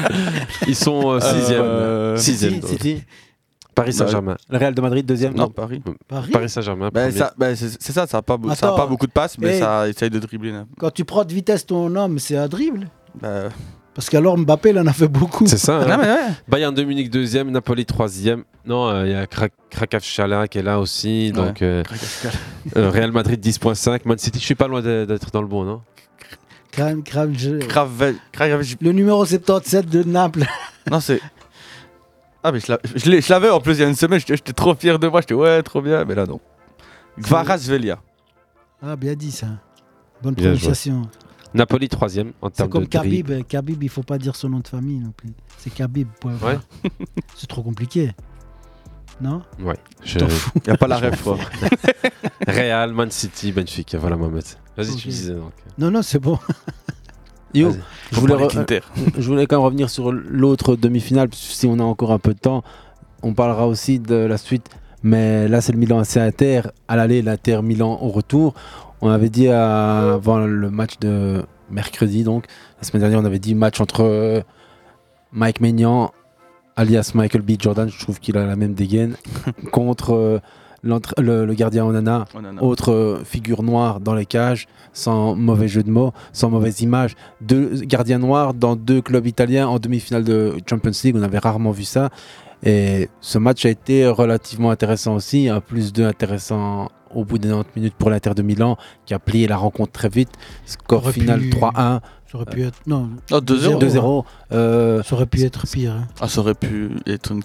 [0.68, 1.62] Ils sont euh, sixième.
[1.62, 2.62] Euh, Sixième.
[2.64, 3.04] City.
[3.82, 4.36] Paris Saint-Germain.
[4.50, 5.34] Le Real de Madrid, deuxième.
[5.34, 5.82] Non, Paris.
[6.08, 6.90] Paris Paris Saint-Germain.
[6.94, 7.08] Bah,
[7.38, 9.60] bah, c'est ça, ça n'a pas, beaucoup de passes, mais Hey.
[9.60, 10.52] ça essaye de dribbler.
[10.52, 10.66] là.
[10.78, 12.88] Quand tu prends de vitesse ton homme, c'est un dribble.
[13.22, 13.50] Bah,
[13.96, 15.46] Parce qu'alors Mbappé, il en a fait beaucoup.
[15.48, 15.80] C'est ça.
[15.80, 15.86] hein.
[15.98, 16.18] non, ouais.
[16.48, 18.44] Bayern de Munich deuxième, Napoli troisième.
[18.66, 21.32] Non, euh, il y a Krak- Krakowchala qui est là aussi.
[21.32, 21.84] Donc euh,
[22.78, 24.40] euh, Real Madrid 10.5, Man City.
[24.40, 25.82] Je suis pas loin d'être dans le bon, non?
[26.78, 28.14] Je- grave,
[28.82, 30.46] Le numéro 77 de Naples.
[30.90, 31.20] Non, c'est.
[32.44, 34.98] Ah, mais je l'avais en plus il y a une semaine, j'étais j'étais trop fier
[34.98, 36.40] de moi, j'étais ouais, trop bien, mais là non.
[37.20, 38.00] Gvarasvelia.
[38.82, 39.48] Ah, bien dit ça.
[40.22, 40.60] Bonne Bien joué.
[40.60, 41.10] prononciation.
[41.54, 43.30] Napoli troisième en C'est termes de comme dribble.
[43.30, 43.48] Khabib.
[43.48, 45.34] Khabib, il faut pas dire son nom de famille non plus.
[45.58, 46.08] C'est Khabib.
[46.20, 46.60] point Ouais.
[47.36, 48.12] C'est trop compliqué.
[49.20, 49.42] Non?
[49.60, 49.78] Ouais.
[50.04, 50.20] Je...
[50.20, 51.28] Y a pas la ref.
[52.48, 53.98] Real, Man City, Benfica.
[53.98, 54.44] Voilà, Mohamed.
[54.78, 55.52] Vas-y, tu disais donc.
[55.78, 56.40] Non, non, c'est bon.
[57.54, 57.72] Yo,
[58.12, 58.36] je voulais,
[59.18, 62.64] je quand même revenir sur l'autre demi-finale, si on a encore un peu de temps,
[63.24, 64.70] on parlera aussi de la suite.
[65.02, 66.62] Mais là, c'est le Milan AC Inter.
[66.88, 68.54] À l'aller, l'Inter Milan au retour.
[69.02, 72.46] On avait dit avant le match de mercredi, donc
[72.82, 74.42] la semaine dernière, on avait dit match entre euh,
[75.32, 76.12] Mike Maignan,
[76.76, 77.52] alias Michael B.
[77.60, 79.16] Jordan, je trouve qu'il a la même dégaine,
[79.72, 80.40] contre euh,
[80.84, 82.64] le, le gardien Onana, Onana.
[82.64, 87.16] autre euh, figure noire dans les cages, sans mauvais jeu de mots, sans mauvaise image.
[87.42, 91.72] Deux gardiens noirs dans deux clubs italiens en demi-finale de Champions League, on avait rarement
[91.72, 92.10] vu ça.
[92.64, 97.48] Et ce match a été relativement intéressant aussi, un plus 2 intéressant au bout des
[97.50, 100.30] 90 minutes pour l'Inter de Milan, qui a plié la rencontre très vite.
[100.66, 102.02] Score Aurait final pu- 3-1.
[102.30, 102.78] Ça aurait pu être.
[102.86, 103.80] Non, Oh, 2-0.
[103.80, 104.26] 2-0.
[104.52, 105.94] Euh, ça aurait pu être pire.
[105.94, 106.08] hein.
[106.22, 107.42] Ah, ça aurait pu être une.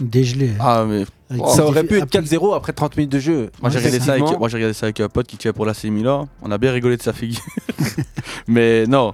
[0.00, 0.50] Dégelé.
[0.60, 1.04] Ah, mais.
[1.30, 3.50] Ça aurait pu être après- 4-0 après 30 minutes de jeu.
[3.62, 6.28] Moi j'ai regardé ça avec, regardé ça un pote qui tient pour l'AC Milan.
[6.42, 7.40] On a bien rigolé de sa figure.
[8.46, 9.12] mais non,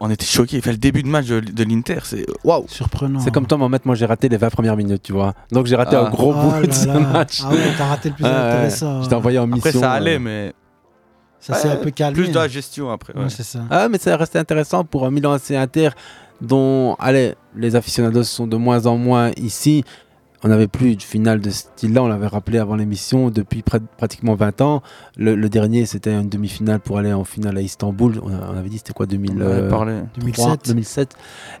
[0.00, 0.56] on était choqués.
[0.56, 2.64] Il fait le début de match de, de l'Inter, c'est waouh.
[2.66, 3.20] Surprenant.
[3.20, 5.34] C'est comme toi, Mohamed, moi j'ai raté les 20 premières minutes, tu vois.
[5.52, 6.06] Donc j'ai raté Ah.
[6.06, 7.40] un gros Ah bout de là ce match.
[7.44, 8.34] Ah ouais, t'as raté le plus Ah ouais.
[8.52, 9.02] intéressant.
[9.02, 9.68] Je t'ai envoyé en mission.
[9.68, 10.52] Après ça allait, euh, mais.
[11.40, 12.14] Ça s'est Ouais, un peu calmé.
[12.22, 13.14] Plus de la gestion après.
[13.14, 13.30] Ouais, ouais.
[13.30, 13.60] c'est ça.
[13.70, 15.90] Ah, mais ça restait intéressant pour un Milan AC Inter.
[16.42, 19.84] dont allez, les aficionados sont de moins en moins ici.
[20.42, 23.62] On n'avait plus de finale de ce style-là, on l'avait rappelé avant l'émission, depuis
[23.98, 24.82] pratiquement 20 ans.
[25.18, 28.18] Le, le dernier, c'était une demi-finale pour aller en finale à Istanbul.
[28.22, 30.00] On, a- on avait dit c'était quoi 2000, On avait euh, parlé.
[30.18, 30.66] 2007.
[30.68, 31.14] 2007.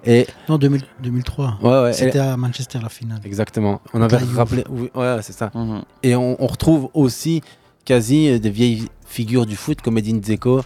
[0.06, 1.58] Et Non, 2000 2003.
[1.62, 3.20] Ouais, ouais, C'était à Manchester la finale.
[3.24, 3.82] Exactement.
[3.92, 4.64] On avait La rappelé.
[4.70, 5.50] oui, ouais, c'est ça.
[5.54, 5.82] Mhm.
[6.02, 7.42] Et on, on retrouve aussi
[7.84, 10.62] quasi des vieilles figures du foot comme Edin Dzeko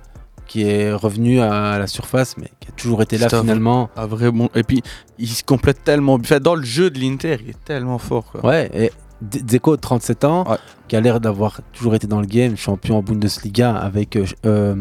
[0.55, 3.91] qui est revenu à la surface mais qui a toujours été là finalement.
[3.97, 4.83] un vrai bon- Et puis,
[5.19, 6.15] il se complète tellement.
[6.15, 8.25] Enfin, dans le jeu de l'Inter, il est tellement fort.
[8.31, 8.47] Quoi.
[8.47, 10.45] Ouais, et Dzeko, 37 ans,
[10.87, 14.77] qui a l'air d'avoir toujours été dans le game, champion en Bundesliga avec, euh, euh,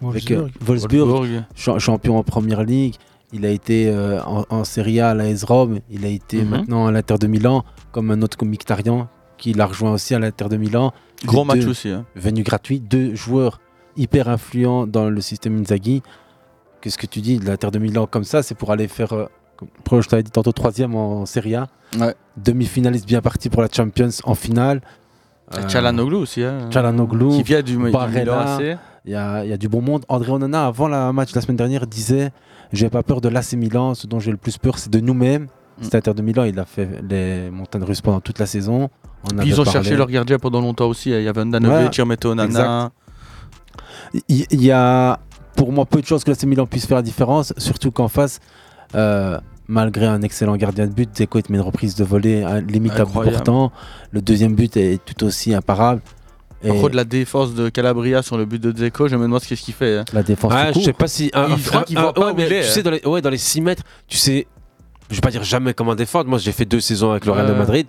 [0.00, 0.50] avec euh, Wolfsburg.
[0.60, 1.44] Wolfsburg, Wolfsburg.
[1.56, 2.94] cha- champion en Première Ligue.
[3.32, 6.48] Il a été euh, en, en Serie A à l'AS Rome, il a été Mhm.
[6.50, 9.08] maintenant à l'Inter de Milan, comme un autre comme Mkhitaryan,
[9.38, 10.92] qui l'a rejoint aussi à l'Inter de Milan.
[11.24, 12.04] Gros match aussi, hein.
[12.14, 13.60] Venu gratuit, deux joueurs
[13.96, 16.02] hyper influents dans le système Inzaghi.
[16.80, 18.42] Qu'est-ce que tu dis de l'Inter de Milan comme ça?
[18.42, 19.26] C'est pour aller faire, euh,
[19.88, 21.68] comme je t'avais dit tantôt, troisième en Serie A.
[21.98, 22.14] Ouais.
[22.36, 24.80] Demi-finaliste bien parti pour la Champions en finale.
[25.68, 26.44] Çalhanoğlu aussi.
[26.44, 26.68] Hein.
[26.70, 28.78] Çalhanoğlu, Qui vient du, du Milan Barella, AC.
[29.04, 30.04] Il y a, il y a du bon monde.
[30.08, 32.30] André Onana, avant le match la semaine dernière, disait
[32.72, 35.44] J'ai pas peur de l'AC Milan, ce dont j'ai le plus peur, c'est de nous-mêmes.
[35.78, 35.82] Mm.
[35.84, 38.90] Cet Inter de Milan, il a fait les montagnes russes pendant toute la saison.
[39.24, 39.72] On ils ont parlé.
[39.72, 41.10] cherché leur gardien pendant longtemps aussi.
[41.10, 42.26] Il y avait Andanovic, Ouais.
[42.26, 42.92] Onana.
[44.28, 45.18] Il y a
[45.56, 48.40] pour moi peu de chances que l'AC Milan puisse faire la différence, surtout qu'en face,
[48.94, 49.38] euh,
[49.68, 52.98] malgré un excellent gardien de but, Dzeko te met une reprise de volée hein, limite
[52.98, 53.70] à portant.
[54.10, 56.00] Le deuxième but est tout aussi imparable.
[56.62, 59.40] Par Et contre, la défense de Calabria sur le but de Dzeko, je me demande
[59.40, 59.98] ce qu'il fait.
[59.98, 60.04] hein.
[60.12, 61.30] la défense Ah, je sais pas si.
[61.32, 61.46] un-
[61.88, 62.70] Il- un- pas ouais, où mais il est, Tu hein.
[62.70, 64.46] sais, dans les, ouais, dans les 6 mètres, tu sais.
[65.10, 66.28] Je vais pas dire jamais comment défendre.
[66.30, 67.58] Moi, j'ai fait deux saisons avec le Real de Ouais.
[67.58, 67.86] Madrid.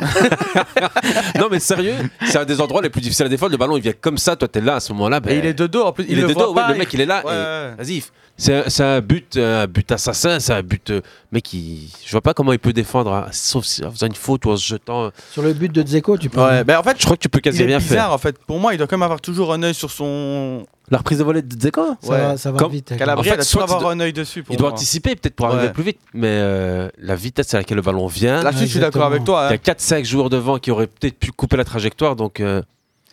[1.38, 1.94] non, mais sérieux,
[2.26, 3.52] c'est un des endroits les plus difficiles à défendre.
[3.52, 4.36] Le ballon, il vient comme ça.
[4.36, 5.20] Toi, t'es là à ce moment-là.
[5.20, 6.04] ben, Et il est de dos en plus.
[6.08, 7.22] Il, est le de dos, pas, ouais, le mec il est là.
[7.24, 7.84] Ouais.
[7.84, 8.02] Vas-y,
[8.36, 10.90] c'est un, but, un but assassin, c'est un but.
[10.90, 14.06] euh, mec, il- je vois pas comment il peut défendre, hein, sauf si- en faisant
[14.08, 15.10] une faute ou en se jetant.
[15.32, 16.40] Sur le but de Dzeko, tu peux.
[16.42, 18.12] Ouais, ben en fait, Je crois que tu peux quasi rien bizarre faire.
[18.12, 18.36] en fait.
[18.44, 20.66] Pour moi, il doit quand même avoir toujours un œil sur son.
[20.90, 21.96] La reprise de volée de Dzeko?
[22.02, 22.18] Ça Ouais.
[22.20, 22.92] va, ça va Comme vite.
[22.92, 22.96] hein.
[22.96, 24.42] Calabria, En fait, il doit soit avoir doit- un œil dessus.
[24.42, 24.74] Pour Il doit moi.
[24.76, 28.42] anticiper peut-être pour arriver plus vite, mais euh, la vitesse à laquelle le ballon vient.
[28.42, 29.46] Là-dessus, je suis d'accord avec toi.
[29.48, 29.60] Il y hein.
[29.66, 32.60] a 4-5 joueurs devant qui auraient peut-être pu couper la trajectoire, donc euh,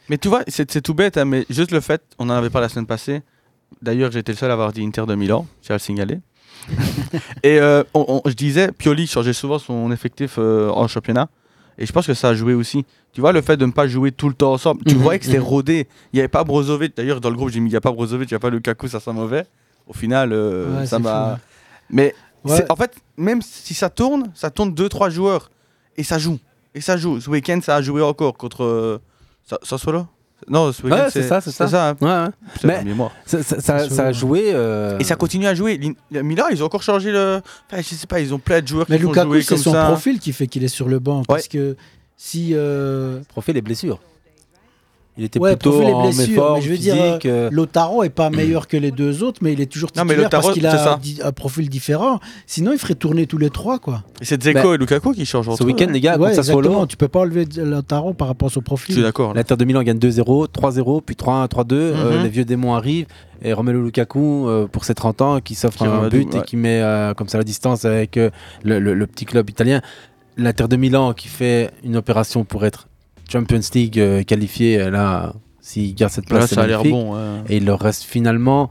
[0.10, 2.66] Mais tu vois, c'est tout bête, hein, mais juste le fait, on en avait parlé
[2.66, 3.22] la semaine passée.
[3.82, 6.20] D'ailleurs, j'étais le seul à avoir dit Inter de Milan, j'ai à le signaler.
[7.44, 11.30] et euh, on- on- je disais, Pioli changeait souvent son effectif euh, en championnat.
[11.78, 12.86] Et je pense que ça a joué aussi.
[13.14, 14.84] Tu vois, le fait de ne pas jouer tout le temps ensemble.
[14.86, 15.44] Tu Mhm, voyais que c'était mhm.
[15.44, 15.88] rodé.
[16.14, 16.96] Il n'y avait pas Brozovic.
[16.96, 18.50] D'ailleurs, dans le groupe, j'ai mis il n'y a pas Brozovic, il n'y a pas
[18.50, 19.46] Lukaku, ça sent mauvais.
[19.88, 21.40] Au final, euh, Ouais, ça c'est m'a.
[21.90, 22.16] Mais
[22.46, 22.56] Ouais.
[22.58, 25.52] c'est- en fait, même si ça tourne, ça tourne 2-3 joueurs.
[25.98, 26.40] Et ça joue.
[26.74, 27.20] Et ça joue.
[27.20, 28.64] Ce week-end, ça a joué encore contre.
[28.64, 28.98] Euh,
[29.44, 30.08] Sa- Sassuolo?
[30.48, 31.90] Non, ce week-end, Ouais, c'est ça, c'est ça.
[31.90, 31.96] hein.
[32.00, 32.28] Ouais, ouais.
[32.54, 34.52] Putain, Mais ça, ça- ça- ça a joué.
[34.54, 35.80] euh, Et ça continue à jouer.
[36.12, 37.42] Milan, ils ont encore changé le.
[37.70, 39.74] Enfin, je sais pas, ils ont plein de joueurs Mais qui Lukaku, c'est comme son
[39.74, 39.86] ça.
[39.88, 41.24] profil qui fait qu'il est sur le banc.
[41.28, 41.76] Parce que
[42.24, 42.52] si.
[42.54, 44.00] euh, Profil et blessures.
[45.18, 47.50] Il était ouais, plutôt et en blessures, méforme mais je veux dire, physique, euh, euh,
[47.52, 50.30] Lautaro est pas meilleur que les deux autres, mais il est toujours Non, mais titulaire
[50.30, 50.54] parce Lautaro,
[50.98, 52.22] qu'il c'est a un profil différent.
[52.48, 54.04] Sinon, il ferait tourner tous les trois, quoi.
[54.22, 55.92] Et c'est Dzeko et Lukaku qui changent ce week-end, hein.
[55.92, 56.88] les gars, Ouais, contre Sassuolo, exactement.
[56.88, 58.96] Tu peux pas enlever Lautaro par rapport à son profil.
[58.96, 59.34] Je suis d'accord.
[59.34, 61.74] l'Inter de Milan gagne 2-0, 3-0, puis 3-1, 3-2.
[61.74, 62.24] euh, Mhm.
[62.24, 63.08] les vieux démons arrivent.
[63.44, 66.40] Et Romelu Lukaku, euh, pour ses 30 ans, qui s'offre un but ouais.
[66.40, 68.30] et qui met euh, comme ça la distance avec euh,
[68.64, 69.82] le, le- le petit club italien.
[70.38, 72.88] L'Inter de Milan qui fait une opération pour être
[73.32, 77.14] Champions League euh, qualifié, euh, là, s'il garde cette place, Là, ça a l'air bon.
[77.16, 77.42] ouais.
[77.50, 78.70] Et il leur reste finalement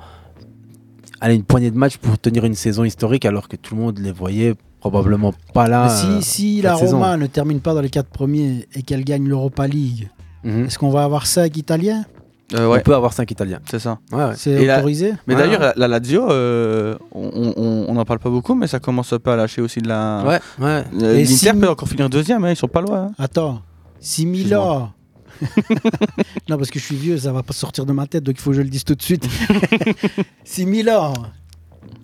[1.21, 3.99] allez, une poignée de matchs pour tenir une saison historique alors que tout le monde
[3.99, 5.87] les voyait probablement pas là.
[5.87, 6.97] Mais euh, si, si la saison.
[6.97, 10.09] Roma ne termine pas dans les quatre premiers et qu'elle gagne l'Europa League,
[10.43, 10.65] Mhm.
[10.65, 12.05] est-ce qu'on va avoir cinq Italiens?
[12.55, 13.61] Euh, On peut avoir 5 Italiens.
[13.71, 13.99] c'est ça.
[14.13, 14.33] Ouais, ouais.
[14.37, 15.73] C'est la- autorisé Mais Ouais, d'ailleurs, ouais.
[15.77, 19.37] la, la Lazio, euh, on- n'en parle pas beaucoup, mais ça commence un peu à
[19.37, 20.25] lâcher aussi de la.
[20.27, 20.85] Ouais, ouais.
[21.03, 23.07] Euh, Et L'Inter si- peut encore finir deuxième, hein, ils sont pas loin.
[23.07, 23.13] hein.
[23.19, 23.63] Attends,
[24.01, 24.93] si Milan.
[26.49, 28.41] non, parce que je suis vieux, ça va pas sortir de ma tête, donc il
[28.41, 29.27] faut que je le dise tout de suite.
[30.45, 31.13] si Milan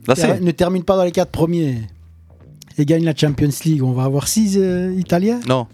[0.06, 0.40] Là, ter- c'est.
[0.40, 1.82] ne termine pas dans les quatre premiers
[2.78, 5.40] et gagne la Champions League, on va avoir six euh, Italiens?
[5.48, 5.66] Non.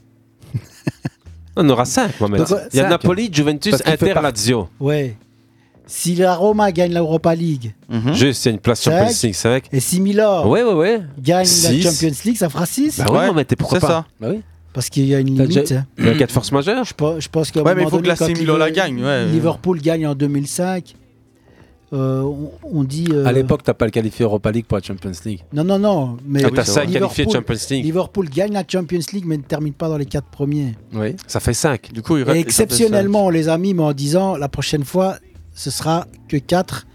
[1.57, 2.39] on aura 5, Mohamed.
[2.41, 2.89] Donc, Il y a cinq.
[2.91, 4.69] Napoli, Juventus, Parce Inter, pas- Lazio.
[4.81, 5.16] Ouais.
[5.87, 8.15] Si la Roma gagne l'Europa League Mhm.
[8.15, 8.83] Juste, il y a une place.
[8.83, 9.61] Champions League, c'est vrai.
[9.61, 11.01] que- et si Milan Ouais, ouais, ouais.
[11.19, 11.83] gagne Six.
[11.85, 14.07] la Champions League, ça fera 6 Bah ouais, Ouais, Mohamed, et pourquoi pas ça.
[14.20, 14.41] Bah oui.
[14.73, 15.49] Parce qu'il y a une limite.
[15.49, 15.87] déjà- hein.
[15.99, 16.85] Il y a 4 forces majeures.
[16.85, 17.15] Je, pense-
[17.55, 19.27] un Ouais, mais il moment faut que donné, la quand Milan la gagne, ouais.
[19.27, 20.95] Liverpool gagne en 2005.
[21.93, 23.06] Euh, on, on dit.
[23.12, 25.40] euh, À l'époque, t'as pas le qualifié Europa League pour la Champions League.
[25.52, 26.16] Non, non, non.
[26.27, 27.85] Mais Ah, t'as ça Liverpool- qualifié Champions League.
[27.85, 30.74] Liverpool gagne la Champions League, mais ne termine pas dans les quatre premiers.
[30.94, 31.14] Oui.
[31.27, 31.93] Ça fait 5.
[31.93, 35.16] Du coup, il Et exceptionnellement, on les a mis, mais en disant la prochaine fois,
[35.55, 36.86] ce sera que 4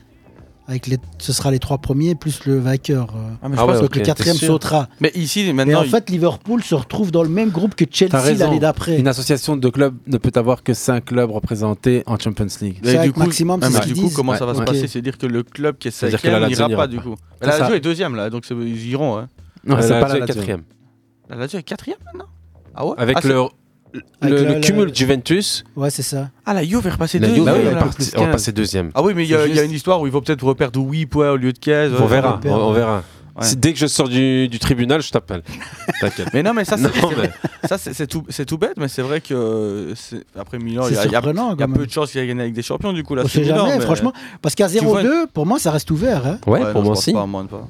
[0.70, 3.14] Avec les, ce sera les trois premiers plus le vainqueur.
[3.16, 3.30] euh.
[3.42, 4.90] Ah, mais je Je pense que le quatrième sautera.
[5.00, 5.80] Mais ici, Mais maintenant.
[5.80, 9.00] en il- fait, Liverpool se retrouve dans le même groupe que Chelsea l'année d'après.
[9.00, 12.80] Une association de clubs ne peut avoir que 5 clubs représentés en Champions League.
[12.84, 14.58] Mais du coup, maximum, ah, c'est mais ce du coup, comment ça va Ouais.
[14.60, 14.88] se passer?
[14.88, 17.16] C'est-à-dire que le club qui est C'est-à-dire que la cinquième n'ira pas du coup.
[17.42, 17.60] C'est La.
[17.60, 19.18] Lazio est deuxième là, donc c'est- ils iront.
[19.18, 19.28] hein.
[19.66, 20.64] Non, c'est pas la quatrième.
[21.30, 22.28] La Lazio est quatrième maintenant?
[22.76, 22.94] Ah ouais?
[22.98, 23.30] Avec Ah, c'est-
[23.94, 26.30] le, le, la- le la- cumul Juventus, Ouais, c'est ça.
[26.46, 27.36] Ah, la Juve est repassée la deux.
[27.36, 28.32] Juve Bah est avec partie- plus on va 15.
[28.34, 28.92] passer deuxième.
[28.96, 31.06] Ah oui, mais il y, y a une histoire où ils vont peut-être reperdre 8
[31.06, 31.92] points au lieu de 15.
[32.00, 33.04] On verra, on, on verra.
[33.40, 33.46] Ouais.
[33.56, 35.44] Dès que je sors du, du tribunal, je t'appelle.
[36.02, 36.30] T'inquiète.
[36.34, 39.94] Mais non, mais ça, c'est Non, mais- tout, tout bête, mais c'est vrai que
[40.38, 41.16] après Milan, il y a, y a- y
[41.64, 43.14] a peu de chances qu'il y ait gagné avec des champions du coup.
[43.14, 44.12] Là, On c'est sait Milan, jamais, mais- franchement.
[44.42, 46.26] Parce qu'à Tu vois- 0-2, pour moi, ça reste ouvert.
[46.26, 46.40] hein.
[46.48, 47.14] Ouais, non, pour je moi aussi.
[47.14, 47.68] Pas, moi, pas.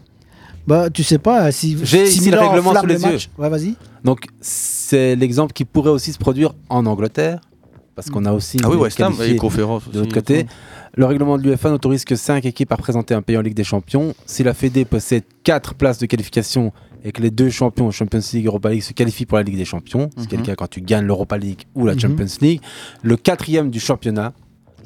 [0.68, 3.49] Bah, tu sais pas, si, J'ai si ici le règlement sous les le match- Ouais,
[3.49, 3.76] vas-y.
[4.03, 7.39] Donc, c'est l'exemple qui pourrait aussi se produire en Angleterre,
[7.95, 9.98] parce qu'on a aussi Ah oui, West Ham, et conférence de aussi.
[9.99, 10.45] l'autre côté.
[10.95, 13.64] Le règlement de l'UEFA n'autorise que 5 équipes à présenter un pays en Ligue des
[13.64, 14.14] Champions.
[14.26, 16.72] Si la Fédé possède 4 places de qualification
[17.03, 19.57] et que les deux champions Champions League et Europa League se qualifient pour la Ligue
[19.57, 20.39] des Champions, c'est Mhm.
[20.39, 21.99] le cas quand tu gagnes l'Europa League ou la Mhm.
[21.99, 22.61] Champions League,
[23.03, 24.34] le quatrième du championnat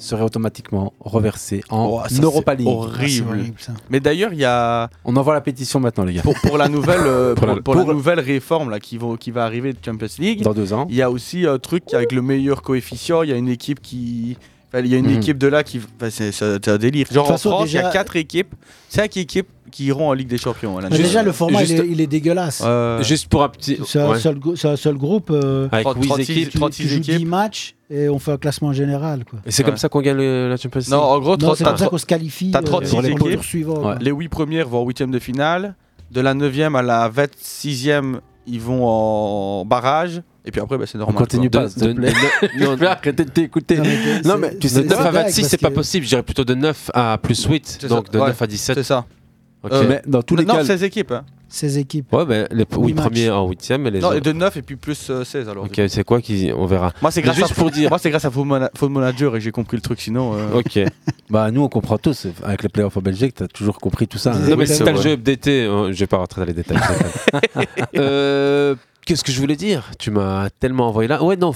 [0.01, 2.67] serait automatiquement reversé en Oh, ça, Europa League.
[2.69, 3.55] Ah, c'est Horrible.
[3.57, 3.73] ça.
[3.89, 6.21] Mais d'ailleurs, il y a On envoie la pétition maintenant, les gars.
[6.23, 8.97] pour, pour la nouvelle euh, Pour pour, la- pour la pour- nouvelle réforme là qui
[8.97, 10.41] va qui va arriver de Champions League.
[10.41, 10.87] Dans deux ans.
[10.89, 13.23] Il y a aussi un truc avec le meilleur coefficient.
[13.23, 14.37] Il y a une équipe qui.
[14.79, 15.17] Il y a une Mhm.
[15.17, 15.79] équipe de là qui.
[15.99, 17.07] enfin, c'est un délire.
[17.11, 18.53] Genre en France, il y a déjà- 4 équipes.
[18.89, 20.77] 5 équipes qui iront en Ligue des Champions.
[20.79, 22.61] l'année déjà, le format, juste- il, est, il est dégueulasse.
[22.65, 23.77] Euh, Juste pour un petit.
[23.85, 24.17] C'est un, ouais.
[24.65, 25.29] un seul groupe.
[25.31, 26.49] euh, Avec 30, huit 36, équipes.
[26.51, 27.15] tu, 36 tu joues équipes.
[27.17, 29.23] 10 matchs et on fait un classement général.
[29.25, 29.39] Quoi.
[29.45, 29.69] Et c'est Ouais.
[29.69, 30.89] comme ça qu'on gagne le- la Champions League.
[30.89, 33.31] Non, en gros, c'est comme ça qu'on se qualifie t'as euh, 36 pour le équipes.
[33.31, 33.89] tour suivant.
[33.89, 33.95] Ouais.
[34.01, 35.75] les 8 premières vont en huitième de finale.
[36.11, 40.21] De la 9e à la 26e, ils vont en barrage.
[40.45, 41.17] Et puis après, bah, c'est On normal.
[41.17, 42.11] continue De- pas, s'il te de- plaît.
[42.11, 43.77] de- non, Je vais arrêter de t'écouter.
[43.77, 45.69] Non, mais Non, mais tu sais, De c'est 9 à dingue 26, parce c'est pas
[45.69, 46.03] que- possible.
[46.05, 47.77] Je dirais plutôt de 9 à plus 8.
[47.79, 48.27] C'est Donc ça, de ouais.
[48.29, 48.75] 9 à 17.
[48.77, 49.05] C'est ça.
[49.63, 49.71] Ok.
[49.73, 51.11] Euh, Mais dans tous les non, cas, 16 équipes.
[51.11, 51.23] hein.
[51.53, 52.11] 16 équipes.
[52.13, 53.05] Ouais, ben les 8 matchs.
[53.05, 54.25] premiers en 8ème et les Non, et autres.
[54.25, 55.65] de 9 et puis plus euh, 16 alors.
[55.65, 56.49] Ok, c'est quoi qui.
[56.55, 56.93] On verra.
[57.01, 57.55] Moi, c'est Mais grâce, juste à...
[57.55, 57.89] pour dire.
[57.89, 59.99] Moi, c'est grâce à Football Mana- Football Manager et que j'ai compris le truc.
[59.99, 60.79] Sinon, euh, Ok.
[61.29, 62.25] bah, nous on comprend tous.
[62.41, 64.31] Avec les playoffs en Belgique, t'as toujours compris tout ça.
[64.31, 64.39] hein.
[64.49, 66.53] Non, mais c'est si t'as le jeu updaté, euh, je vais pas rentrer dans les
[66.53, 66.77] détails.
[67.97, 68.75] Euh,
[69.05, 69.91] Qu'est-ce que je voulais dire?
[69.99, 71.23] Tu m'as tellement envoyé là.
[71.23, 71.51] Ouais, non,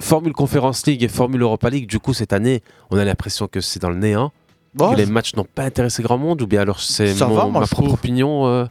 [0.00, 3.60] Formule Conference League et Formule Europa League, du coup, cette année, on a l'impression que
[3.60, 4.32] c'est dans le néant.
[4.74, 7.66] bon, que les matchs n'ont pas intéressé grand monde, ou bien alors c'est ma propre
[7.66, 7.92] trouve.
[7.92, 8.46] opinion.
[8.46, 8.64] euh,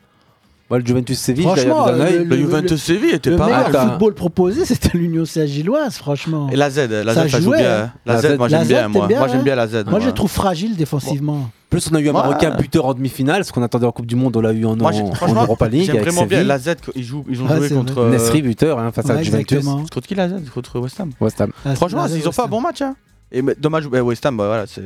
[0.69, 2.18] Moi, le Juventus Séville, Franchement, j'ai regardé d'un œil.
[2.18, 3.72] le- le Juventus Séville était Le pas mal.
[3.72, 6.49] t'as- football proposé, c'était l'Union Saint-Gilloise, franchement.
[6.52, 7.84] Et la Z, la Ça Z, ça joue bien.
[7.84, 7.91] hein.
[8.06, 8.88] La La Z, moi j'aime bien.
[8.89, 9.73] Moi, bien, moi j'aime hein bien la Z.
[9.73, 9.99] Moi, moi.
[10.02, 11.49] je les trouve fragiles défensivement.
[11.69, 13.91] Plus on a eu un Moi, Marocain euh, buteur en demi-finale, ce qu'on attendait en
[13.94, 14.91] Coupe du Monde, on l'a eu en, Moi,
[15.22, 15.85] en, Europa League.
[15.91, 16.76] J'aime vraiment bien la Z.
[16.95, 17.98] Ils, jouent, ils ont Ouais, joué contre.
[17.99, 19.57] euh, Nesri buteur hein, face à Ouais, Juventus.
[19.57, 19.77] exactement.
[19.84, 20.34] Contre qui la Z?
[20.53, 21.11] Contre West Ham.
[21.22, 21.52] West Ham.
[21.65, 22.81] Ah, Franchement, ils ont fait un bon match.
[22.81, 22.95] Hein.
[23.31, 24.81] Et mais, dommage, ouais, West Ham, bah, voilà, c'est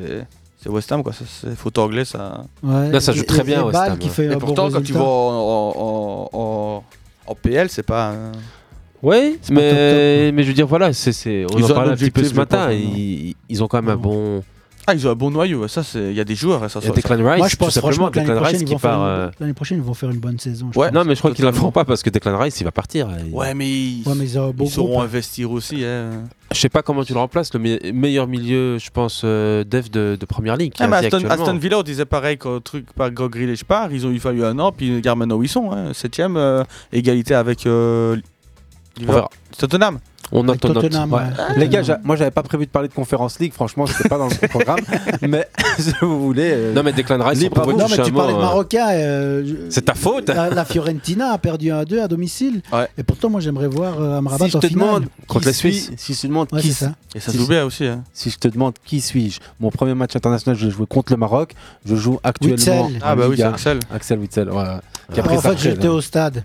[0.61, 1.11] c'est West Ham quoi.
[1.13, 2.43] ça, C'est foot anglais, ça.
[2.63, 4.73] Ouais, Là, ça joue et- très et- bien, West Ham, qui fait Et pourtant, bon
[4.75, 6.83] quand tu vas en, en, en,
[7.27, 8.11] en PL, c'est pas.
[8.11, 8.31] un-
[9.03, 12.23] Oui, mais, mais je veux dire, voilà, c'est, on Ils en parlait un petit peu
[12.23, 12.67] ce matin.
[12.67, 14.43] pense, ils, ils ont quand même un bon.
[14.87, 15.67] Ah, ils ont un bon noyau.
[15.67, 16.09] Ça, c'est.
[16.09, 16.59] Il y a des joueurs.
[16.69, 18.09] Ça, Il y a ça- Declan Rice, Moi, je tout simplement.
[18.09, 18.99] que Declan prochaine, Rice ils qui vont faire part.
[19.01, 20.69] une- euh, l'année prochaine, ils vont faire une bonne saison.
[20.73, 20.87] je Ouais.
[20.87, 20.95] pense.
[20.95, 21.59] Non, mais je crois qu'il la totalement.
[21.69, 23.07] feront pas parce que Declan Rice, il va partir.
[23.25, 25.85] Il- Ouais, mais ils, Ouais, mais ils ils sauront investir aussi.
[25.85, 26.23] Hein.
[26.51, 29.89] Je sais pas comment tu le remplaces, le me- meilleur milieu, je pense, euh, dev
[29.89, 30.73] de, de première ligue.
[30.79, 33.91] Ah, mais Aston, Villa, on disait pareil quand le truc par Greg Grealish part.
[33.93, 35.71] Ils ont eu fallu un an, puis où ils sont.
[35.71, 35.93] Hein.
[35.93, 37.65] Septième, euh, égalité avec.
[37.67, 38.17] Euh,
[39.07, 39.29] On verra.
[39.57, 39.99] Tottenham.
[40.33, 40.83] On note, on note.
[40.83, 41.19] Tottenham, Ouais.
[41.19, 41.57] ouais.
[41.57, 44.17] Les gars, j'a- moi j'avais pas prévu de parler de Conférence League, franchement, c'était pas
[44.17, 44.79] dans le programme.
[45.27, 45.47] mais
[45.79, 46.51] si vous voulez.
[46.53, 47.79] euh, Non, mais Declan Rice, Libre à pourrait vous.
[47.81, 48.87] Non, mais tu parlais de euh, Marocain.
[48.91, 52.61] euh, je- C'est ta faute La, la Fiorentina a perdu 1-2 à domicile.
[52.71, 52.87] Ouais.
[52.97, 54.85] Et pourtant, moi, j'aimerais voir euh, Amrabat si je en te finale.
[54.87, 55.85] demande Contre la Suisse.
[55.85, 56.91] suis- si je te demande Ouais, qui c'est ça.
[57.13, 57.85] Et ça Si- joue bien aussi.
[57.85, 58.03] Hein.
[58.13, 61.17] Si je te demande qui suis-je, mon premier match international, je l'ai joué contre le
[61.17, 61.53] Maroc.
[61.85, 62.55] Je joue actuellement.
[62.85, 62.99] Witzel.
[63.03, 63.43] Ah, bah oui, c'est.
[63.43, 63.79] Axel.
[63.93, 64.63] Axel Witzel, ouais,
[65.13, 66.43] qui a Ah, pris en fait, j'étais au stade.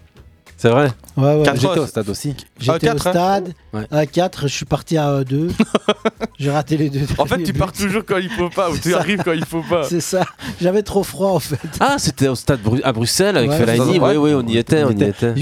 [0.67, 1.45] C'est vrai Ouais, ouais.
[1.55, 2.35] J'étais au stade aussi.
[2.59, 3.13] J'étais quatre, au hein.
[3.13, 3.55] stade.
[3.93, 5.49] À 4, je suis parti à 2.
[6.41, 7.07] J'ai raté les deux.
[7.19, 9.63] En fait, tu pars toujours quand il faut pas, ou tu arrives quand il faut
[9.63, 9.85] pas.
[9.85, 10.27] C'est ça.
[10.61, 11.61] J'avais trop froid, en fait.
[11.79, 14.01] Ah, c'était au stade à Bruxelles avec Fellaini.
[14.01, 15.35] Oui, oui, on y était, on y était.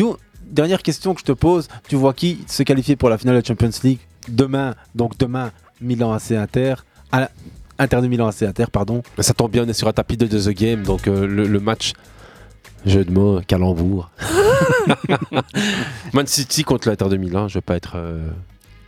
[0.46, 1.68] dernière question que je te pose.
[1.88, 5.52] Tu vois qui se qualifier pour la finale de la Champions League demain Donc demain,
[5.80, 6.74] Milan AC Inter.
[7.10, 7.30] À la-
[7.78, 9.02] Inter de Milan AC Inter, pardon.
[9.18, 11.60] Ça tombe bien, on est sur un tapis de The Game, donc euh, le, le
[11.60, 11.94] match,
[12.86, 14.10] jeu de mots, calembour.
[16.12, 17.92] Man City contre l'Inter de Milan, je vais pas être.
[17.96, 18.30] euh,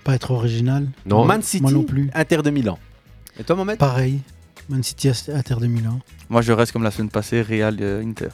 [0.05, 0.89] Pas être original.
[1.05, 1.25] Non.
[1.25, 2.11] Man City, Moi non plus.
[2.15, 2.79] Inter de Milan.
[3.39, 3.79] Et toi, Mohamed?
[3.79, 4.21] Pareil.
[4.69, 5.99] Man City à Inter de Milan.
[6.29, 8.29] Moi, je reste comme la semaine passée, Real euh, Inter.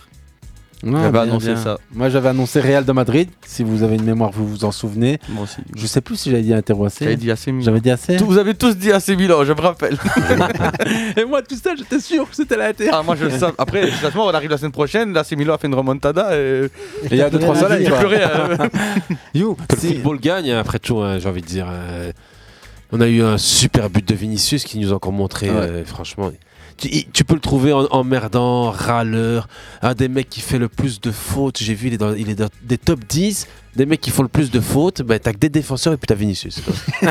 [0.82, 1.56] Ouais, J'avais bien, annoncé bien.
[1.56, 1.78] ça.
[1.94, 3.28] Moi, j'avais annoncé Real de Madrid.
[3.46, 5.20] Si vous avez une mémoire, vous vous en souvenez.
[5.28, 5.58] Moi aussi.
[5.76, 6.94] Je sais plus si j'avais dit Inter ou AC.
[7.00, 7.60] J'avais dit AC Milan.
[7.64, 8.16] J'avais dit AC.
[8.18, 9.96] Tout- Vous avez tous dit AC Milan, je me rappelle.
[11.16, 12.90] Et moi, tout ça, j'étais sûr que c'était la Inter.
[12.92, 13.46] Ah, moi je le sais.
[13.58, 15.12] Après, façon, on arrive la semaine prochaine.
[15.12, 16.36] L'AC Milan a fait une remontada.
[16.36, 16.68] Et
[17.10, 17.98] il y a deux, trois soleils, J'ai quoi.
[18.00, 18.30] plus rien.
[19.34, 21.66] You, Que le football gagne, après tout, hein, j'ai envie de dire.
[21.70, 22.10] euh,
[22.90, 25.56] on a eu un super but de Vinicius qui nous a encore montré, Ouais.
[25.56, 26.30] euh, franchement.
[27.12, 29.48] Tu, peux le trouver en, emmerdant, râleur,
[29.82, 31.58] un des mecs qui fait le plus de fautes.
[31.58, 33.46] J'ai vu, il est, dans, il est dans des top 10
[33.76, 35.02] des mecs qui font le plus de fautes.
[35.02, 36.60] Bah, t'as que des défenseurs et puis t'as Vinicius.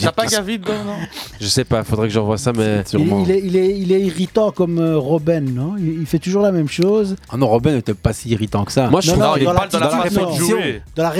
[0.00, 0.96] T'as pas Gavi dedans, non?
[1.40, 4.00] Je sais pas, faudrait que j'envoie ça, mais Il, il est, il, est, il est
[4.00, 5.74] irritant comme euh, Robben, non?
[5.78, 7.16] Il, il fait toujours la même chose.
[7.30, 8.88] Ah non, Robin n'était pas si irritant que ça.
[8.90, 10.56] Moi, je Non, trouve non, qu'il dans est la pas dans la répétition.
[10.96, 11.10] Dans la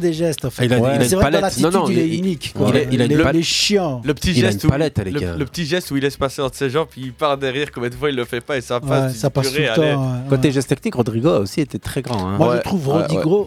[0.00, 0.64] des gestes, en fait.
[0.66, 1.40] Il a- il a une vrai que dans palette.
[1.42, 2.46] l'attitude, Non, non, il est il- unique.
[2.46, 2.68] il quoi.
[2.74, 3.34] a- il a une palette.
[3.34, 4.00] les chiants.
[4.04, 6.70] Le petit Il a geste une le, petit geste où il laisse passer entre ses
[6.70, 9.12] jambes, puis il part derrière, combien de fois il le fait pas et ça passe.
[9.12, 9.82] Ouais, ça tout le temps.
[10.14, 10.54] ouais, Côté ouais.
[10.54, 12.26] geste technique, Rodrigo aussi était très grand.
[12.26, 12.36] hein.
[12.38, 12.94] Moi, Ouais, je trouve ouais,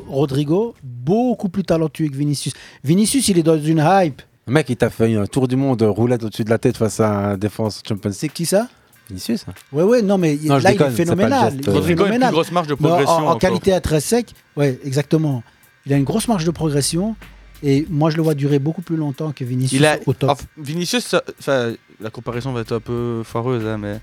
[0.10, 0.76] Rodrigo
[1.06, 2.53] beaucoup plus talentueux que Vinicius.
[2.84, 4.22] Vinicius, il est dans une hype.
[4.48, 6.99] Le mec, il t'a fait un tour du monde roulette au-dessus de la tête face
[6.99, 8.32] à un défense Champions League.
[8.34, 8.68] Qui ça?
[9.10, 9.45] Vinicius.
[9.48, 9.53] hein.
[9.72, 11.52] Ouais, ouais, non, mais Non, là, déconne, il est phénoménal.
[11.52, 12.30] geste, il est euh, une phénoménal.
[12.30, 13.11] plus grosse marge de en- progression.
[13.14, 13.40] En, en encore.
[13.40, 15.44] qualité intrinsèque, ouais, exactement.
[15.86, 17.15] Il a une grosse marge de progression.
[17.64, 20.38] Et moi, je le vois durer beaucoup plus longtemps que Vinicius Il a, au top.
[20.57, 21.69] Vinicius, ça-
[22.02, 23.99] la comparaison va être un peu foireuse, hein, mais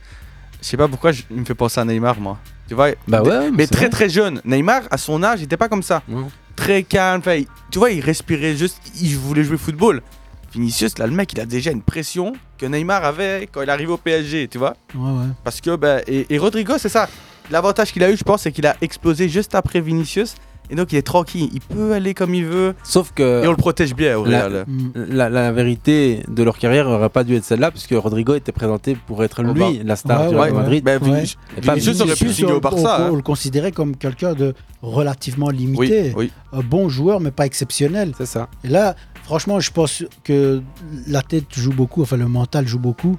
[0.60, 2.38] je sais pas pourquoi je- il me fait penser à Neymar, moi.
[2.68, 3.90] Tu vois, Bah ouais, mais, très vrai.
[3.90, 4.40] très jeune.
[4.44, 6.02] Neymar, à son âge, il était pas comme ça.
[6.56, 7.20] Très calme.
[7.20, 10.02] enfin, il- tu vois, il respirait juste, il voulait jouer football.
[10.52, 13.92] Vinicius, là, le mec, il a déjà une pression que Neymar avait quand il arrivait
[13.92, 14.76] au PSG, tu vois.
[14.94, 15.26] Ouais, ouais.
[15.42, 17.08] Parce que, ben, et, et Rodrigo, c'est ça.
[17.50, 20.34] L'avantage qu'il a eu, je pense, c'est qu'il a explosé juste après Vinicius.
[20.72, 21.50] Et donc, il est tranquille.
[21.52, 22.74] Il peut aller comme il veut.
[22.82, 24.66] Sauf que Et on le protège bien au la, Real.
[24.94, 28.96] La- la vérité de leur carrière n'aurait pas dû être celle-là, puisque Rodrigo était présenté
[29.06, 29.70] pour être Oh lui bah.
[29.84, 30.58] la star Ouais, du ouais, Real ouais.
[30.58, 30.84] Madrid.
[30.86, 30.98] Ouais.
[30.98, 32.78] Vinicius- Vinicius aurait pu signer au Barça.
[33.00, 33.08] on- hein.
[33.12, 36.12] on le considérait comme quelqu'un de relativement limité.
[36.16, 36.58] Oui, oui.
[36.58, 38.12] Un bon joueur, mais pas exceptionnel.
[38.16, 38.48] C'est ça.
[38.64, 40.62] Et là, franchement, je pense que
[41.06, 43.18] la tête joue beaucoup, enfin le mental joue beaucoup.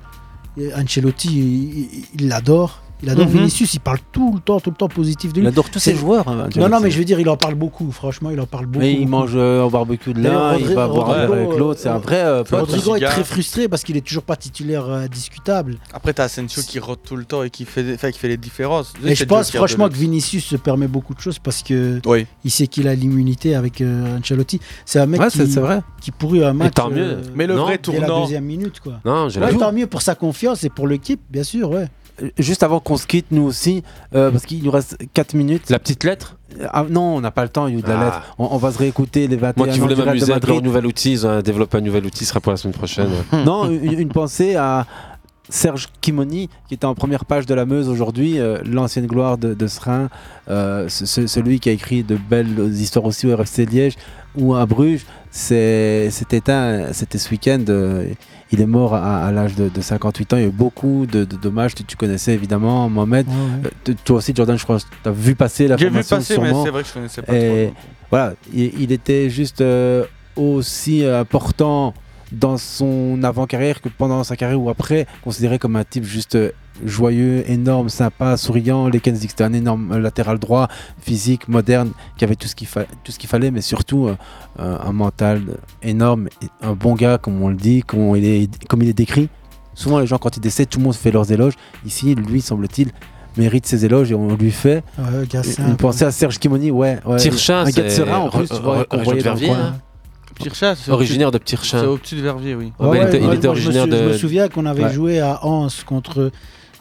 [0.75, 2.81] Ancelotti, il l'adore.
[3.03, 3.31] Il adore Mhm.
[3.33, 5.45] Vinicius, il parle tout le temps, tout le temps positif de lui.
[5.45, 6.25] Il adore tous ses joueurs.
[6.29, 7.91] hein, Non, non, mais je veux dire, il en parle beaucoup.
[7.91, 8.79] Franchement, il en parle beaucoup.
[8.79, 9.09] Mais il beaucoup.
[9.11, 11.79] mange euh, au barbecue de l'un, il va boire avec l'autre.
[11.81, 12.61] C'est un vrai euh, pote.
[12.61, 15.75] Rodrigo est très frustré parce qu'il est toujours pas titulaire euh, discutable.
[15.93, 18.93] Après, t'as Asensio qui rote tout le temps et qui fait, qui fait les différences.
[19.05, 19.93] Et je pense franchement que.
[19.93, 22.25] Vinicius se permet beaucoup de choses parce que Oui.
[22.45, 24.59] il sait qu'il a l'immunité avec euh, Ancelotti.
[24.85, 25.81] C'est un mec Ouais, qui, vrai.
[26.01, 26.73] qui pourrit un match.
[26.73, 27.03] tant mieux.
[27.03, 28.21] euh, Mais le vrai dès la tournant.
[28.23, 28.93] deuxième minute, quoi.
[29.05, 31.87] non, j'ai tant mieux pour sa confiance et pour l'équipe, bien sûr, ouais.
[32.37, 33.83] Juste avant qu'on se quitte, nous aussi,
[34.13, 35.69] euh, parce qu'il nous reste 4 minutes.
[35.69, 36.37] La petite lettre
[36.71, 38.05] Ah, non, on n'a pas le temps, il y a eu de la Ah.
[38.05, 38.35] lettre.
[38.37, 40.63] On, on va se réécouter les 21 Moi qui voulais m'amuser avec leur Madrid.
[40.65, 43.09] nouvel outil, ils ont développé un nouvel outil, ce sera pour la semaine prochaine.
[43.45, 44.85] Non, une, une pensée à
[45.49, 49.53] Serge Kimoni, qui était en première page de la Meuse aujourd'hui, euh, l'ancienne gloire de,
[49.55, 50.09] de Serein,
[50.49, 53.95] euh, ce- ce- celui qui a écrit de belles histoires aussi au RFC Liège
[54.37, 55.05] ou à Bruges.
[55.31, 57.63] C'était un- c'était ce week-end.
[57.69, 58.05] euh,
[58.53, 60.37] il est mort à, à l'âge de, de 58 ans.
[60.37, 61.73] Il y a eu beaucoup de, de dommages.
[61.73, 63.25] Tu, tu connaissais évidemment Mohamed.
[63.89, 66.37] Euh, toi aussi, Jordan, je crois que tu as vu passer la J'ai vu passer,
[66.37, 67.75] mais c'est vrai que je connaissais pas Et trop.
[68.11, 70.05] voilà, il, il était juste euh,
[70.35, 71.95] aussi euh, important
[72.31, 76.37] dans son avant-carrière que pendant sa carrière ou après, considéré comme un type juste
[76.85, 78.87] joyeux, énorme, sympa, souriant.
[78.89, 80.67] Lekens dit que c'était un énorme euh, latéral droit,
[81.01, 84.15] physique, moderne, qui avait tout ce qu'il fa- tout ce qu'il fallait, mais surtout euh,
[84.59, 85.41] euh, un mental
[85.81, 86.27] énorme,
[86.61, 89.29] un bon gars, comme on le dit, comme il est, comme il est décrit.
[89.75, 91.53] Souvent, les gens, quand ils décèdent, tout le monde fait leurs éloges.
[91.85, 92.91] Ici, lui, semble-t-il,
[93.37, 95.75] mérite ses éloges et on lui fait Ouais, gars une simple.
[95.77, 96.99] pensée à Serge Kimoni, ouais.
[97.05, 97.17] ouais.
[97.17, 99.21] Tirchin, un gars de c'est Serein en plus, re- tu vois, re- qu'on région voyait
[99.23, 99.75] de dans le Verviers, coin.
[100.39, 101.79] Tirchat, c'est Originaire au- de Tirchin.
[101.79, 102.71] C'est au-dessus de Verviers, oui.
[102.79, 104.47] Ouais, il était- il moi, était moi, je me originaire sou- Je me de- souviens
[104.49, 104.93] qu'on avait Ouais.
[104.93, 106.31] joué à Anse contre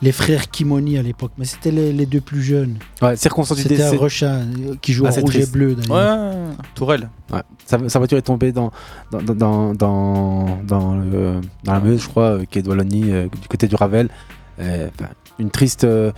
[0.02, 2.76] les frères Kimoni à l'époque, mais c'était les, les deux plus jeunes.
[3.00, 3.16] Ouais,
[3.86, 3.96] C'était.
[3.96, 5.48] Rochin euh, qui joue Ah, en rouge triste.
[5.48, 5.76] et bleu.
[5.88, 7.08] Ouais, Tourelle.
[7.32, 7.40] Ouais.
[7.66, 8.72] Sa, sa voiture est tombée dans,
[9.12, 12.68] dans, dans, dans, dans, dans le- dans la Meuse, je crois, euh, qui est de
[12.68, 14.08] Wallonie, euh, du côté du Ravel.
[14.60, 14.88] Euh,
[15.38, 16.10] une triste, euh,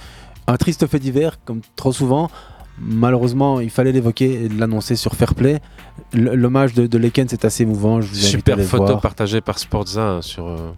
[0.46, 2.30] un triste fait divers, comme trop souvent.
[2.80, 5.60] Malheureusement, il fallait l'évoquer et l'annoncer sur Fairplay.
[6.12, 8.00] L'hommage de, de Leken, c'est assez émouvant.
[8.00, 9.00] Je vous invite à Super photo voir.
[9.00, 10.72] partagée par Sportza sur euh,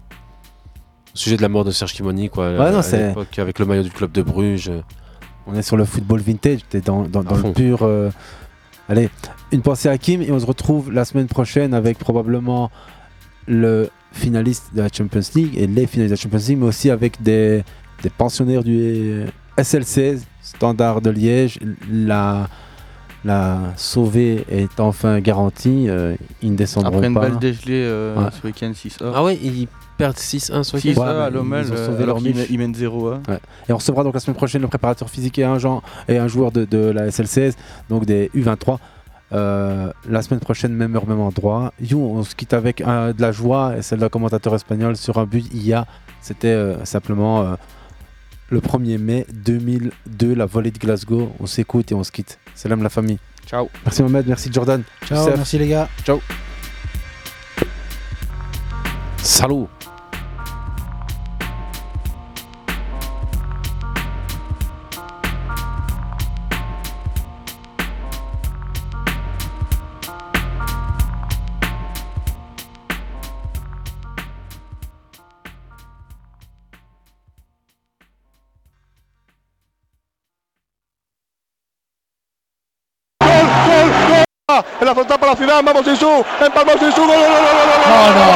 [1.17, 2.51] sujet de la mort de Serge Kimoni, quoi.
[2.51, 4.71] Ouais, à- non, à c'est- l'époque, avec le maillot du club de Bruges.
[5.47, 7.53] On est sur le football vintage, t'es dans, dans, dans le fond.
[7.53, 7.79] pur.
[7.83, 8.11] euh,
[8.89, 9.09] Allez,
[9.53, 12.71] une pensée à Kim et on se retrouve la semaine prochaine avec probablement
[13.49, 16.91] le finaliste de la Champions League et les finalistes de la Champions League, mais aussi
[16.91, 17.65] avec des,
[18.03, 19.25] des pensionnaires du
[19.57, 21.59] SLC, Standard de Liège,
[21.91, 22.49] la,
[23.25, 25.87] la sauvée est enfin garantie.
[25.89, 27.29] euh, ils ne descendront Après une pas.
[27.29, 28.31] belle dégelée euh, Ouais.
[28.41, 29.13] ce week-end 6A.
[29.15, 29.67] Ah ouais, ils
[29.97, 33.23] perdent 6-1 ce week-end 6 Ouais, à ont euh, alors qu'ils mènent 0 hein.
[33.29, 33.39] Ouais.
[33.69, 36.29] Et on recevra donc la semaine prochaine le préparateur physique et un, genre, et un
[36.29, 37.55] joueur de, de la SL16,
[37.89, 38.79] donc des U23.
[39.33, 41.73] Euh, la semaine prochaine, même heure, même endroit.
[41.81, 45.19] You, on se quitte avec euh, de la joie et celle d'un commentateur espagnol sur
[45.19, 45.87] un but IA.
[46.21, 47.55] C'était euh, simplement euh,
[48.51, 51.33] le 1er mai 2002, la volée de Glasgow.
[51.41, 52.39] On s'écoute et on se quitte.
[52.55, 53.19] Salam la famille.
[53.47, 53.69] Ciao.
[53.85, 54.83] Merci Mohamed, merci Jordan.
[55.07, 55.37] Ciao, Youssef.
[55.37, 55.89] merci les gars.
[56.05, 56.21] Ciao.
[59.23, 59.69] Salut.
[84.81, 88.36] En la frontal para la ciudad, vamos Sisu, empalmó Sisu, gol, gol, gol, gol, gol,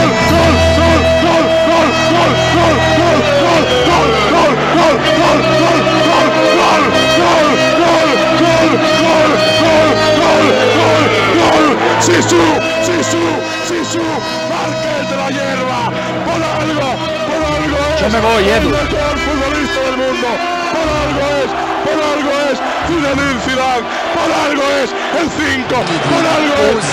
[12.11, 12.43] Sisu,
[12.83, 13.23] Sisu,
[13.67, 14.03] Sisu,
[14.51, 15.79] Márquez de la hierba,
[16.25, 16.89] por algo,
[17.29, 18.01] por algo es.
[18.01, 18.67] Yo me voy, Edu.
[18.67, 20.27] El mejor futbolista del mundo,
[20.73, 21.49] por algo es,
[21.85, 22.57] por algo es
[22.87, 24.89] Zinedine Zidane, por algo es
[25.21, 26.85] el 5, por algo es.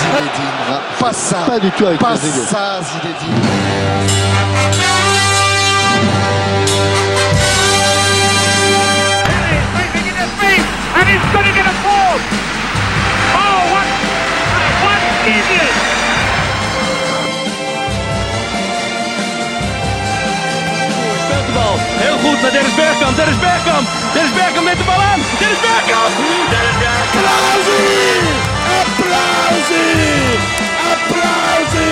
[1.01, 1.45] Pas ça.
[1.45, 2.79] Pas du tout avec Pas ça,
[10.95, 12.58] And he's going to get a fourth.
[21.53, 21.75] Bal.
[22.03, 23.15] Heel goed naar Dennis Bergkamp.
[23.15, 23.87] Dennis Bergkamp.
[24.13, 25.21] Dennis Bergkamp met de bal aan.
[25.41, 26.13] Dennis Bergkamp.
[26.53, 26.99] Dennis Bergkamp.
[28.79, 29.87] Applausi!
[30.93, 31.91] Applausi!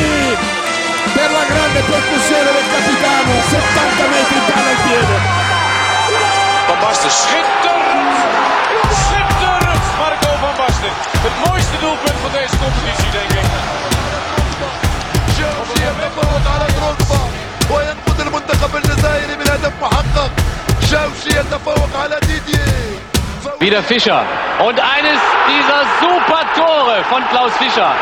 [1.16, 5.18] Per la grande percussione del capitano, 70 metri palla al piede.
[6.68, 7.12] Van Basten!
[7.12, 8.38] Schitterend!
[10.00, 10.93] Marco van Basten.
[11.27, 13.47] Het mooiste doelpunt van deze competitie, denk ik.
[16.13, 17.21] يتفوق على دروجبا
[17.71, 20.31] وينقذ المنتخب الجزائري من هدف محقق
[20.91, 22.73] شاوشي يتفوق على ديدييه
[23.61, 24.25] Wieder Fischer.
[24.67, 27.93] Und eines dieser super Tore von Klaus Fischer.